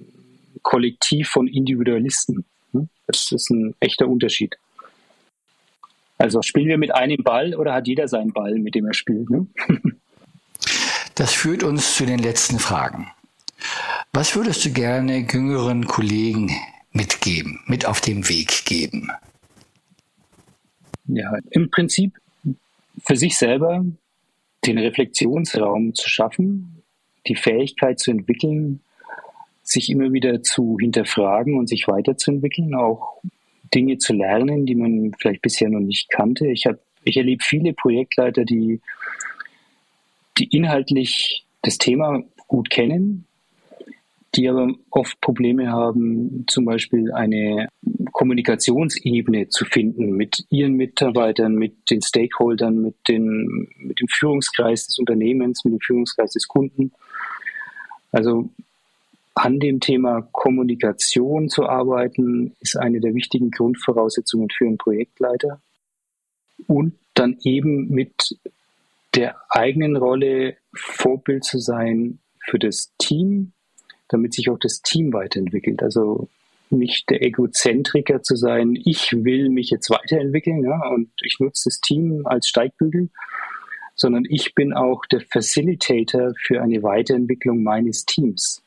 Kollektiv 0.63 1.29
von 1.29 1.47
Individualisten? 1.47 2.45
Hm? 2.71 2.89
Das 3.05 3.31
ist 3.31 3.49
ein 3.51 3.75
echter 3.79 4.07
Unterschied. 4.07 4.57
Also 6.17 6.41
spielen 6.41 6.67
wir 6.67 6.77
mit 6.77 6.93
einem 6.93 7.23
Ball 7.23 7.53
oder 7.53 7.73
hat 7.73 7.87
jeder 7.87 8.07
seinen 8.07 8.33
Ball, 8.33 8.55
mit 8.55 8.75
dem 8.75 8.87
er 8.87 8.93
spielt? 8.93 9.29
Ne? 9.29 9.47
Das 11.15 11.31
führt 11.31 11.61
uns 11.61 11.95
zu 11.95 12.07
den 12.07 12.17
letzten 12.17 12.57
Fragen. 12.57 13.11
Was 14.13 14.35
würdest 14.35 14.65
du 14.65 14.71
gerne 14.71 15.27
jüngeren 15.31 15.85
Kollegen 15.85 16.49
mitgeben, 16.91 17.59
mit 17.67 17.85
auf 17.85 18.01
den 18.01 18.27
Weg 18.29 18.65
geben? 18.65 19.11
Ja, 21.05 21.37
im 21.51 21.69
Prinzip 21.69 22.19
für 23.05 23.15
sich 23.15 23.37
selber 23.37 23.85
den 24.65 24.77
Reflexionsraum 24.77 25.93
zu 25.93 26.09
schaffen, 26.09 26.83
die 27.27 27.35
Fähigkeit 27.35 27.99
zu 27.99 28.11
entwickeln, 28.11 28.81
sich 29.63 29.89
immer 29.89 30.11
wieder 30.11 30.43
zu 30.43 30.77
hinterfragen 30.79 31.57
und 31.57 31.67
sich 31.67 31.87
weiterzuentwickeln, 31.87 32.75
auch 32.75 33.21
Dinge 33.73 33.97
zu 33.97 34.13
lernen, 34.13 34.65
die 34.65 34.75
man 34.75 35.13
vielleicht 35.19 35.41
bisher 35.41 35.69
noch 35.69 35.79
nicht 35.79 36.09
kannte. 36.09 36.47
Ich, 36.47 36.65
hab, 36.65 36.77
ich 37.03 37.17
erlebe 37.17 37.43
viele 37.43 37.73
Projektleiter, 37.73 38.45
die, 38.45 38.81
die 40.37 40.55
inhaltlich 40.55 41.45
das 41.61 41.77
Thema 41.77 42.23
gut 42.47 42.69
kennen, 42.69 43.25
die 44.35 44.49
aber 44.49 44.73
oft 44.89 45.19
Probleme 45.21 45.71
haben, 45.71 46.45
zum 46.47 46.65
Beispiel 46.65 47.11
eine 47.11 47.69
Kommunikationsebene 48.23 49.49
zu 49.49 49.65
finden 49.65 50.11
mit 50.11 50.45
ihren 50.49 50.75
Mitarbeitern, 50.75 51.55
mit 51.55 51.91
den 51.91 52.01
Stakeholdern, 52.01 52.81
mit, 52.81 52.95
den, 53.09 53.67
mit 53.75 53.99
dem 53.99 54.07
Führungskreis 54.07 54.87
des 54.87 54.97
Unternehmens, 54.97 55.65
mit 55.65 55.73
dem 55.73 55.81
Führungskreis 55.81 56.31
des 56.31 56.47
Kunden. 56.47 56.93
Also 58.13 58.47
an 59.35 59.59
dem 59.59 59.81
Thema 59.81 60.21
Kommunikation 60.31 61.49
zu 61.49 61.67
arbeiten, 61.67 62.55
ist 62.61 62.77
eine 62.77 63.01
der 63.01 63.13
wichtigen 63.13 63.51
Grundvoraussetzungen 63.51 64.47
für 64.49 64.67
einen 64.67 64.77
Projektleiter. 64.77 65.59
Und 66.67 66.93
dann 67.15 67.37
eben 67.43 67.89
mit 67.89 68.37
der 69.15 69.35
eigenen 69.49 69.97
Rolle 69.97 70.55
Vorbild 70.73 71.43
zu 71.43 71.59
sein 71.59 72.19
für 72.39 72.57
das 72.57 72.93
Team, 72.99 73.51
damit 74.07 74.33
sich 74.33 74.49
auch 74.49 74.59
das 74.59 74.81
Team 74.81 75.11
weiterentwickelt. 75.11 75.83
Also 75.83 76.29
nicht 76.73 77.09
der 77.09 77.23
Egozentriker 77.23 78.21
zu 78.21 78.35
sein, 78.35 78.75
ich 78.75 79.13
will 79.13 79.49
mich 79.49 79.69
jetzt 79.69 79.89
weiterentwickeln 79.89 80.63
ja, 80.63 80.89
und 80.89 81.09
ich 81.21 81.39
nutze 81.39 81.69
das 81.69 81.79
Team 81.79 82.25
als 82.25 82.47
Steigbügel, 82.47 83.09
sondern 83.95 84.25
ich 84.27 84.55
bin 84.55 84.73
auch 84.73 85.05
der 85.05 85.21
Facilitator 85.21 86.33
für 86.37 86.61
eine 86.61 86.83
Weiterentwicklung 86.83 87.63
meines 87.63 88.05
Teams. 88.05 88.61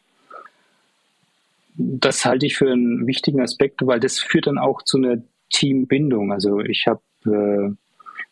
Das 1.76 2.24
halte 2.24 2.46
ich 2.46 2.56
für 2.56 2.72
einen 2.72 3.06
wichtigen 3.06 3.40
Aspekt, 3.40 3.86
weil 3.86 4.00
das 4.00 4.18
führt 4.18 4.46
dann 4.46 4.58
auch 4.58 4.82
zu 4.82 4.96
einer 4.96 5.22
Teambindung. 5.50 6.32
Also 6.32 6.60
ich 6.60 6.86
habe 6.86 7.02
äh, 7.26 7.74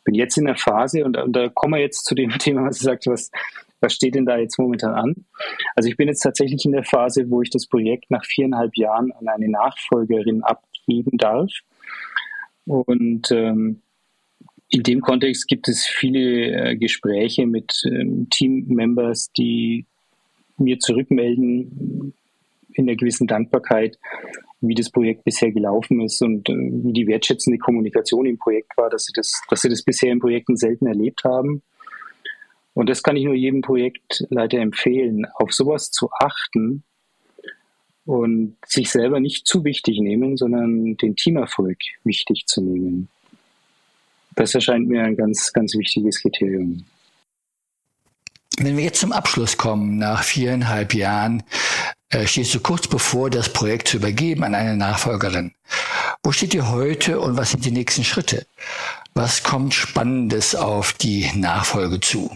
bin 0.04 0.14
jetzt 0.14 0.36
in 0.36 0.44
der 0.44 0.56
Phase 0.56 1.04
und, 1.04 1.16
und, 1.16 1.32
da 1.32 1.48
kommen 1.48 1.74
wir 1.74 1.80
jetzt 1.80 2.04
zu 2.04 2.14
dem 2.14 2.30
Thema, 2.38 2.64
was 2.66 2.78
du 2.78 2.84
sagst, 2.84 3.06
was 3.06 3.30
was 3.84 3.92
steht 3.92 4.14
denn 4.14 4.24
da 4.24 4.38
jetzt 4.38 4.58
momentan 4.58 4.94
an? 4.94 5.26
Also 5.76 5.88
ich 5.88 5.96
bin 5.96 6.08
jetzt 6.08 6.22
tatsächlich 6.22 6.64
in 6.64 6.72
der 6.72 6.84
Phase, 6.84 7.28
wo 7.30 7.42
ich 7.42 7.50
das 7.50 7.66
Projekt 7.66 8.10
nach 8.10 8.24
viereinhalb 8.24 8.76
Jahren 8.76 9.12
an 9.12 9.28
eine 9.28 9.48
Nachfolgerin 9.48 10.42
abgeben 10.42 11.18
darf. 11.18 11.50
Und 12.64 13.30
ähm, 13.30 13.82
in 14.68 14.82
dem 14.82 15.02
Kontext 15.02 15.46
gibt 15.46 15.68
es 15.68 15.86
viele 15.86 16.70
äh, 16.70 16.76
Gespräche 16.76 17.46
mit 17.46 17.82
ähm, 17.84 18.28
Team-Members, 18.30 19.30
die 19.36 19.84
mir 20.56 20.78
zurückmelden 20.78 22.14
in 22.72 22.86
der 22.86 22.96
gewissen 22.96 23.26
Dankbarkeit, 23.26 23.98
wie 24.62 24.74
das 24.74 24.90
Projekt 24.90 25.24
bisher 25.24 25.52
gelaufen 25.52 26.00
ist 26.00 26.22
und 26.22 26.48
äh, 26.48 26.54
wie 26.54 26.94
die 26.94 27.06
wertschätzende 27.06 27.58
Kommunikation 27.58 28.24
im 28.24 28.38
Projekt 28.38 28.76
war, 28.78 28.88
dass 28.88 29.04
sie 29.04 29.12
das, 29.14 29.42
dass 29.50 29.60
sie 29.60 29.68
das 29.68 29.82
bisher 29.82 30.10
in 30.10 30.20
Projekten 30.20 30.56
selten 30.56 30.86
erlebt 30.86 31.22
haben. 31.24 31.62
Und 32.74 32.88
das 32.88 33.02
kann 33.02 33.16
ich 33.16 33.24
nur 33.24 33.34
jedem 33.34 33.62
Projektleiter 33.62 34.58
empfehlen, 34.58 35.26
auf 35.34 35.52
sowas 35.52 35.90
zu 35.90 36.10
achten 36.12 36.82
und 38.04 38.56
sich 38.66 38.90
selber 38.90 39.20
nicht 39.20 39.46
zu 39.46 39.64
wichtig 39.64 40.00
nehmen, 40.00 40.36
sondern 40.36 40.96
den 40.96 41.16
Teamerfolg 41.16 41.78
wichtig 42.02 42.46
zu 42.46 42.60
nehmen. 42.60 43.08
Das 44.34 44.54
erscheint 44.54 44.88
mir 44.88 45.04
ein 45.04 45.16
ganz, 45.16 45.52
ganz 45.52 45.74
wichtiges 45.74 46.20
Kriterium. 46.20 46.84
Wenn 48.58 48.76
wir 48.76 48.84
jetzt 48.84 49.00
zum 49.00 49.12
Abschluss 49.12 49.56
kommen, 49.56 49.96
nach 49.98 50.22
viereinhalb 50.22 50.94
Jahren, 50.94 51.42
äh, 52.10 52.26
stehst 52.26 52.54
du 52.54 52.60
kurz 52.60 52.86
bevor, 52.86 53.30
das 53.30 53.52
Projekt 53.52 53.88
zu 53.88 53.96
übergeben 53.96 54.44
an 54.44 54.54
eine 54.54 54.76
Nachfolgerin. 54.76 55.52
Wo 56.22 56.32
steht 56.32 56.54
ihr 56.54 56.70
heute 56.70 57.20
und 57.20 57.36
was 57.36 57.50
sind 57.50 57.64
die 57.64 57.72
nächsten 57.72 58.04
Schritte? 58.04 58.46
Was 59.14 59.42
kommt 59.42 59.74
Spannendes 59.74 60.54
auf 60.54 60.92
die 60.92 61.30
Nachfolge 61.34 62.00
zu? 62.00 62.30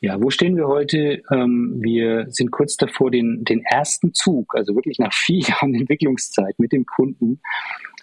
Ja, 0.00 0.20
wo 0.22 0.28
stehen 0.28 0.56
wir 0.56 0.68
heute? 0.68 1.22
Ähm, 1.30 1.78
wir 1.80 2.26
sind 2.28 2.50
kurz 2.50 2.76
davor, 2.76 3.10
den, 3.10 3.44
den 3.44 3.62
ersten 3.64 4.12
Zug, 4.12 4.54
also 4.54 4.74
wirklich 4.74 4.98
nach 4.98 5.12
vier 5.12 5.40
Jahren 5.48 5.74
Entwicklungszeit 5.74 6.58
mit 6.58 6.72
dem 6.72 6.84
Kunden, 6.84 7.40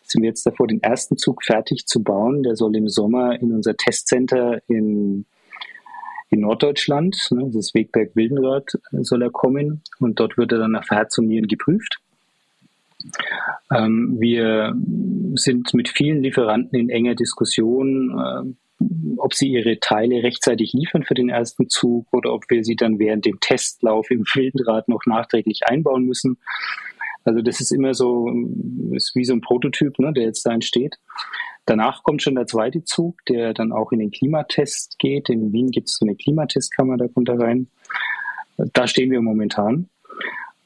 sind 0.04 0.24
wir 0.24 0.30
jetzt 0.30 0.46
davor, 0.46 0.68
den 0.68 0.82
ersten 0.82 1.18
Zug 1.18 1.44
fertig 1.44 1.86
zu 1.86 2.04
bauen. 2.04 2.44
Der 2.44 2.56
soll 2.56 2.76
im 2.76 2.90
Sommer 2.90 3.40
in 3.40 3.52
unser 3.54 3.76
Testcenter 3.76 4.62
in, 4.68 5.26
in 6.30 6.40
Norddeutschland, 6.42 7.30
ne, 7.32 7.50
das 7.54 7.74
Wegberg 7.74 8.16
Wildenrad, 8.16 8.78
soll 9.02 9.22
er 9.22 9.32
kommen 9.32 9.82
und 10.00 10.20
dort 10.20 10.38
wird 10.38 10.52
er 10.52 10.60
dann 10.60 10.72
nach 10.72 10.90
Herz 10.90 11.18
und 11.20 11.28
Nieren 11.28 11.48
geprüft. 11.48 12.00
Ähm, 13.72 14.18
wir 14.20 14.76
sind 15.36 15.74
mit 15.74 15.90
vielen 15.90 16.24
Lieferanten 16.24 16.80
in 16.80 16.90
enger 16.90 17.16
Diskussion, 17.16 18.20
äh, 18.20 18.63
ob 19.18 19.34
sie 19.34 19.50
ihre 19.50 19.80
Teile 19.80 20.24
rechtzeitig 20.24 20.74
liefern 20.74 21.04
für 21.04 21.14
den 21.14 21.30
ersten 21.30 21.70
Zug 21.70 22.08
oder 22.12 22.34
ob 22.34 22.46
wir 22.50 22.64
sie 22.64 22.76
dann 22.76 23.00
während 23.00 23.26
dem 23.26 23.40
Testlauf 23.40 24.10
im 24.12 24.24
Wildenrad 24.34 24.88
noch 24.88 25.06
nachträglich 25.06 25.62
einbauen 25.66 26.06
müssen. 26.06 26.38
Also 27.24 27.42
das 27.42 27.62
ist 27.62 27.72
immer 27.72 27.94
so, 27.94 28.28
ist 28.92 29.16
wie 29.16 29.24
so 29.24 29.34
ein 29.34 29.42
Prototyp, 29.42 29.98
ne, 30.00 30.12
der 30.14 30.24
jetzt 30.24 30.46
da 30.46 30.52
entsteht. 30.52 30.98
Danach 31.66 32.04
kommt 32.04 32.22
schon 32.22 32.36
der 32.36 32.48
zweite 32.48 32.84
Zug, 32.84 33.24
der 33.26 33.54
dann 33.54 33.72
auch 33.72 33.92
in 33.94 34.00
den 34.00 34.12
Klimatest 34.12 35.00
geht. 35.00 35.30
In 35.30 35.54
Wien 35.54 35.72
gibt 35.72 35.88
es 35.88 35.96
so 35.96 36.06
eine 36.06 36.16
Klimatestkammer, 36.16 36.98
da 36.98 37.08
kommt 37.08 37.30
er 37.30 37.40
rein. 37.40 37.68
Da 38.58 38.88
stehen 38.88 39.12
wir 39.12 39.22
momentan. 39.22 39.90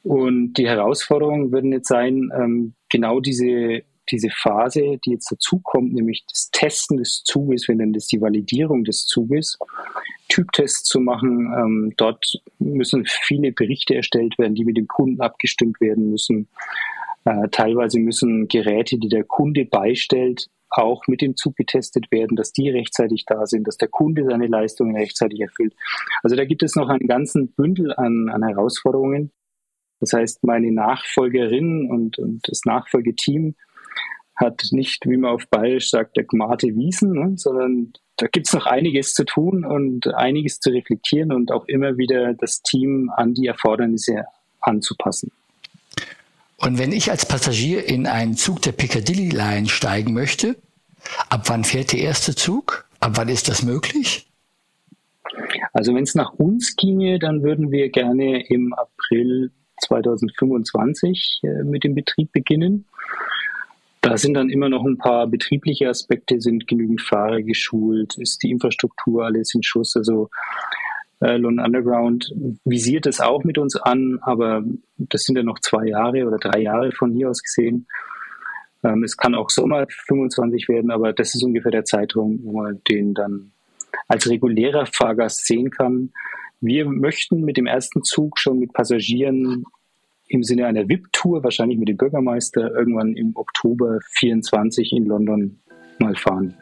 Und 0.02 0.54
die 0.54 0.66
Herausforderungen 0.66 1.52
würden 1.52 1.72
jetzt 1.72 1.88
sein, 1.88 2.30
ähm, 2.34 2.74
genau 2.88 3.20
diese 3.20 3.82
diese 4.10 4.30
Phase, 4.30 4.98
die 5.04 5.12
jetzt 5.12 5.30
dazukommt, 5.30 5.92
nämlich 5.92 6.24
das 6.30 6.50
Testen 6.50 6.96
des 6.98 7.22
Zuges, 7.24 7.68
wir 7.68 7.74
nennen 7.74 7.92
das 7.92 8.06
die 8.06 8.20
Validierung 8.20 8.84
des 8.84 9.06
Zuges, 9.06 9.58
Typtests 10.28 10.84
zu 10.84 11.00
machen. 11.00 11.52
Ähm, 11.56 11.94
dort 11.96 12.40
müssen 12.58 13.04
viele 13.06 13.52
Berichte 13.52 13.94
erstellt 13.94 14.38
werden, 14.38 14.54
die 14.54 14.64
mit 14.64 14.76
dem 14.76 14.88
Kunden 14.88 15.20
abgestimmt 15.20 15.80
werden 15.80 16.10
müssen. 16.10 16.48
Äh, 17.24 17.48
teilweise 17.50 17.98
müssen 17.98 18.48
Geräte, 18.48 18.98
die 18.98 19.08
der 19.08 19.24
Kunde 19.24 19.64
beistellt, 19.64 20.48
auch 20.70 21.06
mit 21.06 21.22
dem 21.22 21.36
Zug 21.36 21.56
getestet 21.56 22.10
werden, 22.10 22.36
dass 22.36 22.52
die 22.52 22.68
rechtzeitig 22.68 23.24
da 23.26 23.46
sind, 23.46 23.66
dass 23.66 23.78
der 23.78 23.88
Kunde 23.88 24.24
seine 24.24 24.46
Leistungen 24.46 24.96
rechtzeitig 24.96 25.40
erfüllt. 25.40 25.74
Also 26.22 26.36
da 26.36 26.44
gibt 26.44 26.62
es 26.62 26.76
noch 26.76 26.88
einen 26.88 27.08
ganzen 27.08 27.52
Bündel 27.52 27.94
an, 27.94 28.28
an 28.28 28.46
Herausforderungen. 28.46 29.32
Das 30.00 30.12
heißt, 30.12 30.44
meine 30.44 30.70
Nachfolgerin 30.70 31.90
und, 31.90 32.18
und 32.18 32.40
das 32.48 32.60
Nachfolgeteam 32.64 33.56
hat 34.38 34.68
nicht, 34.70 35.06
wie 35.06 35.16
man 35.16 35.32
auf 35.32 35.48
Bayerisch 35.48 35.90
sagt, 35.90 36.16
der 36.16 36.24
Gmate 36.24 36.74
Wiesen, 36.74 37.12
ne, 37.12 37.32
sondern 37.36 37.92
da 38.16 38.26
gibt 38.26 38.46
es 38.46 38.52
noch 38.52 38.66
einiges 38.66 39.14
zu 39.14 39.24
tun 39.24 39.64
und 39.64 40.14
einiges 40.14 40.60
zu 40.60 40.70
reflektieren 40.70 41.32
und 41.32 41.52
auch 41.52 41.66
immer 41.66 41.98
wieder 41.98 42.34
das 42.34 42.62
Team 42.62 43.10
an 43.14 43.34
die 43.34 43.46
Erfordernisse 43.46 44.24
anzupassen. 44.60 45.30
Und 46.56 46.78
wenn 46.78 46.92
ich 46.92 47.10
als 47.10 47.26
Passagier 47.26 47.86
in 47.86 48.06
einen 48.06 48.34
Zug 48.34 48.62
der 48.62 48.72
Piccadilly 48.72 49.28
Line 49.28 49.68
steigen 49.68 50.12
möchte, 50.12 50.56
ab 51.28 51.48
wann 51.48 51.62
fährt 51.62 51.92
der 51.92 52.00
erste 52.00 52.34
Zug? 52.34 52.88
Ab 52.98 53.12
wann 53.14 53.28
ist 53.28 53.48
das 53.48 53.62
möglich? 53.62 54.28
Also 55.72 55.94
wenn 55.94 56.02
es 56.02 56.16
nach 56.16 56.32
uns 56.32 56.74
ginge, 56.74 57.20
dann 57.20 57.42
würden 57.42 57.70
wir 57.70 57.90
gerne 57.90 58.44
im 58.48 58.72
April 58.72 59.52
2025 59.82 61.40
äh, 61.44 61.62
mit 61.62 61.84
dem 61.84 61.94
Betrieb 61.94 62.32
beginnen. 62.32 62.86
Da 64.00 64.16
sind 64.16 64.34
dann 64.34 64.50
immer 64.50 64.68
noch 64.68 64.84
ein 64.84 64.98
paar 64.98 65.26
betriebliche 65.26 65.88
Aspekte, 65.88 66.40
sind 66.40 66.66
genügend 66.66 67.02
Fahrer 67.02 67.42
geschult, 67.42 68.16
ist 68.18 68.42
die 68.42 68.50
Infrastruktur 68.50 69.24
alles 69.24 69.54
in 69.54 69.62
Schuss. 69.62 69.96
Also 69.96 70.30
äh, 71.20 71.36
London 71.36 71.64
Underground 71.64 72.32
visiert 72.64 73.06
es 73.06 73.20
auch 73.20 73.44
mit 73.44 73.58
uns 73.58 73.76
an, 73.76 74.18
aber 74.22 74.62
das 74.96 75.22
sind 75.22 75.36
ja 75.36 75.42
noch 75.42 75.58
zwei 75.58 75.86
Jahre 75.86 76.26
oder 76.26 76.38
drei 76.38 76.60
Jahre 76.60 76.92
von 76.92 77.12
hier 77.12 77.30
aus 77.30 77.42
gesehen. 77.42 77.86
Ähm, 78.84 79.02
es 79.02 79.16
kann 79.16 79.34
auch 79.34 79.50
Sommer 79.50 79.86
25 79.88 80.68
werden, 80.68 80.90
aber 80.90 81.12
das 81.12 81.34
ist 81.34 81.42
ungefähr 81.42 81.72
der 81.72 81.84
Zeitraum, 81.84 82.38
wo 82.42 82.62
man 82.62 82.80
den 82.88 83.14
dann 83.14 83.52
als 84.06 84.28
regulärer 84.28 84.86
Fahrgast 84.86 85.46
sehen 85.46 85.70
kann. 85.70 86.12
Wir 86.60 86.86
möchten 86.86 87.42
mit 87.42 87.56
dem 87.56 87.66
ersten 87.66 88.02
Zug 88.04 88.38
schon 88.38 88.58
mit 88.58 88.72
Passagieren 88.72 89.64
im 90.28 90.42
Sinne 90.42 90.66
einer 90.66 90.88
VIP-Tour, 90.88 91.42
wahrscheinlich 91.42 91.78
mit 91.78 91.88
dem 91.88 91.96
Bürgermeister, 91.96 92.70
irgendwann 92.74 93.14
im 93.14 93.36
Oktober 93.36 93.98
24 94.12 94.92
in 94.92 95.06
London 95.06 95.58
mal 95.98 96.14
fahren. 96.14 96.54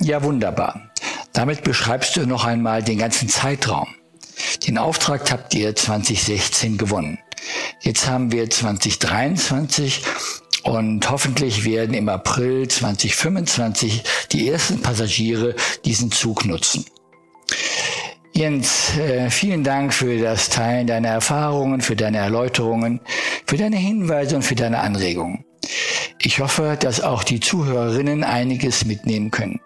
Ja, 0.00 0.22
wunderbar. 0.22 0.90
Damit 1.32 1.62
beschreibst 1.62 2.16
du 2.16 2.26
noch 2.26 2.44
einmal 2.44 2.82
den 2.82 2.98
ganzen 2.98 3.28
Zeitraum. 3.28 3.88
Den 4.66 4.78
Auftrag 4.78 5.30
habt 5.30 5.54
ihr 5.54 5.74
2016 5.74 6.78
gewonnen. 6.78 7.18
Jetzt 7.80 8.08
haben 8.08 8.32
wir 8.32 8.48
2023 8.48 10.02
und 10.64 11.08
hoffentlich 11.10 11.64
werden 11.64 11.94
im 11.94 12.08
April 12.08 12.68
2025 12.68 14.02
die 14.32 14.48
ersten 14.48 14.82
Passagiere 14.82 15.54
diesen 15.84 16.10
Zug 16.10 16.44
nutzen. 16.44 16.84
Jens, 18.38 18.96
äh, 18.96 19.30
vielen 19.30 19.64
Dank 19.64 19.92
für 19.92 20.16
das 20.16 20.48
Teilen 20.48 20.86
deiner 20.86 21.08
Erfahrungen, 21.08 21.80
für 21.80 21.96
deine 21.96 22.18
Erläuterungen, 22.18 23.00
für 23.46 23.56
deine 23.56 23.74
Hinweise 23.74 24.36
und 24.36 24.42
für 24.42 24.54
deine 24.54 24.78
Anregungen. 24.78 25.44
Ich 26.22 26.38
hoffe, 26.38 26.78
dass 26.80 27.00
auch 27.00 27.24
die 27.24 27.40
Zuhörerinnen 27.40 28.22
einiges 28.22 28.84
mitnehmen 28.84 29.32
können. 29.32 29.58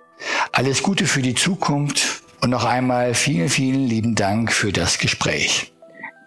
Alles 0.53 0.83
Gute 0.83 1.05
für 1.05 1.21
die 1.21 1.35
Zukunft 1.35 2.23
und 2.41 2.49
noch 2.49 2.65
einmal 2.65 3.13
vielen, 3.13 3.51
vielen 3.51 3.87
lieben 3.87 4.15
Dank 4.15 4.51
für 4.51 4.73
das 4.73 4.99
Gespräch. 4.99 5.71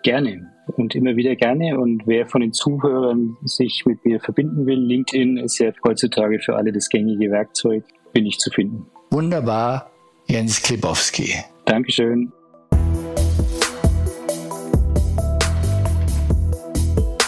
Gerne. 0.04 0.52
und 0.78 0.94
immer 0.94 1.16
wieder 1.16 1.36
gerne. 1.36 1.80
Und 1.80 2.04
wer 2.06 2.28
von 2.28 2.42
den 2.42 2.54
Zuhörern 2.54 3.38
sich 3.44 3.86
mit 3.88 4.06
mir 4.06 4.20
verbinden 4.20 4.68
will, 4.68 4.78
LinkedIn 4.78 5.38
ist 5.38 5.58
ja 5.58 5.72
heutzutage 5.84 6.40
für 6.40 6.56
alle 6.56 6.72
das 6.72 6.90
gängige 6.90 7.32
Werkzeug, 7.32 7.84
bin 8.14 8.28
ich 8.28 8.38
zu 8.38 8.52
finden. 8.52 8.86
Wunderbar, 9.10 9.90
Jens 10.28 10.62
Klebowski. 10.62 11.44
Dankeschön. 11.66 12.32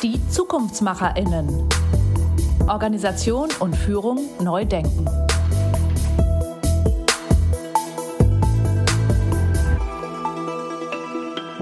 Die 0.04 0.20
ZukunftsmacherInnen. 0.30 1.68
Organisation 2.68 3.50
und 3.60 3.76
Führung 3.76 4.20
neu 4.44 4.66
denken. 4.66 5.06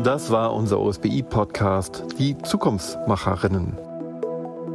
Das 0.04 0.30
war 0.30 0.54
unser 0.54 0.80
OSBI-Podcast, 0.80 2.20
die 2.20 2.38
Zukunftsmacherinnen. 2.38 3.78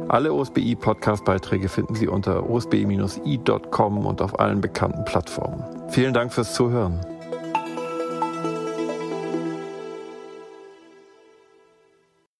Alle 0.09 0.33
OSBI-Podcast-Beiträge 0.33 1.69
finden 1.69 1.95
Sie 1.95 2.07
unter 2.07 2.49
osbi-i.com 2.49 4.05
und 4.05 4.21
auf 4.21 4.39
allen 4.39 4.59
bekannten 4.59 5.05
Plattformen. 5.05 5.63
Vielen 5.89 6.13
Dank 6.13 6.33
fürs 6.33 6.53
Zuhören. 6.53 6.99